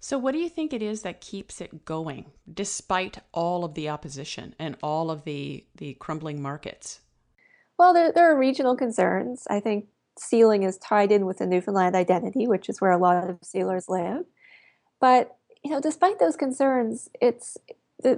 So, 0.00 0.18
what 0.18 0.32
do 0.32 0.38
you 0.38 0.48
think 0.48 0.72
it 0.72 0.82
is 0.82 1.02
that 1.02 1.20
keeps 1.20 1.60
it 1.60 1.84
going 1.84 2.26
despite 2.52 3.18
all 3.32 3.64
of 3.64 3.74
the 3.74 3.88
opposition 3.88 4.54
and 4.58 4.76
all 4.82 5.10
of 5.10 5.24
the, 5.24 5.64
the 5.76 5.94
crumbling 5.94 6.40
markets? 6.40 7.00
Well, 7.78 7.92
there, 7.92 8.12
there 8.12 8.30
are 8.30 8.38
regional 8.38 8.76
concerns. 8.76 9.46
I 9.50 9.60
think 9.60 9.86
sealing 10.18 10.62
is 10.62 10.78
tied 10.78 11.12
in 11.12 11.26
with 11.26 11.38
the 11.38 11.46
Newfoundland 11.46 11.94
identity, 11.94 12.46
which 12.46 12.68
is 12.68 12.80
where 12.80 12.90
a 12.90 12.98
lot 12.98 13.28
of 13.28 13.38
sealers 13.42 13.88
live. 13.88 14.24
But 15.00 15.36
you 15.64 15.70
know, 15.70 15.80
despite 15.80 16.18
those 16.18 16.36
concerns, 16.36 17.08
it's 17.20 17.58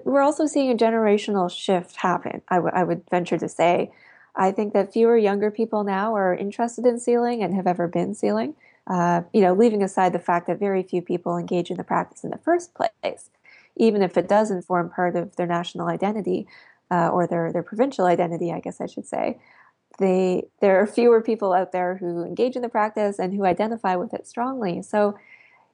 we're 0.04 0.22
also 0.22 0.46
seeing 0.46 0.70
a 0.70 0.76
generational 0.76 1.50
shift 1.50 1.96
happen. 1.96 2.42
I, 2.48 2.56
w- 2.56 2.74
I 2.74 2.84
would 2.84 3.08
venture 3.10 3.38
to 3.38 3.48
say, 3.48 3.92
I 4.34 4.50
think 4.50 4.72
that 4.72 4.92
fewer 4.92 5.16
younger 5.16 5.50
people 5.50 5.84
now 5.84 6.14
are 6.14 6.34
interested 6.34 6.84
in 6.84 6.98
sealing 6.98 7.42
and 7.42 7.54
have 7.54 7.66
ever 7.66 7.88
been 7.88 8.14
sealing. 8.14 8.54
Uh, 8.88 9.20
you 9.34 9.42
know, 9.42 9.52
leaving 9.52 9.82
aside 9.82 10.12
the 10.14 10.18
fact 10.18 10.46
that 10.46 10.58
very 10.58 10.82
few 10.82 11.02
people 11.02 11.36
engage 11.36 11.70
in 11.70 11.76
the 11.76 11.84
practice 11.84 12.24
in 12.24 12.30
the 12.30 12.38
first 12.38 12.74
place, 12.74 13.28
even 13.76 14.00
if 14.02 14.16
it 14.16 14.28
does 14.28 14.50
inform 14.50 14.88
part 14.88 15.14
of 15.14 15.36
their 15.36 15.46
national 15.46 15.88
identity 15.88 16.46
uh, 16.90 17.08
or 17.08 17.26
their 17.26 17.52
their 17.52 17.62
provincial 17.62 18.06
identity, 18.06 18.50
I 18.50 18.60
guess 18.60 18.80
I 18.80 18.86
should 18.86 19.06
say. 19.06 19.38
They, 19.98 20.46
there 20.60 20.80
are 20.80 20.86
fewer 20.86 21.20
people 21.20 21.52
out 21.52 21.72
there 21.72 21.96
who 21.96 22.24
engage 22.24 22.56
in 22.56 22.62
the 22.62 22.68
practice 22.68 23.18
and 23.18 23.34
who 23.34 23.44
identify 23.44 23.96
with 23.96 24.14
it 24.14 24.26
strongly. 24.26 24.80
So 24.80 25.18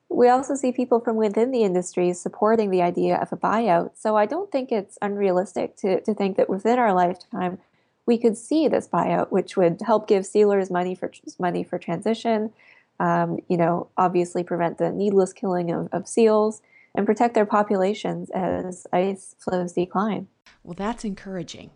we 0.09 0.29
also 0.29 0.55
see 0.55 0.73
people 0.73 1.01
from 1.01 1.17
within 1.17 1.51
the 1.51 1.63
industry 1.63 2.13
supporting 2.15 2.71
the 2.71 2.83
idea 2.83 3.17
of 3.17 3.33
a 3.33 3.37
buyout. 3.37 3.91
So 3.95 4.17
I 4.17 4.27
don't 4.27 4.51
think 4.51 4.73
it's 4.73 4.99
unrealistic 5.03 5.77
to, 5.77 6.01
to 6.01 6.15
think 6.15 6.37
that 6.37 6.49
within 6.49 6.79
our 6.79 6.95
lifetime, 6.95 7.59
we 8.07 8.19
could 8.19 8.37
see 8.37 8.67
this 8.69 8.89
buyout, 8.89 9.31
which 9.31 9.57
would 9.57 9.81
help 9.85 10.09
give 10.09 10.27
sealers 10.27 10.71
money 10.71 10.95
for 10.95 11.11
money 11.39 11.65
for 11.65 11.79
transition. 11.79 12.53
Um, 13.01 13.39
you 13.49 13.57
know, 13.57 13.89
obviously 13.97 14.45
prevent 14.45 14.79
the 14.79 14.91
needless 14.91 15.33
killing 15.33 15.71
of, 15.71 15.89
of 15.93 16.07
seals 16.07 16.63
and 16.95 17.07
protect 17.07 17.35
their 17.35 17.47
populations 17.47 18.31
as 18.31 18.87
ice 18.93 19.35
floes 19.39 19.73
decline. 19.73 20.29
Well, 20.63 20.75
that's 20.75 21.05
encouraging. 21.05 21.71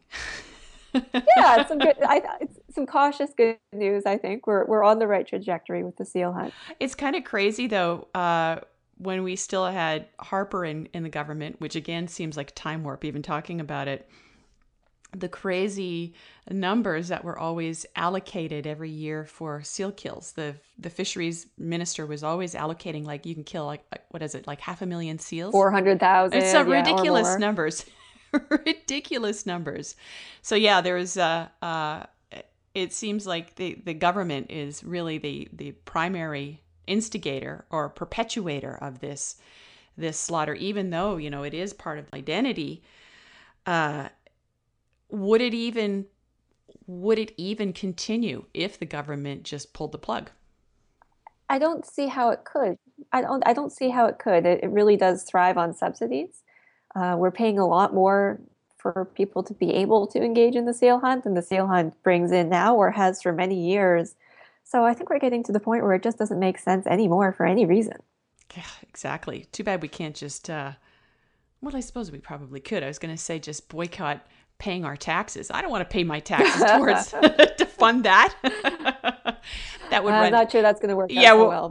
yeah, 1.37 1.67
some 1.67 1.79
good. 1.79 1.97
I, 2.03 2.23
some 2.71 2.87
cautious 2.87 3.31
good 3.37 3.59
news. 3.73 4.05
I 4.07 4.17
think 4.17 4.47
we're 4.47 4.65
we're 4.67 4.85
on 4.85 4.99
the 4.99 5.07
right 5.07 5.27
trajectory 5.27 5.85
with 5.85 5.97
the 5.97 6.05
seal 6.05 6.33
hunt. 6.33 6.55
It's 6.81 6.95
kind 6.95 7.17
of 7.17 7.25
crazy 7.25 7.67
though. 7.67 8.09
Uh, 8.15 8.61
when 8.97 9.23
we 9.23 9.37
still 9.37 9.67
had 9.67 10.07
Harper 10.19 10.65
in 10.65 10.89
in 10.95 11.03
the 11.03 11.09
government, 11.09 11.61
which 11.61 11.77
again 11.77 12.09
seems 12.09 12.37
like 12.37 12.55
time 12.55 12.85
warp, 12.85 13.05
even 13.05 13.23
talking 13.23 13.61
about 13.61 13.89
it. 13.89 14.09
The 15.17 15.29
crazy 15.29 16.15
numbers 16.51 17.09
that 17.09 17.25
were 17.25 17.39
always 17.39 17.87
allocated 17.97 18.67
every 18.67 18.91
year 18.91 19.25
for 19.25 19.63
seal 19.63 19.91
kills. 19.91 20.33
The 20.33 20.55
the 20.79 20.91
fisheries 20.91 21.47
minister 21.57 22.05
was 22.07 22.23
always 22.23 22.55
allocating 22.55 23.05
like 23.05 23.25
you 23.25 23.35
can 23.35 23.45
kill 23.45 23.65
like 23.65 23.85
what 24.11 24.23
is 24.23 24.35
it 24.35 24.47
like 24.47 24.61
half 24.61 24.83
a 24.83 24.87
million 24.87 25.19
seals, 25.19 25.53
four 25.53 25.71
hundred 25.71 25.99
thousand. 25.99 26.39
It's 26.39 26.53
some 26.53 26.69
yeah, 26.69 26.79
ridiculous 26.79 27.39
numbers. 27.39 27.85
ridiculous 28.51 29.47
numbers. 29.47 29.97
So 30.43 30.55
yeah, 30.55 30.81
there's 30.81 31.17
uh, 31.17 31.49
uh, 31.63 32.05
it 32.75 32.93
seems 32.93 33.27
like 33.27 33.57
the 33.57 33.81
the 33.85 33.95
government 33.95 34.51
is 34.51 34.85
really 34.85 35.19
the 35.19 35.49
the 35.53 35.73
primary 35.73 36.63
instigator 36.87 37.65
or 37.71 37.89
perpetuator 37.89 38.77
of 38.81 39.01
this 39.01 39.37
this 39.97 40.19
slaughter, 40.19 40.55
even 40.55 40.91
though 40.91 41.17
you 41.17 41.31
know 41.31 41.43
it 41.43 41.55
is 41.55 41.73
part 41.73 41.99
of 41.99 42.07
identity. 42.13 42.83
Uh, 43.67 44.09
would 45.11 45.41
it 45.41 45.55
even 45.55 46.07
would 46.87 47.19
it 47.19 47.33
even 47.37 47.73
continue 47.73 48.47
if 48.55 48.79
the 48.79 48.87
government 48.87 49.43
just 49.43 49.73
pulled 49.73 49.93
the 49.93 49.99
plug? 49.99 50.31
I 51.49 51.59
don't 51.59 51.87
see 51.87 52.07
how 52.07 52.31
it 52.31 52.45
could. 52.45 52.79
I 53.13 53.21
don't. 53.21 53.43
I 53.47 53.53
don't 53.53 53.73
see 53.73 53.91
how 53.91 54.07
it 54.07 54.19
could. 54.19 54.45
It, 54.45 54.65
it 54.65 54.71
really 54.71 54.97
does 54.97 55.23
thrive 55.23 55.57
on 55.57 55.75
subsidies. 55.75 56.43
Uh, 56.95 57.17
we're 57.19 57.31
paying 57.31 57.59
a 57.59 57.67
lot 57.67 57.95
more 57.95 58.41
for 58.77 59.05
people 59.15 59.43
to 59.43 59.55
be 59.55 59.73
able 59.75 60.07
to 60.07 60.23
engage 60.23 60.55
in 60.55 60.65
the 60.65 60.75
seal 60.75 61.01
hunt 61.01 61.25
than 61.25 61.35
the 61.35 61.43
seal 61.43 61.67
hunt 61.67 62.01
brings 62.03 62.33
in 62.33 62.49
now 62.49 62.77
or 62.77 62.91
has 62.93 63.23
for 63.23 63.33
many 63.33 63.69
years. 63.69 64.15
So 64.65 64.85
I 64.85 64.95
think 64.95 65.11
we're 65.11 65.19
getting 65.19 65.43
to 65.45 65.53
the 65.53 65.61
point 65.61 65.83
where 65.83 65.95
it 65.95 66.03
just 66.03 66.19
doesn't 66.19 66.39
make 66.39 66.59
sense 66.59 66.87
anymore 66.87 67.33
for 67.33 67.45
any 67.45 67.65
reason. 67.65 67.97
Yeah, 68.57 68.63
exactly. 68.83 69.47
Too 69.53 69.65
bad 69.65 69.83
we 69.83 69.89
can't 69.89 70.15
just, 70.15 70.49
uh, 70.49 70.73
well, 71.61 71.77
I 71.77 71.81
suppose 71.81 72.13
we 72.13 72.19
probably 72.19 72.61
could. 72.61 72.83
I 72.83 72.89
was 72.89 72.99
going 72.99 73.15
to 73.15 73.23
say 73.23 73.39
just 73.39 73.69
boycott 73.69 74.27
paying 74.59 74.85
our 74.85 74.97
taxes. 74.97 75.51
I 75.51 75.63
don't 75.63 75.71
want 75.71 75.89
to 75.89 75.93
pay 75.93 76.05
my 76.05 76.21
taxes 76.21 76.65
towards 76.65 77.11
to 77.59 77.67
fund 77.67 78.05
that. 78.05 78.35
that 79.91 80.05
would. 80.05 80.13
I'm 80.13 80.23
run, 80.23 80.33
not 80.33 80.51
sure 80.53 80.63
that's 80.63 80.81
going 80.81 80.91
to 80.91 80.97
work 80.97 81.11
yeah, 81.13 81.33
out 81.33 81.71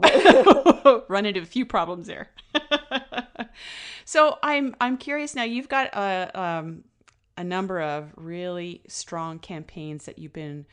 well. 0.82 1.04
run 1.08 1.26
into 1.26 1.40
a 1.40 1.46
few 1.46 1.66
problems 1.66 2.06
there. 2.06 2.30
So 4.08 4.38
I'm 4.42 4.74
I'm 4.80 4.96
curious 4.96 5.34
now. 5.34 5.42
You've 5.42 5.68
got 5.68 5.88
a 5.92 6.30
um, 6.40 6.84
a 7.36 7.44
number 7.44 7.78
of 7.78 8.10
really 8.16 8.80
strong 8.88 9.38
campaigns 9.38 10.06
that 10.06 10.18
you've 10.18 10.32
been 10.32 10.64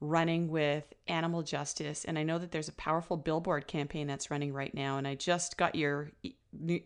running 0.00 0.48
with 0.48 0.84
animal 1.08 1.42
justice, 1.42 2.04
and 2.04 2.16
I 2.16 2.22
know 2.22 2.38
that 2.38 2.52
there's 2.52 2.68
a 2.68 2.72
powerful 2.74 3.16
billboard 3.16 3.66
campaign 3.66 4.06
that's 4.06 4.30
running 4.30 4.52
right 4.52 4.72
now. 4.72 4.96
And 4.96 5.08
I 5.08 5.16
just 5.16 5.56
got 5.56 5.74
your 5.74 6.12
e- 6.22 6.34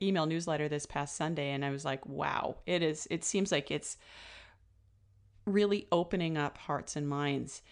email 0.01 0.24
newsletter 0.24 0.66
this 0.66 0.86
past 0.86 1.14
Sunday, 1.14 1.51
and 1.51 1.62
I 1.62 1.68
was 1.68 1.84
like, 1.84 2.07
wow, 2.07 2.57
it 2.64 2.82
is. 2.82 3.07
It 3.11 3.22
seems 3.22 3.53
like 3.53 3.70
it's 3.70 3.99
really 5.49 5.86
opening 5.90 6.36
up 6.36 6.59
hearts 6.59 6.96
and 6.96 7.09
minds. 7.09 7.62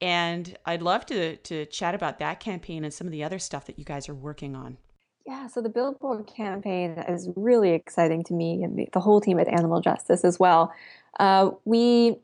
And 0.00 0.56
I'd 0.64 0.82
love 0.82 1.06
to 1.06 1.36
to 1.36 1.66
chat 1.66 1.94
about 1.94 2.18
that 2.18 2.40
campaign 2.40 2.84
and 2.84 2.92
some 2.92 3.06
of 3.06 3.12
the 3.12 3.24
other 3.24 3.38
stuff 3.38 3.66
that 3.66 3.78
you 3.78 3.84
guys 3.84 4.08
are 4.08 4.14
working 4.14 4.56
on. 4.56 4.78
Yeah, 5.26 5.46
so 5.46 5.60
the 5.60 5.68
Billboard 5.68 6.26
campaign 6.26 6.92
is 7.08 7.28
really 7.36 7.70
exciting 7.70 8.24
to 8.24 8.34
me 8.34 8.62
and 8.62 8.88
the, 8.92 9.00
whole 9.00 9.20
team 9.20 9.38
at 9.38 9.48
Animal 9.48 9.80
Justice 9.80 10.24
as 10.24 10.40
well. 10.40 10.72
Uh, 11.20 11.50
we 11.64 12.16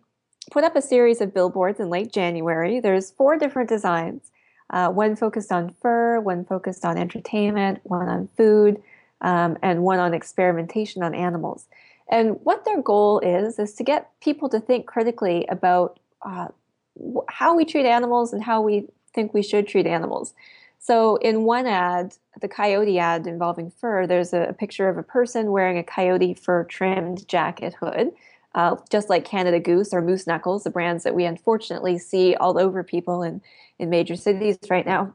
put 0.51 0.65
up 0.65 0.75
a 0.75 0.83
series 0.83 1.21
of 1.21 1.35
billboards 1.35 1.79
in 1.79 1.91
late 1.91 2.11
January. 2.11 2.81
There's 2.81 3.11
four 3.11 3.37
different 3.37 3.69
designs 3.69 4.31
uh, 4.71 4.91
one 4.91 5.17
focused 5.17 5.53
on 5.53 5.75
fur, 5.81 6.21
one 6.21 6.45
focused 6.45 6.85
on 6.85 6.97
entertainment, 6.97 7.81
one 7.85 8.09
on 8.09 8.29
food, 8.37 8.83
um, 9.21 9.57
and 9.63 9.83
one 9.83 9.99
on 9.99 10.13
experimentation 10.13 11.03
on 11.03 11.15
animals. 11.15 11.67
And 12.09 12.39
what 12.45 12.65
their 12.65 12.81
goal 12.81 13.19
is, 13.21 13.59
is 13.59 13.75
to 13.75 13.85
get 13.85 14.11
people 14.21 14.49
to 14.51 14.61
think 14.61 14.87
critically 14.87 15.47
about 15.49 15.99
uh, 16.23 16.49
how 17.29 17.57
we 17.57 17.65
treat 17.65 17.87
animals 17.87 18.33
and 18.33 18.43
how 18.43 18.61
we 18.61 18.87
think 19.13 19.35
we 19.35 19.43
should 19.43 19.67
treat 19.67 19.87
animals. 19.87 20.35
So 20.79 21.17
in 21.17 21.43
one 21.43 21.67
ad, 21.67 22.15
the 22.41 22.49
coyote 22.49 22.99
ad 22.99 23.27
involving 23.27 23.71
fur, 23.71 24.07
there's 24.07 24.33
a, 24.33 24.55
picture 24.57 24.89
of 24.89 24.97
a 24.97 25.03
person 25.03 25.51
wearing 25.51 25.79
a 25.79 25.83
coyote 25.83 26.35
fur 26.35 26.65
trimmed 26.65 27.27
jacket 27.27 27.75
hood, 27.75 28.13
uh, 28.55 28.77
just 28.89 29.11
like 29.11 29.25
Canada 29.25 29.59
Goose 29.59 29.93
or 29.93 30.01
Moose 30.01 30.27
Knuckles, 30.27 30.63
the 30.63 30.71
brands 30.71 31.03
that 31.03 31.15
we 31.15 31.25
unfortunately 31.25 31.99
see 31.99 32.37
all 32.37 32.59
over 32.59 32.85
people 32.85 33.23
in, 33.23 33.41
in 33.79 33.91
major 33.91 34.17
cities 34.17 34.59
right 34.71 34.87
now. 34.87 35.13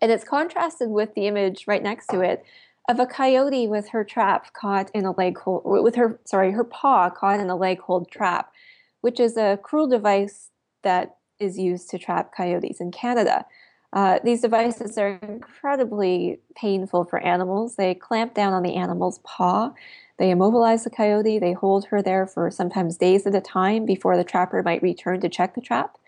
And 0.00 0.12
it's 0.12 0.24
contrasted 0.24 0.90
with 0.90 1.14
the 1.14 1.26
image 1.26 1.66
right 1.66 1.82
next 1.82 2.08
to 2.08 2.20
it 2.20 2.44
of 2.88 2.98
a 2.98 3.06
coyote 3.06 3.68
with 3.68 3.88
her 3.90 4.04
trap 4.04 4.52
caught 4.52 4.90
in 4.92 5.04
a 5.04 5.12
leg 5.12 5.38
hold, 5.38 5.62
with 5.64 5.94
her, 5.94 6.20
sorry, 6.24 6.52
her 6.52 6.64
paw 6.64 7.10
caught 7.10 7.40
in 7.40 7.48
a 7.48 7.56
leg 7.56 7.80
hold 7.80 8.10
trap, 8.10 8.52
which 9.00 9.20
is 9.20 9.36
a 9.36 9.58
cruel 9.62 9.86
device 9.86 10.50
that 10.82 11.16
is 11.38 11.58
used 11.58 11.90
to 11.90 11.98
trap 11.98 12.34
coyotes 12.34 12.80
in 12.80 12.90
Canada. 12.90 13.44
Uh, 13.92 14.18
these 14.24 14.40
devices 14.40 14.96
are 14.96 15.18
incredibly 15.22 16.40
painful 16.56 17.04
for 17.04 17.18
animals. 17.20 17.76
They 17.76 17.94
clamp 17.94 18.34
down 18.34 18.52
on 18.52 18.62
the 18.62 18.74
animal's 18.74 19.20
paw. 19.22 19.72
They 20.18 20.30
immobilize 20.30 20.84
the 20.84 20.90
coyote. 20.90 21.38
They 21.38 21.52
hold 21.52 21.86
her 21.86 22.00
there 22.00 22.26
for 22.26 22.50
sometimes 22.50 22.96
days 22.96 23.26
at 23.26 23.34
a 23.34 23.40
time 23.40 23.84
before 23.84 24.16
the 24.16 24.24
trapper 24.24 24.62
might 24.62 24.82
return 24.82 25.20
to 25.20 25.28
check 25.28 25.54
the 25.54 25.60
trap. 25.60 25.98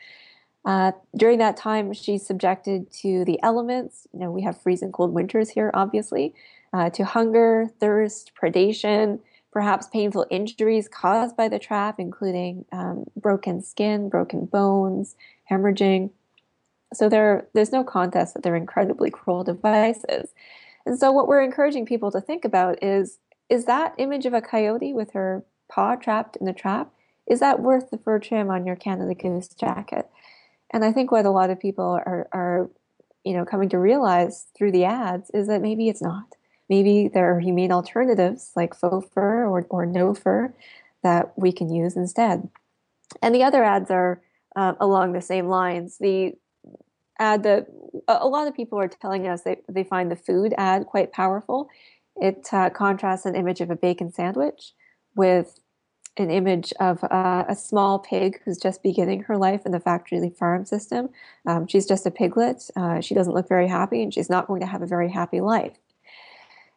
Uh, 0.64 0.92
during 1.14 1.38
that 1.38 1.58
time, 1.58 1.92
she's 1.92 2.26
subjected 2.26 2.90
to 2.90 3.24
the 3.26 3.38
elements. 3.42 4.06
You 4.14 4.20
know, 4.20 4.30
we 4.30 4.42
have 4.42 4.60
freezing 4.60 4.92
cold 4.92 5.12
winters 5.12 5.50
here, 5.50 5.70
obviously, 5.74 6.34
uh, 6.74 6.90
to 6.90 7.04
hunger, 7.04 7.70
thirst, 7.78 8.32
predation, 8.34 9.20
perhaps 9.52 9.86
painful 9.86 10.26
injuries 10.28 10.88
caused 10.88 11.36
by 11.36 11.48
the 11.48 11.60
trap, 11.60 12.00
including 12.00 12.64
um, 12.72 13.04
broken 13.16 13.62
skin, 13.62 14.08
broken 14.08 14.44
bones, 14.44 15.14
hemorrhaging. 15.48 16.10
So 16.92 17.08
there, 17.08 17.46
there's 17.54 17.70
no 17.70 17.84
contest 17.84 18.34
that 18.34 18.42
they're 18.42 18.56
incredibly 18.56 19.08
cruel 19.08 19.44
devices. 19.44 20.34
And 20.84 20.98
so 20.98 21.12
what 21.12 21.28
we're 21.28 21.42
encouraging 21.42 21.86
people 21.86 22.10
to 22.10 22.20
think 22.20 22.44
about 22.44 22.82
is, 22.82 23.18
is 23.48 23.66
that 23.66 23.94
image 23.98 24.26
of 24.26 24.34
a 24.34 24.42
coyote 24.42 24.92
with 24.92 25.12
her 25.12 25.44
paw 25.70 25.94
trapped 25.94 26.36
in 26.36 26.46
the 26.46 26.52
trap, 26.52 26.92
is 27.28 27.38
that 27.38 27.60
worth 27.60 27.90
the 27.90 27.98
fur 27.98 28.18
trim 28.18 28.50
on 28.50 28.66
your 28.66 28.76
Canada 28.76 29.14
Goose 29.14 29.48
jacket? 29.48 30.10
And 30.72 30.84
I 30.84 30.90
think 30.90 31.12
what 31.12 31.24
a 31.24 31.30
lot 31.30 31.50
of 31.50 31.60
people 31.60 32.00
are, 32.04 32.28
are 32.32 32.68
you 33.24 33.34
know, 33.34 33.44
coming 33.44 33.68
to 33.68 33.78
realize 33.78 34.46
through 34.58 34.72
the 34.72 34.84
ads 34.84 35.30
is 35.30 35.46
that 35.46 35.62
maybe 35.62 35.88
it's 35.88 36.02
not. 36.02 36.34
Maybe 36.68 37.08
there 37.08 37.34
are 37.34 37.40
humane 37.40 37.72
alternatives 37.72 38.52
like 38.56 38.74
faux 38.74 39.06
fur 39.12 39.46
or, 39.46 39.66
or 39.70 39.86
no 39.86 40.14
fur 40.14 40.54
that 41.02 41.38
we 41.38 41.52
can 41.52 41.72
use 41.72 41.96
instead. 41.96 42.48
And 43.22 43.34
the 43.34 43.42
other 43.42 43.62
ads 43.62 43.90
are 43.90 44.22
uh, 44.56 44.74
along 44.80 45.12
the 45.12 45.20
same 45.20 45.48
lines. 45.48 45.98
The 45.98 46.34
ad 47.18 47.42
that 47.44 47.66
a 48.08 48.26
lot 48.26 48.48
of 48.48 48.54
people 48.54 48.78
are 48.78 48.88
telling 48.88 49.28
us 49.28 49.42
they, 49.42 49.58
they 49.68 49.84
find 49.84 50.10
the 50.10 50.16
food 50.16 50.54
ad 50.58 50.86
quite 50.86 51.12
powerful. 51.12 51.68
It 52.16 52.48
uh, 52.52 52.70
contrasts 52.70 53.26
an 53.26 53.34
image 53.34 53.60
of 53.60 53.70
a 53.70 53.76
bacon 53.76 54.12
sandwich 54.12 54.72
with 55.14 55.60
an 56.16 56.30
image 56.30 56.72
of 56.78 57.02
uh, 57.04 57.44
a 57.48 57.56
small 57.56 57.98
pig 57.98 58.40
who's 58.44 58.58
just 58.58 58.82
beginning 58.82 59.22
her 59.24 59.36
life 59.36 59.66
in 59.66 59.72
the 59.72 59.80
factory 59.80 60.30
farm 60.30 60.64
system. 60.64 61.08
Um, 61.46 61.66
she's 61.66 61.86
just 61.86 62.06
a 62.06 62.10
piglet. 62.10 62.70
Uh, 62.76 63.00
she 63.00 63.14
doesn't 63.14 63.34
look 63.34 63.48
very 63.48 63.66
happy, 63.66 64.02
and 64.02 64.14
she's 64.14 64.30
not 64.30 64.46
going 64.46 64.60
to 64.60 64.66
have 64.66 64.82
a 64.82 64.86
very 64.86 65.10
happy 65.10 65.40
life. 65.40 65.76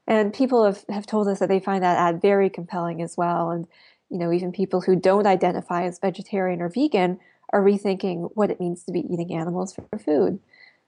And 0.07 0.33
people 0.33 0.63
have, 0.63 0.85
have 0.89 1.05
told 1.05 1.27
us 1.27 1.39
that 1.39 1.49
they 1.49 1.59
find 1.59 1.83
that 1.83 1.97
ad 1.97 2.21
very 2.21 2.49
compelling 2.49 3.01
as 3.01 3.17
well. 3.17 3.51
And, 3.51 3.67
you 4.09 4.17
know, 4.17 4.31
even 4.31 4.51
people 4.51 4.81
who 4.81 4.95
don't 4.95 5.27
identify 5.27 5.83
as 5.83 5.99
vegetarian 5.99 6.61
or 6.61 6.69
vegan 6.69 7.19
are 7.51 7.61
rethinking 7.61 8.31
what 8.33 8.49
it 8.49 8.59
means 8.59 8.83
to 8.83 8.91
be 8.91 9.05
eating 9.11 9.33
animals 9.33 9.73
for 9.73 9.97
food. 9.97 10.39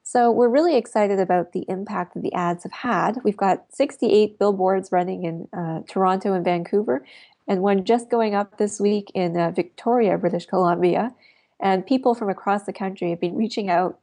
So 0.04 0.32
we're 0.32 0.50
really 0.50 0.76
excited 0.76 1.20
about 1.20 1.52
the 1.52 1.66
impact 1.68 2.14
that 2.14 2.24
the 2.24 2.34
ads 2.34 2.64
have 2.64 2.72
had. 2.72 3.18
We've 3.24 3.38
got 3.38 3.66
68 3.70 4.40
billboards 4.40 4.92
running 4.92 5.24
in 5.24 5.48
uh, 5.54 5.82
Toronto 5.88 6.34
and 6.34 6.44
Vancouver, 6.44 7.06
and 7.48 7.62
one 7.62 7.84
just 7.84 8.10
going 8.10 8.34
up 8.34 8.58
this 8.58 8.80
week 8.80 9.12
in 9.14 9.38
uh, 9.38 9.52
Victoria, 9.52 10.18
British 10.18 10.46
Columbia. 10.46 11.14
And 11.60 11.86
people 11.86 12.16
from 12.16 12.30
across 12.30 12.64
the 12.64 12.74
country 12.74 13.10
have 13.10 13.20
been 13.20 13.36
reaching 13.36 13.70
out 13.70 14.00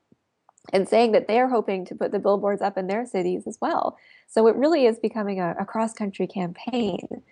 and 0.73 0.89
saying 0.89 1.13
that 1.13 1.29
they're 1.29 1.49
hoping 1.49 1.85
to 1.87 1.95
put 1.95 2.13
the 2.13 2.19
billboards 2.19 2.63
up 2.63 2.77
in 2.77 2.87
their 2.87 3.07
cities 3.07 3.47
as 3.47 3.59
well. 3.61 3.97
So 4.27 4.47
it 4.47 4.57
really 4.57 4.87
is 4.87 4.99
becoming 4.99 5.41
a, 5.41 5.55
a 5.61 5.65
cross 5.65 5.93
country 5.93 6.27
campaign. 6.27 7.23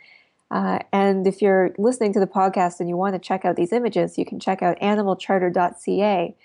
Uh, 0.51 0.79
and 0.93 1.27
if 1.27 1.43
you're 1.43 1.75
listening 1.79 2.13
to 2.13 2.21
the 2.21 2.27
podcast 2.27 2.79
and 2.79 2.89
you 2.89 2.97
want 2.97 3.15
to 3.15 3.19
check 3.19 3.45
out 3.45 3.57
these 3.57 3.73
images, 3.73 4.19
you 4.19 4.25
can 4.25 4.39
check 4.39 4.63
out 4.63 4.79
animalcharter.ca, 4.81 6.37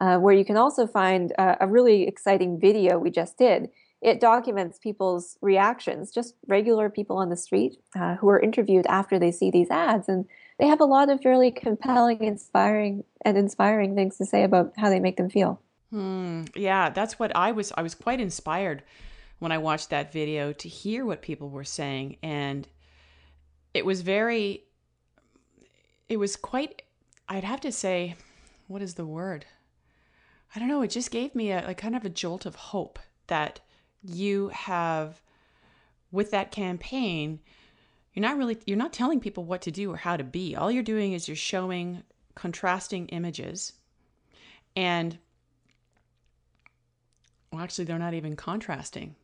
uh, 0.00 0.18
where 0.18 0.34
you 0.34 0.44
can 0.44 0.56
also 0.56 0.86
find 0.86 1.32
a, 1.38 1.58
a 1.60 1.66
really 1.68 2.06
exciting 2.08 2.58
video 2.58 2.98
we 2.98 3.10
just 3.10 3.38
did. 3.38 3.70
It 4.00 4.18
documents 4.18 4.80
people's 4.80 5.38
reactions, 5.40 6.10
just 6.10 6.34
regular 6.48 6.90
people 6.90 7.18
on 7.18 7.28
the 7.28 7.36
street 7.36 7.76
uh, 7.94 8.16
who 8.16 8.28
are 8.30 8.40
interviewed 8.40 8.84
after 8.88 9.16
they 9.16 9.30
see 9.30 9.48
these 9.52 9.70
ads. 9.70 10.08
And 10.08 10.26
they 10.58 10.66
have 10.66 10.80
a 10.80 10.84
lot 10.84 11.08
of 11.08 11.24
really 11.24 11.52
compelling, 11.52 12.24
inspiring, 12.24 13.04
and 13.24 13.38
inspiring 13.38 13.94
things 13.94 14.16
to 14.18 14.26
say 14.26 14.42
about 14.42 14.72
how 14.76 14.90
they 14.90 14.98
make 14.98 15.18
them 15.18 15.30
feel. 15.30 15.60
Hmm. 15.92 16.44
Yeah, 16.56 16.88
that's 16.88 17.18
what 17.18 17.36
I 17.36 17.52
was. 17.52 17.70
I 17.76 17.82
was 17.82 17.94
quite 17.94 18.18
inspired 18.18 18.82
when 19.40 19.52
I 19.52 19.58
watched 19.58 19.90
that 19.90 20.10
video 20.10 20.50
to 20.54 20.68
hear 20.68 21.04
what 21.04 21.20
people 21.20 21.50
were 21.50 21.64
saying, 21.64 22.16
and 22.22 22.66
it 23.74 23.84
was 23.84 24.00
very. 24.00 24.64
It 26.08 26.16
was 26.16 26.34
quite. 26.34 26.80
I'd 27.28 27.44
have 27.44 27.60
to 27.60 27.72
say, 27.72 28.16
what 28.68 28.80
is 28.80 28.94
the 28.94 29.04
word? 29.04 29.44
I 30.56 30.58
don't 30.58 30.68
know. 30.68 30.80
It 30.80 30.88
just 30.88 31.10
gave 31.10 31.34
me 31.34 31.50
a, 31.50 31.68
a 31.68 31.74
kind 31.74 31.94
of 31.94 32.06
a 32.06 32.10
jolt 32.10 32.46
of 32.46 32.54
hope 32.54 32.98
that 33.26 33.60
you 34.02 34.48
have 34.48 35.20
with 36.10 36.30
that 36.30 36.52
campaign. 36.52 37.40
You're 38.14 38.22
not 38.22 38.38
really. 38.38 38.56
You're 38.64 38.78
not 38.78 38.94
telling 38.94 39.20
people 39.20 39.44
what 39.44 39.60
to 39.62 39.70
do 39.70 39.92
or 39.92 39.98
how 39.98 40.16
to 40.16 40.24
be. 40.24 40.56
All 40.56 40.70
you're 40.70 40.82
doing 40.82 41.12
is 41.12 41.28
you're 41.28 41.36
showing 41.36 42.02
contrasting 42.34 43.08
images, 43.08 43.74
and 44.74 45.18
well, 47.52 47.62
actually, 47.62 47.84
they're 47.84 47.98
not 47.98 48.14
even 48.14 48.36
contrasting. 48.36 49.14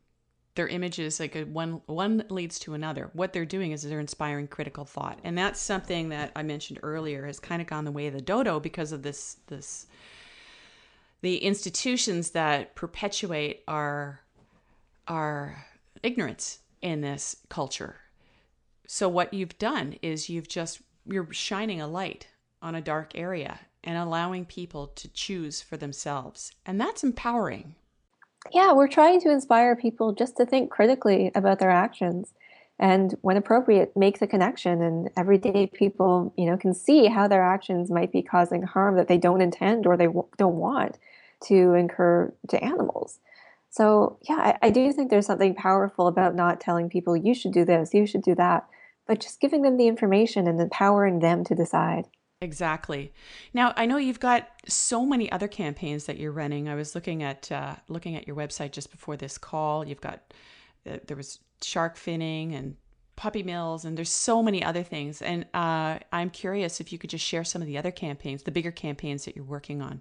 Their 0.54 0.68
images, 0.68 1.20
like 1.20 1.36
a, 1.36 1.44
one, 1.44 1.80
one 1.86 2.24
leads 2.28 2.58
to 2.60 2.74
another. 2.74 3.10
What 3.12 3.32
they're 3.32 3.44
doing 3.44 3.72
is 3.72 3.82
they're 3.82 4.00
inspiring 4.00 4.48
critical 4.48 4.84
thought, 4.84 5.18
and 5.24 5.38
that's 5.38 5.60
something 5.60 6.10
that 6.10 6.32
I 6.36 6.42
mentioned 6.42 6.80
earlier 6.82 7.26
has 7.26 7.40
kind 7.40 7.62
of 7.62 7.68
gone 7.68 7.84
the 7.84 7.92
way 7.92 8.06
of 8.06 8.14
the 8.14 8.20
dodo 8.20 8.60
because 8.60 8.92
of 8.92 9.02
this, 9.02 9.38
this, 9.46 9.86
the 11.22 11.38
institutions 11.38 12.30
that 12.30 12.74
perpetuate 12.74 13.62
our, 13.68 14.20
our 15.06 15.64
ignorance 16.02 16.58
in 16.82 17.00
this 17.00 17.36
culture. 17.48 17.96
So 18.86 19.08
what 19.08 19.34
you've 19.34 19.58
done 19.58 19.96
is 20.02 20.28
you've 20.28 20.48
just 20.48 20.80
you're 21.08 21.32
shining 21.32 21.80
a 21.80 21.86
light 21.86 22.28
on 22.60 22.74
a 22.74 22.80
dark 22.80 23.12
area 23.14 23.60
and 23.84 23.96
allowing 23.96 24.44
people 24.44 24.88
to 24.88 25.08
choose 25.08 25.62
for 25.62 25.76
themselves. 25.76 26.52
And 26.66 26.80
that's 26.80 27.04
empowering 27.04 27.74
yeah, 28.52 28.72
we're 28.72 28.88
trying 28.88 29.20
to 29.20 29.30
inspire 29.30 29.76
people 29.76 30.12
just 30.12 30.36
to 30.36 30.46
think 30.46 30.70
critically 30.70 31.30
about 31.34 31.58
their 31.58 31.70
actions 31.70 32.32
and 32.78 33.16
when 33.22 33.36
appropriate 33.36 33.96
make 33.96 34.18
the 34.20 34.26
connection 34.26 34.82
and 34.82 35.10
everyday 35.16 35.66
people 35.66 36.32
you 36.36 36.46
know 36.46 36.56
can 36.56 36.72
see 36.72 37.06
how 37.06 37.26
their 37.26 37.42
actions 37.42 37.90
might 37.90 38.12
be 38.12 38.22
causing 38.22 38.62
harm 38.62 38.96
that 38.96 39.08
they 39.08 39.18
don't 39.18 39.40
intend 39.40 39.86
or 39.86 39.96
they 39.96 40.06
w- 40.06 40.28
don't 40.36 40.56
want 40.56 40.98
to 41.40 41.74
incur 41.74 42.32
to 42.48 42.62
animals. 42.62 43.18
So 43.70 44.18
yeah 44.28 44.56
I, 44.62 44.68
I, 44.68 44.70
do 44.70 44.92
think 44.92 45.10
there's 45.10 45.26
something 45.26 45.54
powerful 45.54 46.06
about 46.06 46.34
not 46.34 46.60
telling 46.60 46.88
people 46.88 47.16
you 47.16 47.34
should 47.34 47.52
do 47.52 47.64
this 47.64 47.92
you 47.92 48.06
should 48.06 48.22
do 48.22 48.34
that 48.36 48.66
but 49.06 49.20
just 49.20 49.40
giving 49.40 49.62
them 49.62 49.76
the 49.76 49.88
information 49.88 50.46
and 50.46 50.60
empowering 50.60 51.18
them 51.18 51.44
to 51.44 51.54
decide 51.54 52.06
Exactly. 52.40 53.12
Now 53.52 53.72
I 53.76 53.86
know 53.86 53.96
you've 53.96 54.20
got 54.20 54.48
so 54.68 55.04
many 55.04 55.30
other 55.32 55.48
campaigns 55.48 56.06
that 56.06 56.18
you're 56.18 56.32
running. 56.32 56.68
I 56.68 56.76
was 56.76 56.94
looking 56.94 57.22
at 57.24 57.50
uh, 57.50 57.74
looking 57.88 58.14
at 58.14 58.28
your 58.28 58.36
website 58.36 58.70
just 58.70 58.92
before 58.92 59.16
this 59.16 59.38
call. 59.38 59.84
You've 59.84 60.00
got 60.00 60.32
uh, 60.88 60.98
there 61.06 61.16
was 61.16 61.40
shark 61.62 61.96
finning 61.96 62.56
and 62.56 62.76
puppy 63.16 63.42
mills, 63.42 63.84
and 63.84 63.98
there's 63.98 64.12
so 64.12 64.40
many 64.40 64.62
other 64.62 64.84
things. 64.84 65.20
And 65.20 65.46
uh, 65.52 65.98
I'm 66.12 66.30
curious 66.30 66.80
if 66.80 66.92
you 66.92 66.98
could 66.98 67.10
just 67.10 67.24
share 67.24 67.42
some 67.42 67.60
of 67.60 67.66
the 67.66 67.76
other 67.76 67.90
campaigns, 67.90 68.44
the 68.44 68.52
bigger 68.52 68.70
campaigns 68.70 69.24
that 69.24 69.34
you're 69.34 69.44
working 69.44 69.82
on. 69.82 70.00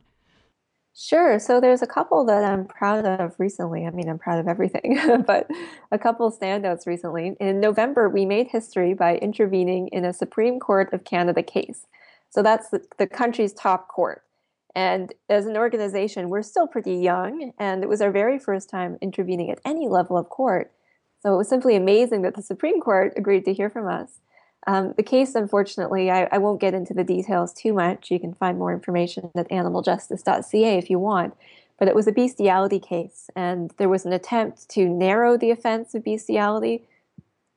Sure. 0.95 1.39
So 1.39 1.59
there's 1.59 1.81
a 1.81 1.87
couple 1.87 2.25
that 2.25 2.43
I'm 2.43 2.65
proud 2.65 3.05
of 3.05 3.35
recently. 3.39 3.85
I 3.85 3.91
mean, 3.91 4.09
I'm 4.09 4.17
proud 4.17 4.39
of 4.39 4.47
everything, 4.47 4.99
but 5.27 5.49
a 5.91 5.97
couple 5.97 6.31
standouts 6.31 6.85
recently. 6.87 7.35
In 7.39 7.59
November, 7.59 8.09
we 8.09 8.25
made 8.25 8.47
history 8.47 8.93
by 8.93 9.17
intervening 9.17 9.89
in 9.89 10.05
a 10.05 10.13
Supreme 10.13 10.59
Court 10.59 10.93
of 10.93 11.03
Canada 11.03 11.43
case. 11.43 11.87
So 12.29 12.43
that's 12.43 12.69
the, 12.69 12.81
the 12.97 13.07
country's 13.07 13.53
top 13.53 13.87
court. 13.87 14.23
And 14.75 15.13
as 15.27 15.47
an 15.47 15.57
organization, 15.57 16.29
we're 16.29 16.43
still 16.43 16.67
pretty 16.67 16.97
young, 16.97 17.51
and 17.57 17.83
it 17.83 17.89
was 17.89 17.99
our 17.99 18.11
very 18.11 18.37
first 18.37 18.69
time 18.69 18.97
intervening 19.01 19.49
at 19.49 19.59
any 19.65 19.87
level 19.87 20.17
of 20.17 20.29
court. 20.29 20.71
So 21.23 21.33
it 21.33 21.37
was 21.37 21.49
simply 21.49 21.75
amazing 21.75 22.21
that 22.21 22.35
the 22.35 22.43
Supreme 22.43 22.79
Court 22.79 23.13
agreed 23.17 23.45
to 23.45 23.53
hear 23.53 23.69
from 23.69 23.87
us. 23.87 24.19
Um, 24.67 24.93
the 24.97 25.03
case, 25.03 25.33
unfortunately, 25.33 26.11
I, 26.11 26.27
I, 26.31 26.37
won't 26.39 26.59
get 26.59 26.73
into 26.73 26.93
the 26.93 27.03
details 27.03 27.53
too 27.53 27.73
much. 27.73 28.11
You 28.11 28.19
can 28.19 28.33
find 28.33 28.57
more 28.57 28.73
information 28.73 29.31
at 29.33 29.49
animaljustice.ca 29.49 30.77
if 30.77 30.89
you 30.89 30.99
want. 30.99 31.35
But 31.79 31.87
it 31.87 31.95
was 31.95 32.07
a 32.07 32.11
bestiality 32.11 32.79
case, 32.79 33.29
and 33.35 33.71
there 33.77 33.89
was 33.89 34.05
an 34.05 34.11
attempt 34.11 34.67
to 34.69 34.89
narrow 34.89 35.37
the 35.37 35.51
offense 35.51 35.93
of 35.93 36.03
bestiality 36.03 36.83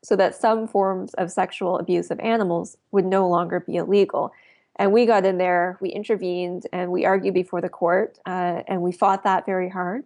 so 0.02 0.14
that 0.16 0.34
some 0.34 0.68
forms 0.68 1.14
of 1.14 1.30
sexual 1.30 1.78
abuse 1.78 2.10
of 2.10 2.20
animals 2.20 2.76
would 2.92 3.04
no 3.04 3.28
longer 3.28 3.60
be 3.60 3.76
illegal. 3.76 4.32
And 4.80 4.92
we 4.92 5.04
got 5.04 5.26
in 5.26 5.36
there, 5.36 5.76
we 5.82 5.90
intervened, 5.90 6.66
and 6.72 6.90
we 6.90 7.04
argued 7.04 7.34
before 7.34 7.60
the 7.60 7.68
court, 7.68 8.18
uh, 8.24 8.62
and 8.66 8.80
we 8.80 8.92
fought 8.92 9.24
that 9.24 9.44
very 9.44 9.68
hard. 9.68 10.04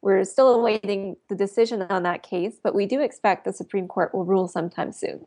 We're 0.00 0.24
still 0.24 0.54
awaiting 0.54 1.18
the 1.28 1.34
decision 1.34 1.82
on 1.82 2.04
that 2.04 2.22
case, 2.22 2.54
but 2.62 2.74
we 2.74 2.86
do 2.86 3.02
expect 3.02 3.44
the 3.44 3.52
Supreme 3.52 3.86
Court 3.86 4.14
will 4.14 4.24
rule 4.24 4.48
sometime 4.48 4.92
soon. 4.92 5.26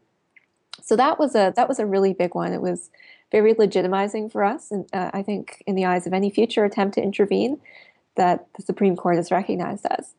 So 0.81 0.95
that 0.95 1.19
was 1.19 1.35
a 1.35 1.53
that 1.55 1.69
was 1.69 1.77
a 1.77 1.85
really 1.85 2.13
big 2.13 2.33
one. 2.33 2.53
It 2.53 2.61
was 2.61 2.89
very 3.31 3.53
legitimizing 3.53 4.31
for 4.31 4.43
us, 4.43 4.71
and 4.71 4.89
uh, 4.91 5.11
I 5.13 5.21
think 5.21 5.63
in 5.67 5.75
the 5.75 5.85
eyes 5.85 6.07
of 6.07 6.13
any 6.13 6.31
future 6.31 6.65
attempt 6.65 6.95
to 6.95 7.03
intervene, 7.03 7.59
that 8.15 8.47
the 8.55 8.63
Supreme 8.63 8.95
Court 8.95 9.17
has 9.17 9.29
recognized 9.29 9.85
us. 9.85 10.15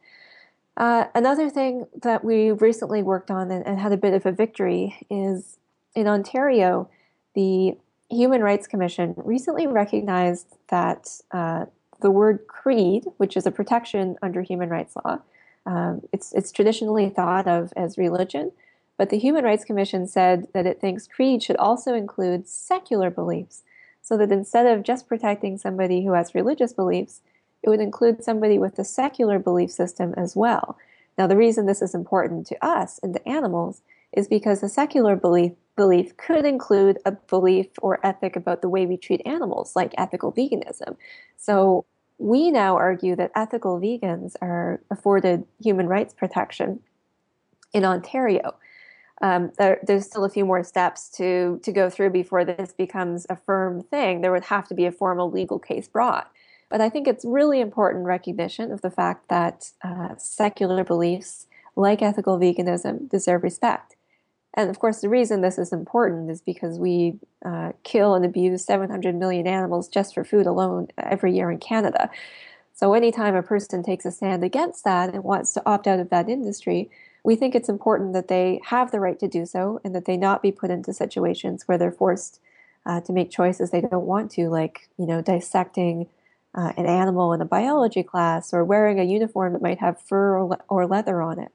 Uh, 0.76 1.06
another 1.16 1.50
thing 1.50 1.86
that 2.00 2.22
we 2.24 2.52
recently 2.52 3.02
worked 3.02 3.32
on 3.32 3.50
and, 3.50 3.66
and, 3.66 3.80
had 3.80 3.90
a 3.90 3.96
bit 3.96 4.14
of 4.14 4.24
a 4.24 4.30
victory 4.30 5.04
is 5.10 5.58
in 5.96 6.06
Ontario, 6.06 6.88
the 7.34 7.76
Human 8.10 8.42
Rights 8.42 8.66
Commission 8.66 9.14
recently 9.16 9.66
recognized 9.66 10.56
that 10.68 11.20
uh, 11.30 11.66
the 12.00 12.10
word 12.10 12.46
creed, 12.46 13.04
which 13.18 13.36
is 13.36 13.46
a 13.46 13.50
protection 13.50 14.16
under 14.22 14.42
human 14.42 14.70
rights 14.70 14.96
law, 14.96 15.18
um, 15.66 16.02
it's, 16.12 16.32
it's 16.32 16.50
traditionally 16.50 17.10
thought 17.10 17.46
of 17.46 17.72
as 17.76 17.98
religion, 17.98 18.52
but 18.96 19.10
the 19.10 19.18
Human 19.18 19.44
Rights 19.44 19.64
Commission 19.64 20.06
said 20.06 20.48
that 20.54 20.66
it 20.66 20.80
thinks 20.80 21.06
creed 21.06 21.42
should 21.42 21.56
also 21.56 21.94
include 21.94 22.48
secular 22.48 23.10
beliefs, 23.10 23.62
so 24.00 24.16
that 24.16 24.32
instead 24.32 24.66
of 24.66 24.82
just 24.82 25.06
protecting 25.06 25.58
somebody 25.58 26.04
who 26.04 26.12
has 26.12 26.34
religious 26.34 26.72
beliefs, 26.72 27.20
it 27.62 27.68
would 27.68 27.80
include 27.80 28.24
somebody 28.24 28.58
with 28.58 28.78
a 28.78 28.84
secular 28.84 29.38
belief 29.38 29.70
system 29.70 30.14
as 30.16 30.34
well. 30.34 30.78
Now, 31.18 31.26
the 31.26 31.36
reason 31.36 31.66
this 31.66 31.82
is 31.82 31.94
important 31.94 32.46
to 32.46 32.64
us 32.64 32.98
and 33.02 33.12
to 33.12 33.28
animals 33.28 33.82
is 34.12 34.28
because 34.28 34.62
a 34.62 34.68
secular 34.68 35.16
belief 35.16 35.52
belief 35.78 36.16
could 36.18 36.44
include 36.44 36.98
a 37.06 37.12
belief 37.12 37.68
or 37.80 38.04
ethic 38.04 38.36
about 38.36 38.60
the 38.60 38.68
way 38.68 38.84
we 38.84 38.98
treat 38.98 39.22
animals, 39.24 39.74
like 39.74 39.94
ethical 39.96 40.30
veganism. 40.32 40.96
So 41.38 41.86
we 42.18 42.50
now 42.50 42.76
argue 42.76 43.14
that 43.16 43.30
ethical 43.34 43.80
vegans 43.80 44.34
are 44.42 44.82
afforded 44.90 45.44
human 45.62 45.86
rights 45.86 46.12
protection 46.12 46.80
in 47.72 47.84
Ontario. 47.84 48.56
Um, 49.22 49.52
there, 49.56 49.78
there's 49.84 50.06
still 50.06 50.24
a 50.24 50.28
few 50.28 50.44
more 50.44 50.62
steps 50.62 51.08
to 51.18 51.60
to 51.62 51.72
go 51.72 51.88
through 51.90 52.10
before 52.10 52.44
this 52.44 52.72
becomes 52.72 53.26
a 53.30 53.36
firm 53.36 53.82
thing. 53.82 54.20
There 54.20 54.32
would 54.32 54.44
have 54.44 54.68
to 54.68 54.74
be 54.74 54.86
a 54.86 54.92
formal 54.92 55.30
legal 55.30 55.58
case 55.58 55.88
brought. 55.88 56.30
But 56.68 56.80
I 56.80 56.88
think 56.90 57.08
it's 57.08 57.24
really 57.24 57.60
important 57.60 58.04
recognition 58.04 58.72
of 58.72 58.82
the 58.82 58.90
fact 58.90 59.28
that 59.28 59.72
uh, 59.82 60.16
secular 60.18 60.84
beliefs, 60.84 61.46
like 61.76 62.02
ethical 62.02 62.38
veganism, 62.38 63.08
deserve 63.08 63.42
respect. 63.42 63.96
And 64.54 64.70
of 64.70 64.78
course, 64.78 65.00
the 65.00 65.08
reason 65.08 65.40
this 65.40 65.58
is 65.58 65.72
important 65.72 66.30
is 66.30 66.40
because 66.40 66.78
we 66.78 67.18
uh, 67.44 67.72
kill 67.84 68.14
and 68.14 68.24
abuse 68.24 68.64
700 68.64 69.14
million 69.14 69.46
animals 69.46 69.88
just 69.88 70.14
for 70.14 70.24
food 70.24 70.46
alone 70.46 70.88
every 70.98 71.34
year 71.34 71.50
in 71.50 71.58
Canada. 71.58 72.10
So, 72.74 72.94
anytime 72.94 73.34
a 73.34 73.42
person 73.42 73.82
takes 73.82 74.04
a 74.04 74.10
stand 74.10 74.44
against 74.44 74.84
that 74.84 75.12
and 75.12 75.24
wants 75.24 75.52
to 75.54 75.62
opt 75.66 75.86
out 75.86 76.00
of 76.00 76.10
that 76.10 76.28
industry, 76.28 76.90
we 77.24 77.36
think 77.36 77.54
it's 77.54 77.68
important 77.68 78.12
that 78.14 78.28
they 78.28 78.60
have 78.64 78.90
the 78.90 79.00
right 79.00 79.18
to 79.18 79.28
do 79.28 79.44
so 79.46 79.80
and 79.84 79.94
that 79.94 80.04
they 80.04 80.16
not 80.16 80.42
be 80.42 80.52
put 80.52 80.70
into 80.70 80.92
situations 80.92 81.66
where 81.66 81.76
they're 81.76 81.92
forced 81.92 82.40
uh, 82.86 83.00
to 83.02 83.12
make 83.12 83.30
choices 83.30 83.70
they 83.70 83.80
don't 83.80 84.06
want 84.06 84.30
to, 84.30 84.48
like, 84.48 84.88
you 84.96 85.06
know, 85.06 85.20
dissecting 85.20 86.06
uh, 86.54 86.72
an 86.76 86.86
animal 86.86 87.32
in 87.32 87.40
a 87.40 87.44
biology 87.44 88.02
class 88.02 88.54
or 88.54 88.64
wearing 88.64 88.98
a 88.98 89.04
uniform 89.04 89.52
that 89.52 89.62
might 89.62 89.78
have 89.78 90.00
fur 90.00 90.38
or, 90.38 90.44
le- 90.44 90.60
or 90.68 90.86
leather 90.86 91.20
on 91.20 91.38
it. 91.38 91.52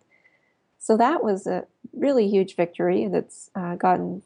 So 0.83 0.97
that 0.97 1.23
was 1.23 1.47
a 1.47 1.65
really 1.93 2.27
huge 2.27 2.57
victory, 2.57 3.03
and 3.03 3.15
it's 3.15 3.49
uh, 3.55 3.75
gotten 3.75 4.21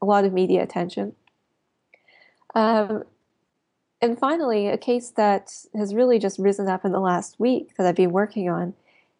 a 0.00 0.06
lot 0.06 0.24
of 0.24 0.32
media 0.32 0.62
attention. 0.62 1.16
Um, 2.54 3.02
and 4.00 4.16
finally, 4.16 4.68
a 4.68 4.78
case 4.78 5.10
that 5.16 5.52
has 5.74 5.92
really 5.92 6.20
just 6.20 6.38
risen 6.38 6.68
up 6.68 6.84
in 6.84 6.92
the 6.92 7.00
last 7.00 7.40
week 7.40 7.76
that 7.76 7.88
I've 7.88 7.96
been 7.96 8.12
working 8.12 8.48
on 8.48 8.74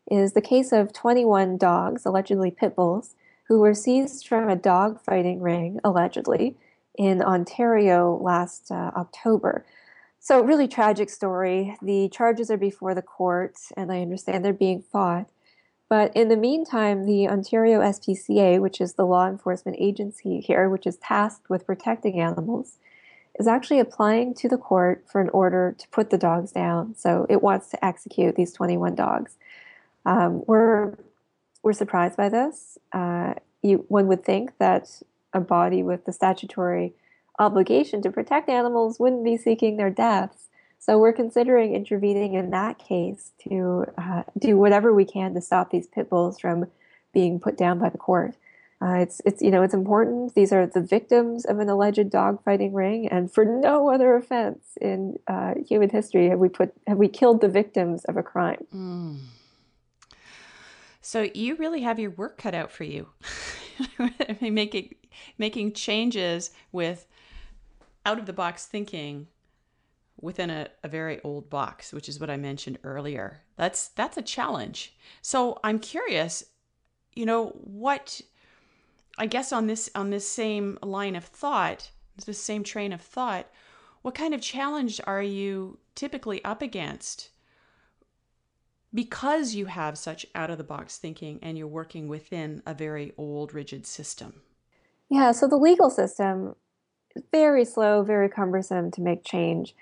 is 0.08 0.34
the 0.34 0.40
case 0.40 0.70
of 0.70 0.92
21 0.92 1.56
dogs, 1.58 2.06
allegedly 2.06 2.52
pit 2.52 2.76
bulls, 2.76 3.16
who 3.48 3.58
were 3.58 3.74
seized 3.74 4.28
from 4.28 4.48
a 4.48 4.54
dog 4.54 5.00
fighting 5.00 5.40
ring, 5.40 5.80
allegedly, 5.82 6.56
in 6.96 7.20
Ontario 7.20 8.16
last 8.22 8.70
uh, 8.70 8.92
October. 8.96 9.66
So, 10.20 10.40
really 10.40 10.68
tragic 10.68 11.10
story. 11.10 11.76
The 11.82 12.08
charges 12.10 12.48
are 12.48 12.56
before 12.56 12.94
the 12.94 13.02
court, 13.02 13.58
and 13.76 13.90
I 13.90 14.02
understand 14.02 14.44
they're 14.44 14.52
being 14.52 14.82
fought. 14.82 15.28
But 15.91 16.16
in 16.16 16.28
the 16.28 16.36
meantime, 16.36 17.05
the 17.05 17.28
Ontario 17.28 17.80
SPCA, 17.80 18.61
which 18.61 18.80
is 18.80 18.95
the 18.95 19.05
law 19.05 19.26
enforcement 19.26 19.76
agency 19.80 20.41
here, 20.41 20.70
which 20.70 20.86
is 20.86 20.97
tasked 20.97 21.51
with 21.51 21.66
protecting 21.66 22.20
animals, 22.20 22.78
is 23.41 23.49
actually 23.49 23.80
applying 23.80 24.32
to 24.34 24.49
the 24.49 24.57
court 24.57 25.05
for 25.11 25.20
an 25.20 25.28
order 25.30 25.74
to 25.76 25.88
put 25.88 26.11
the 26.11 26.16
dogs 26.16 26.53
down. 26.53 26.95
So 26.97 27.26
it 27.28 27.43
wants 27.43 27.70
to 27.70 27.84
execute 27.84 28.36
these 28.36 28.53
21 28.53 28.95
dogs. 28.95 29.36
Um, 30.07 30.45
we're 30.47 30.95
we're 31.62 31.72
surprised 31.74 32.16
by 32.16 32.28
this. 32.30 32.78
Uh, 32.93 33.34
you, 33.61 33.84
one 33.88 34.07
would 34.07 34.24
think 34.24 34.57
that 34.59 35.03
a 35.34 35.41
body 35.41 35.82
with 35.82 36.07
the 36.07 36.12
statutory 36.12 36.95
obligation 37.38 38.01
to 38.03 38.11
protect 38.11 38.49
animals 38.49 39.01
wouldn't 39.01 39.24
be 39.24 39.36
seeking 39.36 39.76
their 39.76 39.91
deaths. 39.91 40.49
So 40.80 40.98
we're 40.98 41.12
considering 41.12 41.74
intervening 41.74 42.34
in 42.34 42.50
that 42.50 42.78
case 42.78 43.32
to 43.46 43.84
uh, 43.98 44.22
do 44.38 44.56
whatever 44.56 44.94
we 44.94 45.04
can 45.04 45.34
to 45.34 45.40
stop 45.42 45.70
these 45.70 45.86
pit 45.86 46.08
bulls 46.08 46.40
from 46.40 46.68
being 47.12 47.38
put 47.38 47.58
down 47.58 47.78
by 47.78 47.90
the 47.90 47.98
court. 47.98 48.34
Uh, 48.82 48.94
it's 48.94 49.20
it's 49.26 49.42
you 49.42 49.50
know 49.50 49.62
it's 49.62 49.74
important. 49.74 50.34
These 50.34 50.54
are 50.54 50.66
the 50.66 50.80
victims 50.80 51.44
of 51.44 51.58
an 51.58 51.68
alleged 51.68 52.08
dogfighting 52.10 52.72
ring, 52.72 53.08
and 53.08 53.30
for 53.30 53.44
no 53.44 53.90
other 53.90 54.16
offense 54.16 54.78
in 54.80 55.18
uh, 55.28 55.52
human 55.68 55.90
history 55.90 56.30
have 56.30 56.38
we 56.38 56.48
put 56.48 56.72
have 56.86 56.96
we 56.96 57.08
killed 57.08 57.42
the 57.42 57.48
victims 57.48 58.06
of 58.06 58.16
a 58.16 58.22
crime. 58.22 58.66
Mm. 58.74 59.18
So 61.02 61.28
you 61.34 61.56
really 61.56 61.82
have 61.82 61.98
your 61.98 62.12
work 62.12 62.38
cut 62.38 62.54
out 62.54 62.72
for 62.72 62.84
you, 62.84 63.08
making 64.40 64.94
making 65.36 65.74
changes 65.74 66.52
with 66.72 67.06
out 68.06 68.18
of 68.18 68.24
the 68.24 68.32
box 68.32 68.64
thinking 68.64 69.26
within 70.20 70.50
a, 70.50 70.68
a 70.82 70.88
very 70.88 71.20
old 71.22 71.50
box, 71.50 71.92
which 71.92 72.08
is 72.08 72.20
what 72.20 72.30
I 72.30 72.36
mentioned 72.36 72.78
earlier. 72.84 73.40
That's 73.56 73.88
that's 73.88 74.16
a 74.16 74.22
challenge. 74.22 74.94
So 75.22 75.58
I'm 75.64 75.78
curious, 75.78 76.44
you 77.14 77.26
know, 77.26 77.48
what 77.48 78.20
I 79.18 79.26
guess 79.26 79.52
on 79.52 79.66
this 79.66 79.90
on 79.94 80.10
this 80.10 80.28
same 80.28 80.78
line 80.82 81.16
of 81.16 81.24
thought, 81.24 81.90
this 82.26 82.42
same 82.42 82.64
train 82.64 82.92
of 82.92 83.00
thought, 83.00 83.46
what 84.02 84.14
kind 84.14 84.34
of 84.34 84.40
challenge 84.40 85.00
are 85.06 85.22
you 85.22 85.78
typically 85.94 86.44
up 86.44 86.62
against? 86.62 87.30
Because 88.92 89.54
you 89.54 89.66
have 89.66 89.96
such 89.96 90.26
out 90.34 90.50
of 90.50 90.58
the 90.58 90.64
box 90.64 90.98
thinking 90.98 91.38
and 91.42 91.56
you're 91.56 91.68
working 91.68 92.08
within 92.08 92.62
a 92.66 92.74
very 92.74 93.12
old, 93.16 93.54
rigid 93.54 93.86
system. 93.86 94.42
Yeah, 95.08 95.30
so 95.32 95.46
the 95.46 95.56
legal 95.56 95.90
system 95.90 96.56
very 97.32 97.64
slow, 97.64 98.02
very 98.02 98.28
cumbersome 98.28 98.90
to 98.92 99.00
make 99.00 99.24
change. 99.24 99.74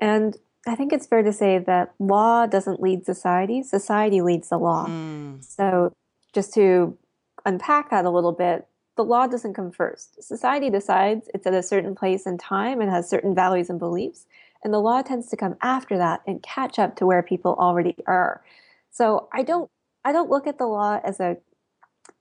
And 0.00 0.36
I 0.66 0.74
think 0.74 0.92
it's 0.92 1.06
fair 1.06 1.22
to 1.22 1.32
say 1.32 1.58
that 1.58 1.94
law 1.98 2.46
doesn't 2.46 2.80
lead 2.80 3.04
society, 3.04 3.62
society 3.62 4.20
leads 4.20 4.48
the 4.48 4.58
law. 4.58 4.86
Mm. 4.86 5.42
So, 5.44 5.92
just 6.32 6.52
to 6.54 6.98
unpack 7.44 7.90
that 7.90 8.04
a 8.04 8.10
little 8.10 8.32
bit, 8.32 8.66
the 8.96 9.04
law 9.04 9.26
doesn't 9.26 9.54
come 9.54 9.70
first. 9.70 10.22
Society 10.22 10.68
decides 10.68 11.28
it's 11.32 11.46
at 11.46 11.54
a 11.54 11.62
certain 11.62 11.94
place 11.94 12.26
and 12.26 12.38
time 12.38 12.80
and 12.80 12.90
has 12.90 13.08
certain 13.08 13.34
values 13.34 13.70
and 13.70 13.78
beliefs, 13.78 14.26
and 14.64 14.74
the 14.74 14.80
law 14.80 15.02
tends 15.02 15.28
to 15.28 15.36
come 15.36 15.56
after 15.62 15.96
that 15.96 16.22
and 16.26 16.42
catch 16.42 16.78
up 16.78 16.96
to 16.96 17.06
where 17.06 17.22
people 17.22 17.54
already 17.58 17.96
are. 18.06 18.42
So, 18.90 19.28
I 19.32 19.42
don't 19.42 19.70
I 20.04 20.12
don't 20.12 20.30
look 20.30 20.46
at 20.46 20.58
the 20.58 20.66
law 20.66 21.00
as 21.04 21.20
a 21.20 21.36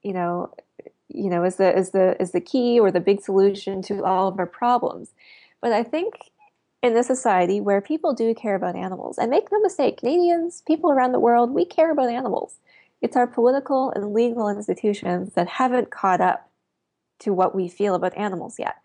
you 0.03 0.13
know, 0.13 0.53
you 1.09 1.31
know, 1.31 1.43
as 1.43 1.55
the 1.55 1.75
as 1.75 1.91
the 1.91 2.15
as 2.19 2.31
the 2.31 2.41
key 2.41 2.79
or 2.79 2.91
the 2.91 2.99
big 2.99 3.21
solution 3.21 3.81
to 3.83 4.03
all 4.03 4.27
of 4.27 4.37
our 4.37 4.45
problems. 4.45 5.09
But 5.61 5.71
I 5.71 5.83
think 5.83 6.13
in 6.81 6.95
a 6.95 7.03
society 7.03 7.59
where 7.59 7.81
people 7.81 8.13
do 8.13 8.33
care 8.35 8.55
about 8.55 8.75
animals. 8.75 9.17
And 9.17 9.31
make 9.31 9.51
no 9.51 9.59
mistake, 9.59 9.97
Canadians, 9.97 10.61
people 10.67 10.91
around 10.91 11.11
the 11.11 11.19
world, 11.19 11.51
we 11.51 11.65
care 11.65 11.91
about 11.91 12.09
animals. 12.09 12.59
It's 13.01 13.15
our 13.15 13.27
political 13.27 13.91
and 13.91 14.13
legal 14.13 14.49
institutions 14.49 15.33
that 15.33 15.47
haven't 15.47 15.91
caught 15.91 16.21
up 16.21 16.49
to 17.19 17.33
what 17.33 17.55
we 17.55 17.67
feel 17.67 17.95
about 17.95 18.17
animals 18.17 18.57
yet. 18.59 18.75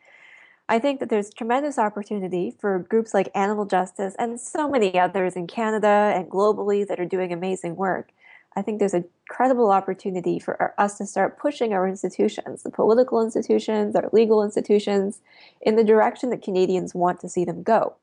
I 0.68 0.78
think 0.78 1.00
that 1.00 1.08
there's 1.08 1.34
tremendous 1.34 1.78
opportunity 1.78 2.54
for 2.60 2.78
groups 2.78 3.12
like 3.12 3.28
Animal 3.34 3.64
Justice 3.64 4.14
and 4.18 4.40
so 4.40 4.68
many 4.68 4.98
others 4.98 5.34
in 5.34 5.48
Canada 5.48 6.12
and 6.14 6.30
globally 6.30 6.86
that 6.86 7.00
are 7.00 7.04
doing 7.04 7.32
amazing 7.32 7.74
work. 7.74 8.12
I 8.56 8.62
think 8.62 8.78
there's 8.78 8.94
a 8.94 9.04
credible 9.28 9.70
opportunity 9.70 10.38
for 10.38 10.74
us 10.78 10.98
to 10.98 11.06
start 11.06 11.38
pushing 11.38 11.72
our 11.72 11.86
institutions, 11.86 12.62
the 12.62 12.70
political 12.70 13.22
institutions, 13.22 13.94
our 13.94 14.10
legal 14.12 14.42
institutions, 14.42 15.20
in 15.60 15.76
the 15.76 15.84
direction 15.84 16.30
that 16.30 16.42
Canadians 16.42 16.94
want 16.94 17.20
to 17.20 17.28
see 17.28 17.44
them 17.44 17.62
go. 17.62 17.94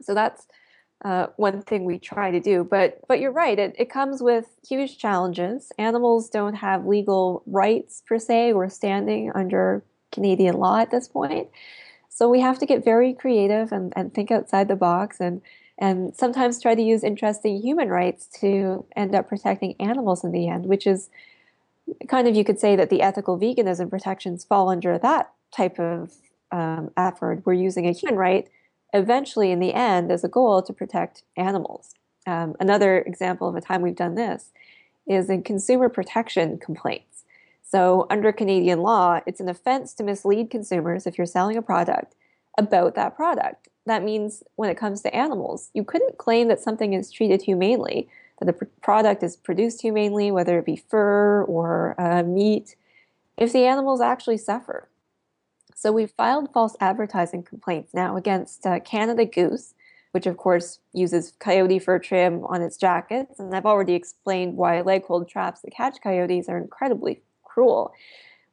So 0.00 0.14
that's 0.14 0.46
uh, 1.04 1.28
one 1.36 1.62
thing 1.62 1.84
we 1.84 1.98
try 1.98 2.30
to 2.30 2.40
do. 2.40 2.64
But 2.64 3.00
but 3.08 3.20
you're 3.20 3.32
right. 3.32 3.58
It, 3.58 3.74
it 3.78 3.90
comes 3.90 4.22
with 4.22 4.46
huge 4.68 4.98
challenges. 4.98 5.72
Animals 5.78 6.28
don't 6.28 6.54
have 6.54 6.86
legal 6.86 7.42
rights 7.46 8.02
per 8.06 8.18
se 8.18 8.52
or 8.52 8.68
standing 8.68 9.32
under 9.34 9.84
Canadian 10.12 10.56
law 10.56 10.78
at 10.78 10.90
this 10.90 11.08
point. 11.08 11.48
So 12.08 12.28
we 12.28 12.40
have 12.40 12.58
to 12.58 12.66
get 12.66 12.84
very 12.84 13.14
creative 13.14 13.70
and, 13.70 13.92
and 13.94 14.12
think 14.12 14.32
outside 14.32 14.66
the 14.66 14.76
box 14.76 15.20
and 15.20 15.40
and 15.78 16.14
sometimes 16.14 16.60
try 16.60 16.74
to 16.74 16.82
use 16.82 17.04
interesting 17.04 17.62
human 17.62 17.88
rights 17.88 18.26
to 18.40 18.84
end 18.96 19.14
up 19.14 19.28
protecting 19.28 19.76
animals 19.78 20.24
in 20.24 20.32
the 20.32 20.48
end, 20.48 20.66
which 20.66 20.86
is 20.86 21.08
kind 22.08 22.26
of 22.26 22.34
you 22.34 22.44
could 22.44 22.58
say 22.58 22.74
that 22.76 22.90
the 22.90 23.00
ethical 23.00 23.38
veganism 23.38 23.88
protections 23.88 24.44
fall 24.44 24.68
under 24.68 24.98
that 24.98 25.32
type 25.56 25.78
of 25.78 26.12
um, 26.50 26.90
effort. 26.96 27.42
We're 27.44 27.54
using 27.54 27.86
a 27.86 27.92
human 27.92 28.18
right 28.18 28.48
eventually 28.92 29.50
in 29.50 29.60
the 29.60 29.74
end 29.74 30.10
as 30.10 30.24
a 30.24 30.28
goal 30.28 30.62
to 30.62 30.72
protect 30.72 31.22
animals. 31.36 31.94
Um, 32.26 32.56
another 32.58 32.98
example 33.00 33.48
of 33.48 33.54
a 33.54 33.60
time 33.60 33.82
we've 33.82 33.94
done 33.94 34.16
this 34.16 34.50
is 35.06 35.30
in 35.30 35.42
consumer 35.42 35.88
protection 35.88 36.58
complaints. 36.58 37.24
So, 37.62 38.06
under 38.08 38.32
Canadian 38.32 38.80
law, 38.80 39.20
it's 39.26 39.40
an 39.40 39.48
offense 39.48 39.92
to 39.94 40.02
mislead 40.02 40.50
consumers 40.50 41.06
if 41.06 41.18
you're 41.18 41.26
selling 41.26 41.56
a 41.56 41.62
product 41.62 42.14
about 42.56 42.94
that 42.94 43.14
product 43.14 43.68
that 43.88 44.04
means 44.04 44.42
when 44.56 44.70
it 44.70 44.76
comes 44.76 45.02
to 45.02 45.14
animals, 45.14 45.70
you 45.74 45.84
couldn't 45.84 46.18
claim 46.18 46.48
that 46.48 46.60
something 46.60 46.92
is 46.92 47.10
treated 47.10 47.42
humanely, 47.42 48.08
that 48.40 48.46
the 48.46 48.66
product 48.82 49.22
is 49.22 49.36
produced 49.36 49.82
humanely, 49.82 50.30
whether 50.30 50.58
it 50.58 50.64
be 50.64 50.76
fur 50.76 51.42
or 51.44 51.94
uh, 52.00 52.22
meat, 52.22 52.76
if 53.36 53.52
the 53.52 53.64
animals 53.64 54.00
actually 54.00 54.38
suffer. 54.38 54.88
So 55.74 55.92
we've 55.92 56.10
filed 56.10 56.52
false 56.52 56.76
advertising 56.80 57.44
complaints 57.44 57.94
now 57.94 58.16
against 58.16 58.66
uh, 58.66 58.80
Canada 58.80 59.24
Goose, 59.24 59.74
which 60.10 60.26
of 60.26 60.36
course 60.36 60.80
uses 60.92 61.32
coyote 61.38 61.78
fur 61.78 61.98
trim 61.98 62.44
on 62.46 62.62
its 62.62 62.76
jackets. 62.76 63.38
And 63.38 63.54
I've 63.54 63.66
already 63.66 63.94
explained 63.94 64.56
why 64.56 64.80
leg 64.80 65.04
hold 65.04 65.28
traps 65.28 65.60
that 65.60 65.70
catch 65.72 66.00
coyotes 66.02 66.48
are 66.48 66.58
incredibly 66.58 67.22
cruel. 67.44 67.92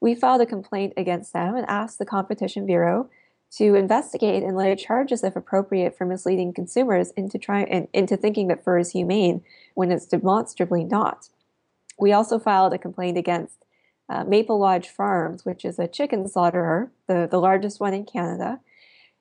We 0.02 0.14
filed 0.14 0.42
a 0.42 0.46
complaint 0.46 0.94
against 0.98 1.34
them 1.34 1.56
and 1.56 1.66
asked 1.68 1.98
the 1.98 2.06
Competition 2.06 2.66
Bureau 2.68 3.10
to 3.52 3.76
investigate 3.76 4.44
and 4.44 4.58
lay 4.58 4.76
charges 4.76 5.24
if 5.24 5.36
appropriate 5.36 5.98
for 5.98 6.06
misleading 6.06 6.54
consumers 6.54 7.12
into 7.12 7.38
trying 7.38 7.88
into 7.94 8.18
thinking 8.18 8.48
that 8.48 8.64
fur 8.64 8.80
is 8.80 8.92
humane 8.92 9.42
when 9.76 9.92
it's 9.92 10.06
demonstrably 10.06 10.84
not. 10.84 11.30
We 11.98 12.12
also 12.12 12.40
filed 12.40 12.74
a 12.74 12.78
complaint 12.78 13.18
against 13.18 13.66
uh, 14.10 14.24
Maple 14.24 14.60
Lodge 14.60 14.90
Farms, 14.90 15.46
which 15.46 15.66
is 15.66 15.80
a 15.80 15.88
chicken 15.88 16.28
slaughterer, 16.28 16.92
the, 17.08 17.28
the 17.30 17.40
largest 17.40 17.80
one 17.80 17.94
in 17.94 18.06
Canada. 18.06 18.60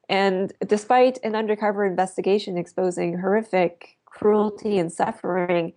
And 0.09 0.53
despite 0.67 1.19
an 1.23 1.35
undercover 1.35 1.85
investigation 1.87 2.59
exposing 2.59 3.19
horrific 3.19 3.97
cruelty 4.05 4.79
and 4.79 4.93
suffering 4.93 5.73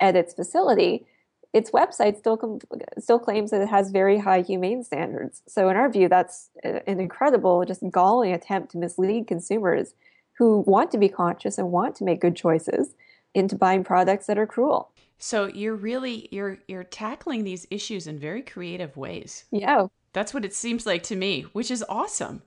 at 0.00 0.16
its 0.16 0.34
facility, 0.34 1.06
its 1.52 1.70
website 1.70 2.16
still 2.18 2.36
com- 2.36 2.60
still 2.98 3.18
claims 3.18 3.50
that 3.50 3.60
it 3.60 3.68
has 3.68 3.90
very 3.90 4.18
high 4.18 4.42
humane 4.42 4.82
standards. 4.84 5.42
So, 5.46 5.68
in 5.68 5.76
our 5.76 5.90
view, 5.90 6.08
that's 6.08 6.50
uh, 6.64 6.80
an 6.86 7.00
incredible, 7.00 7.64
just 7.64 7.82
galling 7.90 8.32
attempt 8.32 8.72
to 8.72 8.78
mislead 8.78 9.26
consumers 9.26 9.94
who 10.38 10.64
want 10.66 10.90
to 10.92 10.98
be 10.98 11.08
conscious 11.08 11.58
and 11.58 11.70
want 11.70 11.94
to 11.96 12.04
make 12.04 12.20
good 12.20 12.36
choices 12.36 12.94
into 13.34 13.56
buying 13.56 13.84
products 13.84 14.26
that 14.26 14.38
are 14.38 14.46
cruel. 14.46 14.90
So 15.18 15.46
you're 15.46 15.76
really 15.76 16.28
you're 16.32 16.58
you're 16.66 16.84
tackling 16.84 17.44
these 17.44 17.66
issues 17.70 18.08
in 18.08 18.18
very 18.18 18.42
creative 18.42 18.96
ways. 18.96 19.44
Yeah. 19.52 19.86
That's 20.12 20.34
what 20.34 20.44
it 20.44 20.52
seems 20.52 20.84
like 20.84 21.04
to 21.04 21.16
me, 21.16 21.42
which 21.52 21.70
is 21.70 21.84
awesome. 21.88 22.42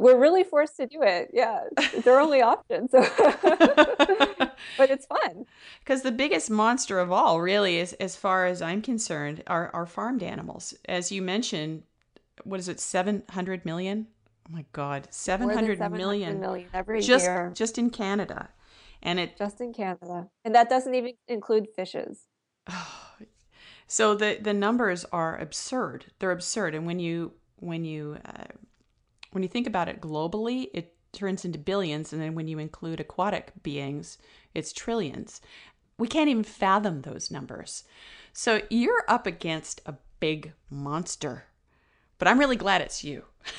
We're 0.00 0.18
really 0.18 0.44
forced 0.44 0.76
to 0.78 0.86
do 0.86 1.02
it. 1.02 1.30
Yeah. 1.32 1.60
It's 1.78 2.06
our 2.06 2.20
only 2.20 2.42
option. 2.42 2.88
So 2.88 3.00
but 3.18 4.90
it's 4.90 5.06
fun. 5.06 5.46
Because 5.80 6.02
the 6.02 6.12
biggest 6.12 6.50
monster 6.50 6.98
of 6.98 7.12
all, 7.12 7.40
really, 7.40 7.78
is 7.78 7.92
as 7.94 8.16
far 8.16 8.46
as 8.46 8.62
I'm 8.62 8.82
concerned, 8.82 9.42
are, 9.46 9.70
are 9.74 9.86
farmed 9.86 10.22
animals. 10.22 10.74
As 10.88 11.12
you 11.12 11.22
mentioned, 11.22 11.82
what 12.44 12.60
is 12.60 12.68
it, 12.68 12.80
seven 12.80 13.22
hundred 13.30 13.64
million? 13.64 14.06
Oh 14.48 14.52
my 14.52 14.64
God, 14.72 15.08
seven 15.10 15.50
hundred 15.50 15.78
million, 15.78 16.40
million 16.40 16.68
every 16.72 17.02
just, 17.02 17.26
year. 17.26 17.52
Just 17.54 17.76
in 17.76 17.90
Canada 17.90 18.48
and 19.02 19.18
it 19.18 19.36
just 19.36 19.60
in 19.60 19.72
Canada, 19.72 20.28
and 20.44 20.54
that 20.54 20.68
doesn't 20.68 20.94
even 20.94 21.12
include 21.28 21.68
fishes. 21.74 22.26
so 23.86 24.14
the 24.14 24.38
the 24.40 24.54
numbers 24.54 25.04
are 25.12 25.38
absurd. 25.38 26.06
They're 26.18 26.30
absurd, 26.30 26.74
and 26.74 26.86
when 26.86 26.98
you 26.98 27.32
when 27.56 27.84
you 27.84 28.18
uh, 28.24 28.44
when 29.30 29.42
you 29.42 29.48
think 29.48 29.66
about 29.66 29.88
it 29.88 30.00
globally, 30.00 30.68
it 30.74 30.94
turns 31.12 31.44
into 31.44 31.58
billions, 31.58 32.12
and 32.12 32.20
then 32.20 32.34
when 32.34 32.48
you 32.48 32.58
include 32.58 33.00
aquatic 33.00 33.52
beings, 33.62 34.18
it's 34.54 34.72
trillions. 34.72 35.40
We 35.98 36.08
can't 36.08 36.30
even 36.30 36.44
fathom 36.44 37.02
those 37.02 37.30
numbers. 37.30 37.84
So 38.32 38.62
you're 38.70 39.04
up 39.08 39.26
against 39.26 39.80
a 39.86 39.96
big 40.20 40.52
monster, 40.70 41.44
but 42.18 42.28
I'm 42.28 42.38
really 42.38 42.56
glad 42.56 42.80
it's 42.80 43.04
you. 43.04 43.24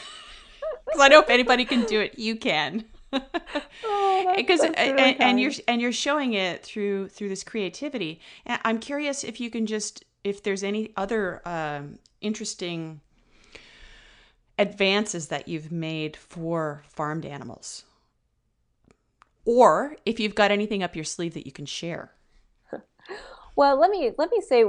Because 0.85 1.01
I 1.01 1.07
know 1.07 1.21
if 1.21 1.29
anybody 1.29 1.63
can 1.63 1.85
do 1.85 2.01
it, 2.01 2.19
you 2.19 2.35
can 2.35 2.83
because 3.11 3.21
oh, 3.85 4.37
really 4.77 4.77
and, 4.77 5.21
and, 5.21 5.39
you're 5.39 5.51
and 5.67 5.81
you're 5.81 5.91
showing 5.91 6.33
it 6.33 6.63
through 6.63 7.09
through 7.09 7.29
this 7.29 7.43
creativity 7.43 8.19
and 8.45 8.59
i'm 8.63 8.79
curious 8.79 9.23
if 9.23 9.39
you 9.39 9.49
can 9.49 9.65
just 9.65 10.05
if 10.23 10.43
there's 10.43 10.63
any 10.63 10.93
other 10.95 11.41
um, 11.47 11.97
interesting 12.21 13.01
advances 14.57 15.27
that 15.27 15.47
you've 15.47 15.71
made 15.71 16.15
for 16.15 16.83
farmed 16.87 17.25
animals? 17.25 17.83
Or 19.45 19.95
if 20.05 20.19
you've 20.19 20.35
got 20.35 20.51
anything 20.51 20.83
up 20.83 20.95
your 20.95 21.05
sleeve 21.05 21.33
that 21.33 21.45
you 21.45 21.51
can 21.51 21.65
share? 21.65 22.11
Well 23.57 23.77
let 23.77 23.91
me 23.91 24.11
let 24.17 24.31
me 24.31 24.39
say 24.39 24.63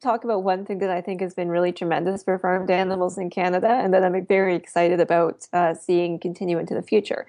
talk 0.00 0.24
about 0.24 0.42
one 0.42 0.64
thing 0.64 0.78
that 0.78 0.90
I 0.90 1.00
think 1.00 1.20
has 1.20 1.34
been 1.34 1.48
really 1.48 1.70
tremendous 1.70 2.22
for 2.22 2.38
farmed 2.38 2.70
animals 2.70 3.18
in 3.18 3.30
Canada 3.30 3.68
and 3.68 3.92
that 3.94 4.02
I'm 4.04 4.26
very 4.26 4.54
excited 4.54 5.00
about 5.00 5.46
uh, 5.52 5.74
seeing 5.74 6.18
continue 6.18 6.58
into 6.58 6.74
the 6.74 6.82
future. 6.82 7.26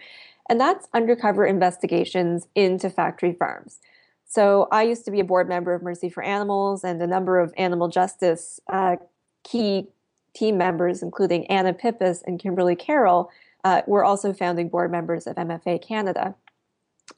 And 0.49 0.59
that's 0.59 0.88
undercover 0.93 1.45
investigations 1.45 2.47
into 2.55 2.89
factory 2.89 3.33
farms. 3.33 3.79
So 4.25 4.67
I 4.71 4.83
used 4.83 5.05
to 5.05 5.11
be 5.11 5.19
a 5.19 5.25
board 5.25 5.47
member 5.47 5.73
of 5.73 5.81
Mercy 5.81 6.09
for 6.09 6.23
Animals 6.23 6.83
and 6.83 7.01
a 7.01 7.07
number 7.07 7.39
of 7.39 7.53
animal 7.57 7.88
justice 7.88 8.59
uh, 8.71 8.97
key 9.43 9.88
team 10.38 10.57
members, 10.57 11.01
including 11.01 11.47
Anna 11.47 11.73
Pippus 11.73 12.21
and 12.25 12.39
Kimberly 12.39 12.75
Carroll, 12.75 13.31
uh, 13.63 13.81
were 13.88 14.03
also 14.03 14.33
founding 14.33 14.69
board 14.69 14.91
members 14.91 15.27
of 15.27 15.35
MFA 15.35 15.81
Canada. 15.81 16.35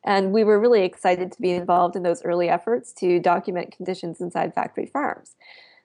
And 0.04 0.32
we 0.32 0.44
were 0.44 0.60
really 0.60 0.84
excited 0.84 1.32
to 1.32 1.42
be 1.42 1.52
involved 1.52 1.96
in 1.96 2.04
those 2.04 2.24
early 2.24 2.48
efforts 2.48 2.94
to 2.94 3.20
document 3.20 3.76
conditions 3.76 4.22
inside 4.22 4.54
factory 4.54 4.86
farms. 4.86 5.36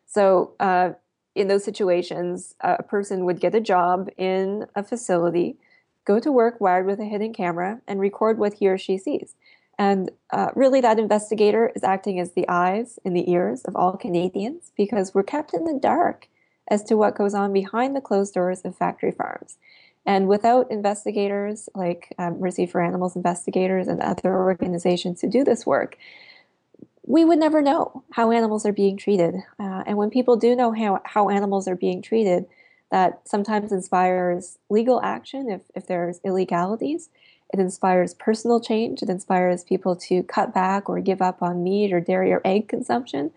So, 0.06 0.54
uh, 0.60 0.92
in 1.34 1.48
those 1.48 1.64
situations, 1.64 2.54
a 2.60 2.82
person 2.84 3.24
would 3.24 3.40
get 3.40 3.56
a 3.56 3.60
job 3.60 4.08
in 4.16 4.66
a 4.76 4.84
facility 4.84 5.58
go 6.04 6.20
to 6.20 6.30
work 6.30 6.60
wired 6.60 6.86
with 6.86 7.00
a 7.00 7.04
hidden 7.04 7.32
camera 7.32 7.80
and 7.88 7.98
record 7.98 8.38
what 8.38 8.54
he 8.54 8.68
or 8.68 8.78
she 8.78 8.98
sees. 8.98 9.34
And 9.78 10.10
uh, 10.30 10.50
really, 10.54 10.80
that 10.82 10.98
investigator 10.98 11.72
is 11.74 11.82
acting 11.82 12.20
as 12.20 12.32
the 12.32 12.48
eyes 12.48 12.98
and 13.04 13.16
the 13.16 13.28
ears 13.30 13.62
of 13.62 13.74
all 13.74 13.96
Canadians 13.96 14.70
because 14.76 15.14
we're 15.14 15.24
kept 15.24 15.52
in 15.52 15.64
the 15.64 15.78
dark 15.80 16.28
as 16.68 16.82
to 16.84 16.96
what 16.96 17.16
goes 17.16 17.34
on 17.34 17.52
behind 17.52 17.94
the 17.94 18.00
closed 18.00 18.34
doors 18.34 18.62
of 18.62 18.76
factory 18.76 19.12
farms. 19.12 19.58
And 20.06 20.28
without 20.28 20.70
investigators 20.70 21.68
like 21.74 22.14
um, 22.18 22.40
Mercy 22.40 22.66
for 22.66 22.82
Animals 22.82 23.16
investigators 23.16 23.88
and 23.88 24.00
other 24.00 24.34
organizations 24.34 25.20
who 25.20 25.30
do 25.30 25.44
this 25.44 25.64
work, 25.64 25.96
we 27.06 27.24
would 27.24 27.38
never 27.38 27.60
know 27.60 28.02
how 28.12 28.30
animals 28.30 28.64
are 28.64 28.72
being 28.72 28.96
treated. 28.96 29.34
Uh, 29.58 29.82
and 29.86 29.96
when 29.96 30.10
people 30.10 30.36
do 30.36 30.56
know 30.56 30.72
how, 30.72 31.00
how 31.04 31.28
animals 31.28 31.68
are 31.68 31.76
being 31.76 32.00
treated, 32.02 32.46
that 32.90 33.20
sometimes 33.26 33.72
inspires 33.72 34.58
legal 34.70 35.00
action 35.02 35.50
if, 35.50 35.62
if 35.74 35.86
there's 35.86 36.20
illegalities. 36.24 37.08
It 37.52 37.60
inspires 37.60 38.14
personal 38.14 38.60
change. 38.60 39.02
It 39.02 39.08
inspires 39.08 39.64
people 39.64 39.96
to 39.96 40.22
cut 40.22 40.54
back 40.54 40.88
or 40.88 41.00
give 41.00 41.20
up 41.20 41.42
on 41.42 41.62
meat 41.62 41.92
or 41.92 42.00
dairy 42.00 42.32
or 42.32 42.40
egg 42.44 42.68
consumption. 42.68 43.32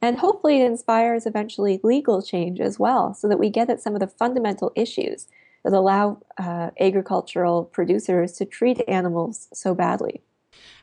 And 0.00 0.18
hopefully, 0.18 0.60
it 0.60 0.66
inspires 0.66 1.26
eventually 1.26 1.80
legal 1.82 2.22
change 2.22 2.60
as 2.60 2.78
well, 2.78 3.14
so 3.14 3.28
that 3.28 3.38
we 3.38 3.50
get 3.50 3.70
at 3.70 3.80
some 3.80 3.94
of 3.94 4.00
the 4.00 4.06
fundamental 4.06 4.72
issues 4.76 5.26
that 5.64 5.72
allow 5.72 6.22
uh, 6.38 6.70
agricultural 6.80 7.64
producers 7.64 8.32
to 8.32 8.44
treat 8.44 8.80
animals 8.86 9.48
so 9.52 9.74
badly. 9.74 10.22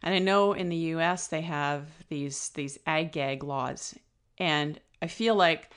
And 0.03 0.13
I 0.13 0.20
know 0.20 0.53
in 0.53 0.70
the 0.70 0.76
U.S. 0.76 1.28
they 1.28 1.41
have 1.41 1.88
these 2.09 2.49
these 2.49 2.78
ag 2.86 3.11
gag 3.11 3.43
laws, 3.43 3.95
and 4.38 4.80
I 5.01 5.07
feel 5.07 5.36
like 5.36 5.70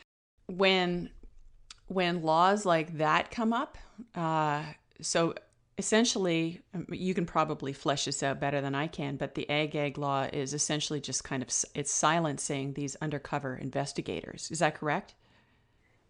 when 0.46 1.10
when 1.86 2.22
laws 2.22 2.66
like 2.66 2.98
that 2.98 3.30
come 3.30 3.52
up, 3.52 3.78
uh, 4.14 4.62
so 5.00 5.34
essentially, 5.78 6.60
um, 6.74 6.86
you 6.90 7.14
can 7.14 7.24
probably 7.24 7.72
flesh 7.72 8.04
this 8.04 8.22
out 8.22 8.40
better 8.40 8.60
than 8.60 8.74
I 8.74 8.88
can, 8.88 9.16
but 9.16 9.34
the 9.34 9.48
ag 9.48 9.70
gag 9.70 9.96
law 9.96 10.28
is 10.32 10.52
essentially 10.52 11.00
just 11.00 11.24
kind 11.24 11.42
of 11.42 11.48
it's 11.74 11.92
silencing 11.92 12.74
these 12.74 12.96
undercover 12.96 13.56
investigators. 13.56 14.50
Is 14.50 14.58
that 14.58 14.74
correct? 14.74 15.14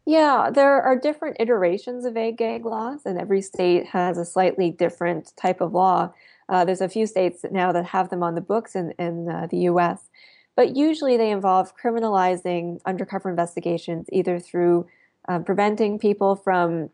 Yeah, 0.07 0.49
there 0.51 0.81
are 0.81 0.99
different 0.99 1.37
iterations 1.39 2.07
of 2.07 2.16
ag 2.16 2.39
gag 2.39 2.64
laws, 2.64 3.03
and 3.05 3.21
every 3.21 3.43
state 3.43 3.87
has 3.87 4.16
a 4.16 4.25
slightly 4.25 4.71
different 4.71 5.35
type 5.37 5.61
of 5.61 5.75
law. 5.75 6.14
Uh, 6.49 6.64
there's 6.64 6.81
a 6.81 6.89
few 6.89 7.07
states 7.07 7.45
now 7.51 7.71
that 7.73 7.85
have 7.85 8.09
them 8.09 8.23
on 8.23 8.35
the 8.35 8.41
books 8.41 8.75
in, 8.75 8.93
in 8.93 9.29
uh, 9.29 9.47
the 9.51 9.59
US, 9.73 10.09
but 10.57 10.75
usually 10.75 11.19
they 11.19 11.31
involve 11.31 11.77
criminalizing 11.77 12.81
undercover 12.87 13.29
investigations 13.29 14.07
either 14.11 14.39
through 14.39 14.87
um, 15.29 15.45
preventing 15.45 15.99
people 15.99 16.37
from 16.37 16.89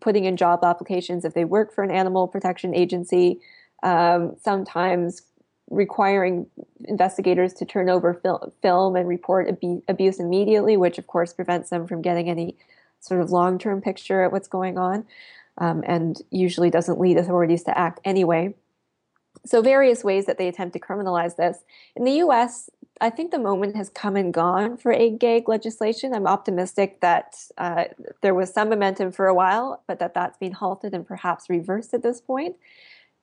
putting 0.00 0.24
in 0.24 0.36
job 0.36 0.60
applications 0.64 1.24
if 1.24 1.34
they 1.34 1.44
work 1.44 1.74
for 1.74 1.84
an 1.84 1.90
animal 1.90 2.28
protection 2.28 2.74
agency, 2.74 3.40
um, 3.82 4.36
sometimes 4.42 5.22
requiring 5.68 6.46
investigators 6.84 7.52
to 7.54 7.64
turn 7.64 7.88
over 7.88 8.14
fil- 8.14 8.52
film 8.62 8.96
and 8.96 9.08
report 9.08 9.48
ab- 9.48 9.82
abuse 9.88 10.20
immediately, 10.20 10.76
which 10.76 10.98
of 10.98 11.06
course 11.06 11.32
prevents 11.32 11.70
them 11.70 11.86
from 11.86 12.02
getting 12.02 12.28
any 12.28 12.56
sort 13.00 13.20
of 13.20 13.30
long 13.30 13.58
term 13.58 13.80
picture 13.80 14.22
at 14.22 14.32
what's 14.32 14.48
going 14.48 14.78
on 14.78 15.04
um, 15.58 15.82
and 15.86 16.20
usually 16.30 16.70
doesn't 16.70 17.00
lead 17.00 17.16
authorities 17.16 17.62
to 17.64 17.76
act 17.76 18.00
anyway. 18.04 18.54
So, 19.44 19.62
various 19.62 20.02
ways 20.02 20.26
that 20.26 20.38
they 20.38 20.48
attempt 20.48 20.72
to 20.74 20.80
criminalize 20.80 21.36
this. 21.36 21.58
In 21.94 22.04
the 22.04 22.12
US, 22.24 22.70
I 23.00 23.10
think 23.10 23.30
the 23.30 23.38
moment 23.38 23.76
has 23.76 23.90
come 23.90 24.16
and 24.16 24.32
gone 24.32 24.76
for 24.76 24.92
ag 24.92 25.18
gag 25.18 25.48
legislation. 25.48 26.14
I'm 26.14 26.26
optimistic 26.26 27.00
that 27.00 27.36
uh, 27.58 27.84
there 28.22 28.34
was 28.34 28.52
some 28.52 28.70
momentum 28.70 29.12
for 29.12 29.26
a 29.26 29.34
while, 29.34 29.82
but 29.86 29.98
that 29.98 30.14
that's 30.14 30.38
been 30.38 30.52
halted 30.52 30.94
and 30.94 31.06
perhaps 31.06 31.50
reversed 31.50 31.92
at 31.92 32.02
this 32.02 32.20
point. 32.20 32.56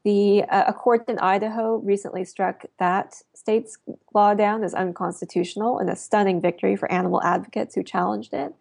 The 0.04 0.44
uh, 0.44 0.66
a 0.68 0.74
court 0.74 1.08
in 1.08 1.18
Idaho 1.20 1.78
recently 1.78 2.26
struck 2.26 2.66
that 2.78 3.16
state's 3.34 3.78
law 4.14 4.34
down 4.34 4.64
as 4.64 4.74
unconstitutional 4.74 5.80
in 5.80 5.90
a 5.90 5.96
stunning 5.96 6.42
victory 6.42 6.76
for 6.76 6.92
animal 6.92 7.24
advocates 7.24 7.74
who 7.74 7.84
challenged 7.84 8.34
it. 8.34 8.54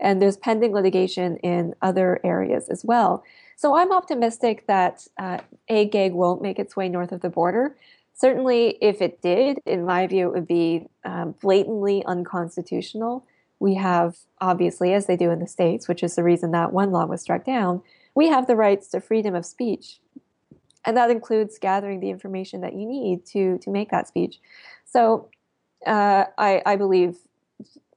And 0.00 0.22
there's 0.22 0.36
pending 0.36 0.72
litigation 0.72 1.36
in 1.38 1.74
other 1.82 2.20
areas 2.22 2.68
as 2.68 2.84
well. 2.84 3.24
So 3.56 3.76
I'm 3.76 3.92
optimistic 3.92 4.66
that 4.68 5.08
uh, 5.18 5.38
ag 5.68 5.90
gag 5.90 6.12
won't 6.12 6.40
make 6.40 6.60
its 6.60 6.76
way 6.76 6.88
north 6.88 7.10
of 7.10 7.20
the 7.20 7.28
border. 7.28 7.76
Certainly, 8.20 8.78
if 8.80 9.00
it 9.00 9.22
did, 9.22 9.60
in 9.64 9.84
my 9.84 10.06
view, 10.06 10.26
it 10.28 10.32
would 10.32 10.46
be 10.46 10.86
um, 11.04 11.34
blatantly 11.40 12.04
unconstitutional. 12.04 13.24
We 13.60 13.74
have, 13.74 14.16
obviously, 14.40 14.92
as 14.92 15.06
they 15.06 15.16
do 15.16 15.30
in 15.30 15.38
the 15.38 15.46
States, 15.46 15.86
which 15.86 16.02
is 16.02 16.16
the 16.16 16.24
reason 16.24 16.50
that 16.50 16.72
one 16.72 16.90
law 16.90 17.06
was 17.06 17.22
struck 17.22 17.44
down, 17.44 17.82
we 18.14 18.28
have 18.28 18.46
the 18.46 18.56
rights 18.56 18.88
to 18.88 19.00
freedom 19.00 19.34
of 19.34 19.46
speech 19.46 20.00
and 20.84 20.96
that 20.96 21.10
includes 21.10 21.58
gathering 21.58 22.00
the 22.00 22.08
information 22.08 22.62
that 22.62 22.74
you 22.74 22.86
need 22.86 23.26
to 23.26 23.58
to 23.58 23.70
make 23.70 23.90
that 23.90 24.08
speech. 24.08 24.40
So 24.86 25.28
uh, 25.86 26.24
I, 26.38 26.62
I, 26.64 26.76
believe 26.76 27.18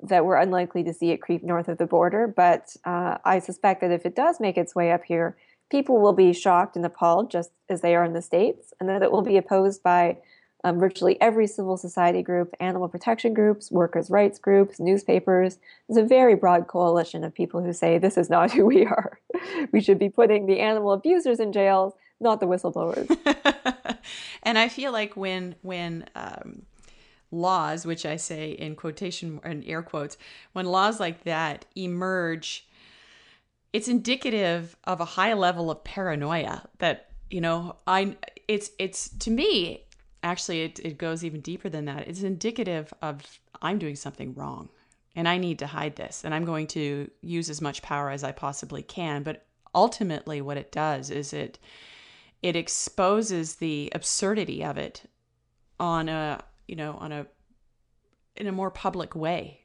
that 0.03 0.25
we're 0.25 0.35
unlikely 0.35 0.83
to 0.83 0.93
see 0.93 1.11
it 1.11 1.21
creep 1.21 1.41
north 1.41 1.67
of 1.67 1.77
the 1.77 1.85
border, 1.85 2.27
but 2.27 2.75
uh, 2.83 3.17
I 3.23 3.39
suspect 3.39 3.81
that 3.81 3.91
if 3.91 4.05
it 4.05 4.15
does 4.15 4.39
make 4.39 4.57
its 4.57 4.75
way 4.75 4.91
up 4.91 5.03
here, 5.03 5.37
people 5.71 5.99
will 5.99 6.13
be 6.13 6.33
shocked 6.33 6.75
and 6.75 6.85
appalled, 6.85 7.31
just 7.31 7.51
as 7.69 7.81
they 7.81 7.95
are 7.95 8.03
in 8.03 8.13
the 8.13 8.21
states, 8.21 8.73
and 8.79 8.87
that 8.87 9.01
it 9.01 9.11
will 9.11 9.23
be 9.23 9.37
opposed 9.37 9.81
by 9.81 10.17
um, 10.63 10.77
virtually 10.77 11.19
every 11.19 11.47
civil 11.47 11.77
society 11.77 12.21
group, 12.21 12.53
animal 12.59 12.87
protection 12.87 13.33
groups, 13.33 13.71
workers' 13.71 14.11
rights 14.11 14.37
groups, 14.37 14.79
newspapers. 14.79 15.57
There's 15.89 16.03
a 16.03 16.07
very 16.07 16.35
broad 16.35 16.67
coalition 16.67 17.23
of 17.23 17.33
people 17.33 17.63
who 17.63 17.73
say 17.73 17.97
this 17.97 18.17
is 18.17 18.29
not 18.29 18.51
who 18.51 18.67
we 18.67 18.85
are. 18.85 19.19
we 19.71 19.81
should 19.81 19.97
be 19.97 20.09
putting 20.09 20.45
the 20.45 20.59
animal 20.59 20.91
abusers 20.91 21.39
in 21.39 21.51
jails 21.51 21.93
not 22.21 22.39
the 22.39 22.47
whistleblowers. 22.47 23.17
and 24.43 24.57
I 24.57 24.69
feel 24.69 24.91
like 24.91 25.17
when 25.17 25.55
when 25.61 26.05
um, 26.15 26.61
laws, 27.31 27.85
which 27.85 28.05
I 28.05 28.15
say 28.15 28.51
in 28.51 28.75
quotation 28.75 29.39
and 29.43 29.63
air 29.65 29.81
quotes, 29.81 30.17
when 30.53 30.65
laws 30.65 30.99
like 30.99 31.23
that 31.23 31.65
emerge, 31.75 32.67
it's 33.73 33.87
indicative 33.87 34.75
of 34.83 34.99
a 34.99 35.05
high 35.05 35.33
level 35.33 35.71
of 35.71 35.83
paranoia 35.83 36.67
that 36.79 37.11
you 37.29 37.41
know 37.41 37.77
I 37.87 38.17
it's 38.47 38.71
it's 38.79 39.09
to 39.19 39.31
me 39.31 39.85
actually 40.23 40.63
it, 40.63 40.79
it 40.79 40.97
goes 40.97 41.23
even 41.23 41.41
deeper 41.41 41.69
than 41.69 41.85
that. 41.85 42.07
It's 42.07 42.21
indicative 42.23 42.93
of 43.01 43.39
I'm 43.61 43.79
doing 43.79 43.95
something 43.95 44.33
wrong 44.33 44.69
and 45.15 45.27
I 45.27 45.37
need 45.37 45.59
to 45.59 45.67
hide 45.67 45.95
this 45.95 46.23
and 46.23 46.33
I'm 46.33 46.45
going 46.45 46.67
to 46.67 47.09
use 47.21 47.49
as 47.49 47.61
much 47.61 47.81
power 47.81 48.09
as 48.09 48.23
I 48.23 48.31
possibly 48.31 48.83
can. 48.83 49.23
But 49.23 49.45
ultimately, 49.73 50.41
what 50.41 50.57
it 50.57 50.71
does 50.71 51.09
is 51.09 51.33
it 51.33 51.57
it 52.41 52.55
exposes 52.55 53.55
the 53.55 53.91
absurdity 53.93 54.63
of 54.63 54.77
it 54.77 55.03
on 55.79 56.09
a 56.09 56.43
you 56.67 56.75
know 56.75 56.97
on 56.99 57.11
a 57.11 57.25
in 58.35 58.47
a 58.47 58.51
more 58.51 58.71
public 58.71 59.15
way 59.15 59.60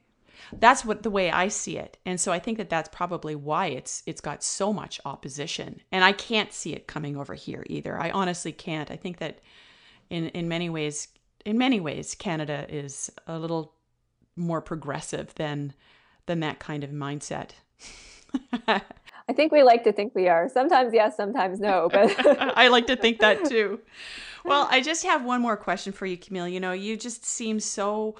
that's 0.59 0.85
what 0.85 1.03
the 1.03 1.09
way 1.09 1.31
i 1.31 1.47
see 1.47 1.77
it 1.77 1.97
and 2.05 2.19
so 2.19 2.31
i 2.31 2.39
think 2.39 2.57
that 2.57 2.69
that's 2.69 2.89
probably 2.89 3.35
why 3.35 3.67
it's 3.67 4.03
it's 4.05 4.21
got 4.21 4.43
so 4.43 4.71
much 4.71 4.99
opposition 5.05 5.81
and 5.91 6.03
i 6.03 6.11
can't 6.11 6.53
see 6.53 6.73
it 6.73 6.87
coming 6.87 7.17
over 7.17 7.33
here 7.33 7.63
either 7.67 7.99
i 7.99 8.09
honestly 8.11 8.51
can't 8.51 8.91
i 8.91 8.95
think 8.95 9.17
that 9.17 9.39
in 10.09 10.27
in 10.29 10.47
many 10.47 10.69
ways 10.69 11.09
in 11.45 11.57
many 11.57 11.79
ways 11.79 12.15
canada 12.15 12.65
is 12.69 13.11
a 13.27 13.37
little 13.37 13.73
more 14.35 14.61
progressive 14.61 15.33
than 15.35 15.73
than 16.25 16.39
that 16.39 16.59
kind 16.59 16.83
of 16.83 16.91
mindset 16.91 17.51
I 19.29 19.33
think 19.33 19.51
we 19.51 19.63
like 19.63 19.83
to 19.83 19.91
think 19.91 20.15
we 20.15 20.29
are. 20.29 20.47
Sometimes 20.47 20.93
yes, 20.93 21.17
sometimes 21.17 21.59
no. 21.59 21.89
But 21.91 22.15
I 22.57 22.69
like 22.69 22.87
to 22.87 22.95
think 22.95 23.19
that 23.19 23.45
too. 23.45 23.79
Well, 24.45 24.65
I 24.71 24.79
just 24.79 25.03
have 25.03 25.25
one 25.25 25.41
more 25.41 25.57
question 25.57 25.91
for 25.91 26.05
you, 26.05 26.15
Camille. 26.15 26.47
You 26.47 26.61
know, 26.61 26.71
you 26.71 26.95
just 26.95 27.25
seem 27.25 27.59
so 27.59 28.15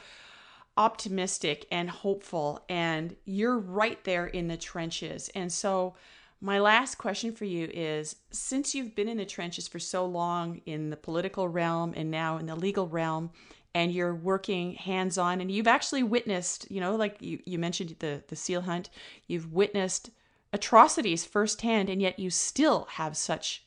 optimistic 0.78 1.68
and 1.72 1.90
hopeful, 1.90 2.64
and 2.70 3.16
you're 3.26 3.58
right 3.58 4.02
there 4.04 4.28
in 4.28 4.48
the 4.48 4.58
trenches. 4.58 5.30
And 5.36 5.52
so, 5.52 5.96
my 6.40 6.60
last 6.60 7.00
question 7.00 7.34
for 7.34 7.46
you 7.46 7.68
is 7.74 8.18
since 8.30 8.76
you've 8.76 8.96
been 8.96 9.10
in 9.10 9.18
the 9.18 9.26
trenches 9.26 9.68
for 9.68 9.80
so 9.80 10.06
long 10.06 10.62
in 10.68 10.92
the 10.92 10.98
political 10.98 11.50
realm 11.50 11.94
and 11.98 12.12
now 12.12 12.38
in 12.38 12.46
the 12.46 12.56
legal 12.56 12.88
realm, 12.88 13.32
and 13.74 13.92
you're 13.92 14.16
working 14.16 14.76
hands 14.76 15.18
on, 15.18 15.42
and 15.42 15.52
you've 15.52 15.68
actually 15.68 16.04
witnessed, 16.04 16.70
you 16.72 16.80
know, 16.80 16.96
like 16.96 17.18
you, 17.20 17.40
you 17.46 17.58
mentioned 17.58 17.96
the, 18.00 18.24
the 18.28 18.36
seal 18.36 18.62
hunt, 18.62 18.90
you've 19.28 19.52
witnessed 19.52 20.12
atrocities 20.54 21.26
firsthand, 21.26 21.90
and 21.90 22.02
yet 22.02 22.20
you 22.20 22.30
still 22.30 22.88
have 22.92 23.18
such 23.18 23.66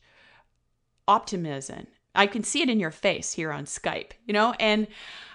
optimism. 1.06 1.86
I 2.14 2.26
can 2.26 2.42
see 2.42 2.62
it 2.62 2.70
in 2.70 2.80
your 2.80 2.90
face 2.90 3.32
here 3.32 3.52
on 3.52 3.64
Skype, 3.64 4.12
you 4.26 4.32
know, 4.32 4.54
and 4.58 4.88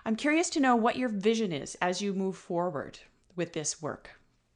I'm 0.05 0.15
curious 0.15 0.49
to 0.51 0.59
know 0.59 0.76
what 0.76 0.97
your 0.97 1.09
vision 1.09 1.51
is 1.51 1.76
as 1.82 2.01
you 2.01 2.13
move 2.13 2.36
forward 2.36 2.99
with 3.36 3.53
this 3.53 3.82
work. 3.82 4.09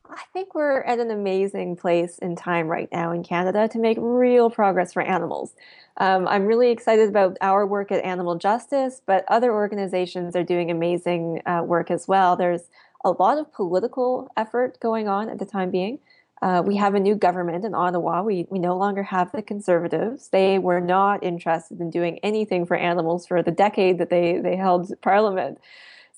I 0.10 0.24
think 0.34 0.56
we're 0.56 0.82
at 0.82 1.00
an 1.00 1.12
amazing 1.12 1.76
place 1.76 2.18
in 2.18 2.36
time 2.36 2.68
right 2.68 2.90
now 2.92 3.12
in 3.12 3.24
Canada 3.24 3.68
to 3.68 3.80
make 3.80 3.98
real 4.00 4.50
progress 4.50 4.94
for 4.94 5.04
animals. 5.04 5.54
Um, 5.98 6.28
I'm 6.28 6.46
really 6.46 6.72
excited 6.72 7.10
about 7.10 7.38
our 7.42 7.66
work 7.68 7.92
at 7.92 8.04
Animal 8.04 8.36
Justice, 8.36 9.02
but 9.06 9.24
other 9.28 9.54
organizations 9.54 10.36
are 10.36 10.44
doing 10.44 10.72
amazing 10.72 11.42
uh, 11.46 11.62
work 11.64 11.92
as 11.92 12.08
well. 12.08 12.36
There's 12.36 12.70
a 13.06 13.12
lot 13.12 13.38
of 13.38 13.54
political 13.54 14.32
effort 14.36 14.80
going 14.80 15.08
on 15.08 15.30
at 15.30 15.38
the 15.38 15.46
time 15.46 15.70
being. 15.70 16.00
Uh, 16.42 16.64
we 16.66 16.78
have 16.78 16.96
a 16.96 17.00
new 17.00 17.16
government 17.16 17.66
in 17.66 17.74
Ottawa. 17.74 18.22
We, 18.22 18.48
we 18.50 18.60
no 18.60 18.78
longer 18.78 19.04
have 19.04 19.32
the 19.32 19.42
conservatives. 19.42 20.30
They 20.30 20.58
were 20.58 20.80
not 20.80 21.24
interested 21.24 21.82
in 21.82 21.90
doing 21.90 22.20
anything 22.20 22.66
for 22.66 22.78
animals 22.78 23.28
for 23.28 23.44
the 23.44 23.52
decade 23.52 23.98
that 23.98 24.10
they, 24.10 24.38
they 24.38 24.56
held 24.56 24.92
parliament. 25.02 25.60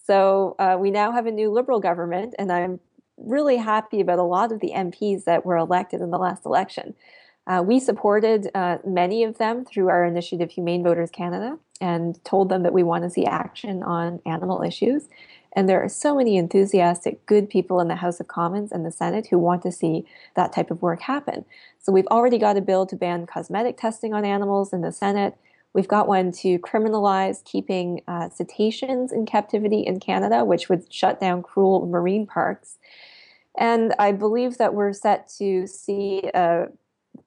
So 0.06 0.56
uh, 0.60 0.78
we 0.80 0.92
now 0.92 1.12
have 1.12 1.26
a 1.26 1.32
new 1.32 1.52
liberal 1.52 1.80
government, 1.80 2.36
and 2.38 2.52
I'm 2.52 2.80
really 3.18 3.58
happy 3.58 4.02
about 4.02 4.20
a 4.20 4.24
lot 4.24 4.52
of 4.52 4.60
the 4.60 4.72
MPs 4.76 5.26
that 5.26 5.46
were 5.46 5.58
elected 5.58 6.02
in 6.02 6.12
the 6.12 6.18
last 6.18 6.46
election. 6.46 6.96
Uh, 7.48 7.64
we 7.66 7.80
supported 7.80 8.50
uh, 8.54 8.78
many 8.86 9.24
of 9.24 9.38
them 9.38 9.66
through 9.66 9.90
our 9.90 10.06
initiative 10.06 10.52
Humane 10.52 10.84
Voters 10.84 11.10
Canada 11.10 11.58
and 11.80 12.24
told 12.24 12.50
them 12.50 12.64
that 12.64 12.74
we 12.74 12.84
want 12.84 13.04
to 13.04 13.10
see 13.10 13.26
action 13.26 13.82
on 13.82 14.20
animal 14.26 14.62
issues. 14.62 15.08
And 15.54 15.68
there 15.68 15.84
are 15.84 15.90
so 15.90 16.16
many 16.16 16.38
enthusiastic, 16.38 17.26
good 17.26 17.50
people 17.50 17.80
in 17.82 17.88
the 17.90 17.96
House 17.96 18.20
of 18.20 18.28
Commons 18.28 18.72
and 18.72 18.86
the 18.86 18.92
Senate 18.92 19.28
who 19.28 19.38
want 19.38 19.62
to 19.64 19.72
see 19.72 20.06
that 20.36 20.54
type 20.54 20.72
of 20.72 20.82
work 20.82 21.02
happen. 21.02 21.46
So 21.80 21.92
we've 21.92 22.08
already 22.08 22.38
got 22.38 22.58
a 22.58 22.62
bill 22.62 22.86
to 22.86 22.96
ban 22.96 23.26
cosmetic 23.26 23.78
testing 23.78 24.14
on 24.14 24.24
animals 24.24 24.72
in 24.72 24.82
the 24.82 24.92
Senate. 24.92 25.36
We've 25.74 25.88
got 25.88 26.08
one 26.08 26.32
to 26.34 26.60
criminalize 26.60 27.44
keeping 27.44 28.02
uh, 28.08 28.30
cetaceans 28.30 29.12
in 29.12 29.26
captivity 29.26 29.82
in 29.82 30.00
Canada, 30.00 30.46
which 30.46 30.70
would 30.70 30.92
shut 30.94 31.20
down 31.20 31.44
cruel 31.44 31.86
marine 31.86 32.28
parks. 32.28 32.78
And 33.58 33.94
I 34.00 34.12
believe 34.14 34.58
that 34.58 34.74
we're 34.74 34.94
set 34.94 35.30
to 35.38 35.68
see 35.68 36.30
a 36.34 36.68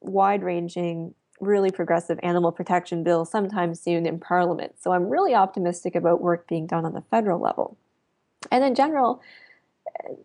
wide 0.01 0.43
ranging, 0.43 1.15
really 1.41 1.71
progressive 1.71 2.19
animal 2.23 2.53
protection 2.53 3.03
bill 3.03 3.25
sometime 3.25 3.75
soon 3.75 4.07
in 4.07 4.19
Parliament. 4.19 4.77
So 4.81 4.93
I'm 4.93 5.09
really 5.09 5.35
optimistic 5.35 5.95
about 5.95 6.23
work 6.23 6.49
being 6.49 6.67
done 6.67 6.87
on 6.87 6.95
the 6.95 7.03
federal 7.11 7.41
level. 7.41 7.77
And 8.51 8.65
in 8.65 8.75
general, 8.75 9.23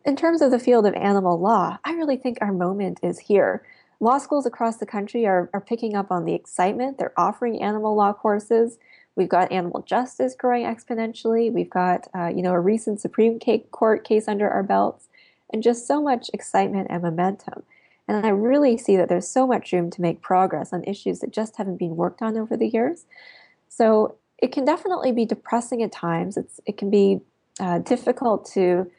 in 0.06 0.16
terms 0.16 0.42
of 0.42 0.52
the 0.52 0.60
field 0.60 0.86
of 0.86 0.94
animal 0.96 1.40
law, 1.40 1.78
I 1.84 1.94
really 1.94 2.18
think 2.18 2.38
our 2.42 2.52
moment 2.52 3.00
is 3.04 3.20
here. 3.20 3.64
Law 4.00 4.18
schools 4.18 4.46
across 4.46 4.78
the 4.78 4.86
country 4.86 5.26
are, 5.26 5.50
are 5.54 5.62
picking 5.62 5.96
up 5.96 6.12
on 6.12 6.26
the 6.26 6.34
excitement. 6.34 6.98
They're 6.98 7.14
offering 7.18 7.62
animal 7.62 7.96
law 7.96 8.14
courses. 8.14 8.78
We've 9.16 9.28
got 9.28 9.52
animal 9.52 9.82
justice 9.82 10.36
growing 10.36 10.66
exponentially. 10.66 11.52
We've 11.52 11.70
got, 11.70 12.08
uh, 12.16 12.28
you 12.28 12.42
know, 12.42 12.54
a 12.54 12.60
recent 12.60 13.02
Supreme 13.02 13.40
Court 13.72 14.06
case 14.06 14.28
under 14.28 14.50
our 14.50 14.64
belts, 14.64 15.10
and 15.52 15.62
just 15.62 15.86
so 15.86 16.02
much 16.02 16.30
excitement 16.34 16.88
and 16.90 17.04
momentum. 17.04 17.64
And 18.08 18.26
I 18.26 18.30
really 18.30 18.78
see 18.78 18.96
that 18.96 19.10
there's 19.10 19.28
so 19.28 19.46
much 19.46 19.72
room 19.74 19.90
to 19.92 20.02
make 20.02 20.22
progress 20.22 20.72
on 20.72 20.84
issues 20.86 21.20
that 21.20 21.32
just 21.32 21.58
haven't 21.58 21.78
been 21.78 21.96
worked 21.96 22.22
on 22.22 22.38
over 22.38 22.56
the 22.56 22.68
years. 22.68 23.06
So 23.68 24.16
it 24.38 24.52
can 24.52 24.64
definitely 24.64 25.12
be 25.12 25.26
depressing 25.26 25.84
at 25.84 25.92
times. 25.92 26.38
It's, 26.38 26.62
it 26.66 26.78
can 26.78 26.90
be 26.90 27.20
uh, 27.60 27.80
difficult 27.80 28.50
to 28.54 28.90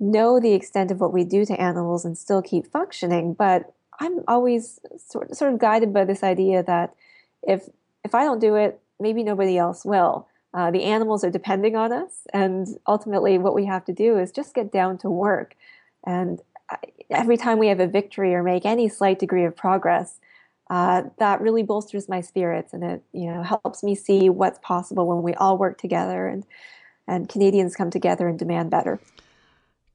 know 0.00 0.38
the 0.38 0.52
extent 0.52 0.90
of 0.90 1.00
what 1.00 1.12
we 1.12 1.24
do 1.24 1.44
to 1.44 1.60
animals 1.60 2.04
and 2.04 2.16
still 2.16 2.42
keep 2.42 2.66
functioning. 2.66 3.34
But 3.34 3.72
I'm 4.00 4.20
always 4.28 4.80
sort 4.96 5.34
sort 5.34 5.52
of 5.52 5.58
guided 5.58 5.92
by 5.92 6.04
this 6.04 6.22
idea 6.22 6.62
that 6.62 6.94
if 7.42 7.68
if 8.04 8.14
I 8.14 8.24
don't 8.24 8.40
do 8.40 8.54
it, 8.54 8.80
maybe 9.00 9.22
nobody 9.22 9.58
else 9.58 9.84
will. 9.84 10.28
Uh, 10.54 10.70
the 10.70 10.84
animals 10.84 11.24
are 11.24 11.30
depending 11.30 11.76
on 11.76 11.92
us, 11.92 12.26
and 12.32 12.66
ultimately, 12.86 13.38
what 13.38 13.54
we 13.54 13.66
have 13.66 13.84
to 13.84 13.92
do 13.92 14.18
is 14.18 14.32
just 14.32 14.54
get 14.54 14.72
down 14.72 14.96
to 14.98 15.10
work. 15.10 15.54
And 16.06 16.40
every 17.10 17.36
time 17.36 17.58
we 17.58 17.68
have 17.68 17.80
a 17.80 17.86
victory 17.86 18.34
or 18.34 18.42
make 18.42 18.64
any 18.64 18.88
slight 18.88 19.18
degree 19.18 19.44
of 19.44 19.56
progress, 19.56 20.20
uh, 20.70 21.02
that 21.18 21.40
really 21.40 21.62
bolsters 21.62 22.08
my 22.08 22.20
spirits, 22.20 22.72
and 22.72 22.84
it 22.84 23.02
you 23.12 23.26
know 23.26 23.42
helps 23.42 23.82
me 23.82 23.94
see 23.94 24.30
what's 24.30 24.58
possible 24.62 25.06
when 25.06 25.22
we 25.22 25.34
all 25.34 25.58
work 25.58 25.78
together. 25.78 26.28
And 26.28 26.44
and 27.08 27.28
Canadians 27.28 27.74
come 27.74 27.90
together 27.90 28.28
and 28.28 28.38
demand 28.38 28.70
better. 28.70 29.00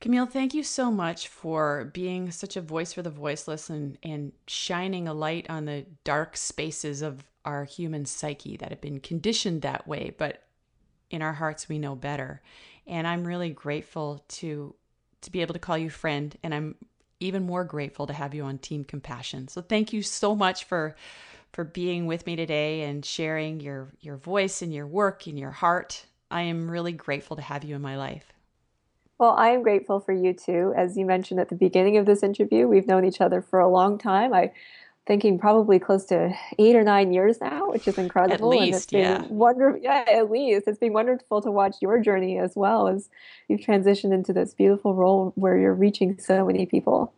Camille, 0.01 0.25
thank 0.25 0.53
you 0.53 0.63
so 0.63 0.91
much 0.91 1.29
for 1.29 1.89
being 1.93 2.29
such 2.29 2.57
a 2.57 2.61
voice 2.61 2.91
for 2.91 3.01
the 3.01 3.09
voiceless 3.09 3.69
and, 3.69 3.97
and 4.03 4.33
shining 4.47 5.07
a 5.07 5.13
light 5.13 5.45
on 5.49 5.63
the 5.63 5.85
dark 6.03 6.35
spaces 6.35 7.01
of 7.01 7.23
our 7.45 7.63
human 7.63 8.05
psyche 8.05 8.57
that 8.57 8.69
have 8.69 8.81
been 8.81 8.99
conditioned 8.99 9.61
that 9.61 9.87
way, 9.87 10.13
but 10.17 10.43
in 11.09 11.21
our 11.21 11.31
hearts 11.31 11.69
we 11.69 11.79
know 11.79 11.95
better. 11.95 12.41
And 12.85 13.07
I'm 13.07 13.23
really 13.23 13.49
grateful 13.49 14.25
to 14.29 14.75
to 15.21 15.31
be 15.31 15.39
able 15.39 15.53
to 15.53 15.59
call 15.59 15.77
you 15.77 15.89
friend 15.89 16.35
and 16.43 16.53
I'm 16.53 16.75
even 17.21 17.43
more 17.43 17.63
grateful 17.63 18.05
to 18.07 18.13
have 18.13 18.33
you 18.33 18.43
on 18.43 18.57
Team 18.57 18.83
Compassion. 18.83 19.47
So 19.47 19.61
thank 19.61 19.93
you 19.93 20.01
so 20.01 20.35
much 20.35 20.65
for 20.65 20.95
for 21.53 21.63
being 21.63 22.07
with 22.07 22.25
me 22.25 22.35
today 22.35 22.81
and 22.81 23.05
sharing 23.05 23.61
your 23.61 23.93
your 24.01 24.17
voice 24.17 24.61
and 24.61 24.73
your 24.73 24.87
work 24.87 25.27
and 25.27 25.39
your 25.39 25.51
heart. 25.51 26.05
I 26.33 26.41
am 26.41 26.69
really 26.69 26.93
grateful 26.93 27.35
to 27.35 27.43
have 27.43 27.63
you 27.63 27.75
in 27.75 27.81
my 27.83 27.95
life. 27.95 28.33
Well, 29.19 29.35
I 29.37 29.49
am 29.49 29.61
grateful 29.61 29.99
for 29.99 30.13
you 30.13 30.33
too. 30.33 30.73
As 30.75 30.97
you 30.97 31.05
mentioned 31.05 31.39
at 31.39 31.49
the 31.49 31.55
beginning 31.55 31.97
of 31.97 32.07
this 32.07 32.23
interview, 32.23 32.67
we've 32.67 32.87
known 32.87 33.05
each 33.05 33.21
other 33.21 33.39
for 33.39 33.59
a 33.59 33.69
long 33.69 33.99
time. 33.99 34.33
I 34.33 34.51
thinking 35.05 35.37
probably 35.37 35.77
close 35.79 36.05
to 36.05 36.33
eight 36.57 36.75
or 36.75 36.83
nine 36.83 37.13
years 37.13 37.39
now, 37.39 37.69
which 37.69 37.87
is 37.87 37.99
incredible. 37.99 38.51
At 38.51 38.59
least, 38.59 38.63
and 38.65 38.75
it's 38.75 38.85
been 38.87 39.01
yeah. 39.01 39.27
Wonderful, 39.27 39.79
yeah, 39.81 40.05
at 40.07 40.31
least 40.31 40.67
it's 40.67 40.79
been 40.79 40.93
wonderful 40.93 41.41
to 41.41 41.51
watch 41.51 41.75
your 41.81 41.99
journey 41.99 42.39
as 42.39 42.55
well 42.55 42.87
as 42.87 43.09
you've 43.47 43.61
transitioned 43.61 44.13
into 44.13 44.33
this 44.33 44.55
beautiful 44.55 44.95
role 44.95 45.33
where 45.35 45.57
you're 45.57 45.73
reaching 45.73 46.17
so 46.19 46.45
many 46.45 46.65
people. 46.65 47.13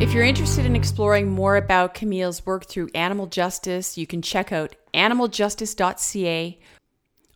If 0.00 0.14
you're 0.14 0.24
interested 0.24 0.64
in 0.64 0.74
exploring 0.74 1.28
more 1.28 1.58
about 1.58 1.92
Camille's 1.92 2.46
work 2.46 2.64
through 2.64 2.88
animal 2.94 3.26
justice, 3.26 3.98
you 3.98 4.06
can 4.06 4.22
check 4.22 4.50
out 4.50 4.74
animaljustice.ca 4.94 6.58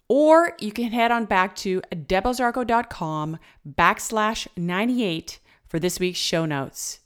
or 0.09 0.53
you 0.59 0.73
can 0.73 0.91
head 0.91 1.11
on 1.11 1.27
back 1.27 1.57
to 1.57 1.83
debozarko.com 1.93 3.39
backslash 3.69 4.49
98 4.57 5.41
for 5.69 5.79
this 5.79 6.01
week's 6.01 6.19
show 6.19 6.47
notes. 6.47 7.01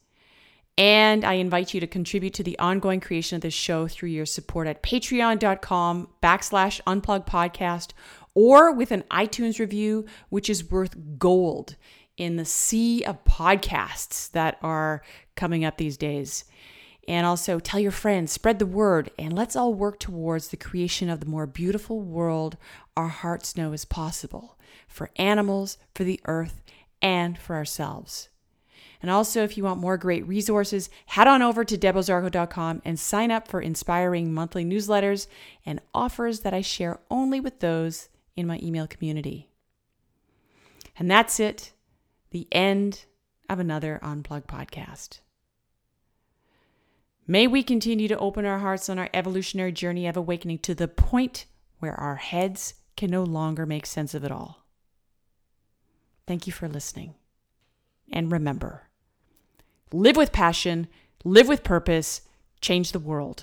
And 0.78 1.24
I 1.24 1.34
invite 1.34 1.74
you 1.74 1.80
to 1.80 1.88
contribute 1.88 2.34
to 2.34 2.44
the 2.44 2.58
ongoing 2.60 3.00
creation 3.00 3.34
of 3.34 3.42
this 3.42 3.52
show 3.52 3.88
through 3.88 4.10
your 4.10 4.26
support 4.26 4.68
at 4.68 4.84
patreon.com 4.84 6.08
backslash 6.22 6.80
unplug 6.86 7.26
podcast 7.26 7.90
or 8.32 8.70
with 8.70 8.92
an 8.92 9.02
iTunes 9.10 9.58
review, 9.58 10.06
which 10.28 10.48
is 10.48 10.70
worth 10.70 10.94
gold 11.18 11.74
in 12.18 12.36
the 12.36 12.44
sea 12.44 13.02
of 13.04 13.24
podcasts 13.24 14.30
that 14.32 14.58
are 14.60 15.02
coming 15.36 15.64
up 15.64 15.78
these 15.78 15.96
days. 15.96 16.44
And 17.06 17.24
also 17.24 17.58
tell 17.58 17.80
your 17.80 17.92
friends, 17.92 18.32
spread 18.32 18.58
the 18.58 18.66
word, 18.66 19.10
and 19.18 19.32
let's 19.32 19.56
all 19.56 19.72
work 19.72 19.98
towards 19.98 20.48
the 20.48 20.58
creation 20.58 21.08
of 21.08 21.20
the 21.20 21.26
more 21.26 21.46
beautiful 21.46 22.02
world 22.02 22.58
our 22.96 23.08
hearts 23.08 23.56
know 23.56 23.72
is 23.72 23.86
possible 23.86 24.58
for 24.86 25.10
animals, 25.16 25.78
for 25.94 26.04
the 26.04 26.20
earth, 26.26 26.62
and 27.00 27.38
for 27.38 27.56
ourselves. 27.56 28.28
And 29.00 29.10
also, 29.10 29.44
if 29.44 29.56
you 29.56 29.62
want 29.62 29.80
more 29.80 29.96
great 29.96 30.26
resources, 30.26 30.90
head 31.06 31.28
on 31.28 31.40
over 31.40 31.64
to 31.64 31.78
debozarko.com 31.78 32.82
and 32.84 32.98
sign 32.98 33.30
up 33.30 33.46
for 33.46 33.60
inspiring 33.60 34.34
monthly 34.34 34.64
newsletters 34.64 35.28
and 35.64 35.80
offers 35.94 36.40
that 36.40 36.52
I 36.52 36.62
share 36.62 36.98
only 37.10 37.38
with 37.38 37.60
those 37.60 38.08
in 38.36 38.46
my 38.46 38.58
email 38.60 38.88
community. 38.88 39.48
And 40.98 41.08
that's 41.08 41.38
it 41.38 41.72
the 42.30 42.46
end 42.52 43.04
of 43.48 43.58
another 43.58 43.98
Unplug 44.02 44.44
podcast. 44.46 45.20
May 47.26 47.46
we 47.46 47.62
continue 47.62 48.08
to 48.08 48.18
open 48.18 48.44
our 48.44 48.58
hearts 48.58 48.88
on 48.88 48.98
our 48.98 49.10
evolutionary 49.12 49.72
journey 49.72 50.06
of 50.06 50.16
awakening 50.16 50.60
to 50.60 50.74
the 50.74 50.88
point 50.88 51.46
where 51.78 51.94
our 51.94 52.16
heads 52.16 52.74
can 52.96 53.10
no 53.10 53.22
longer 53.22 53.66
make 53.66 53.86
sense 53.86 54.14
of 54.14 54.24
it 54.24 54.32
all. 54.32 54.64
Thank 56.26 56.46
you 56.46 56.52
for 56.52 56.68
listening. 56.68 57.14
And 58.10 58.32
remember 58.32 58.84
live 59.92 60.16
with 60.16 60.32
passion, 60.32 60.88
live 61.24 61.48
with 61.48 61.64
purpose, 61.64 62.22
change 62.60 62.92
the 62.92 62.98
world. 62.98 63.42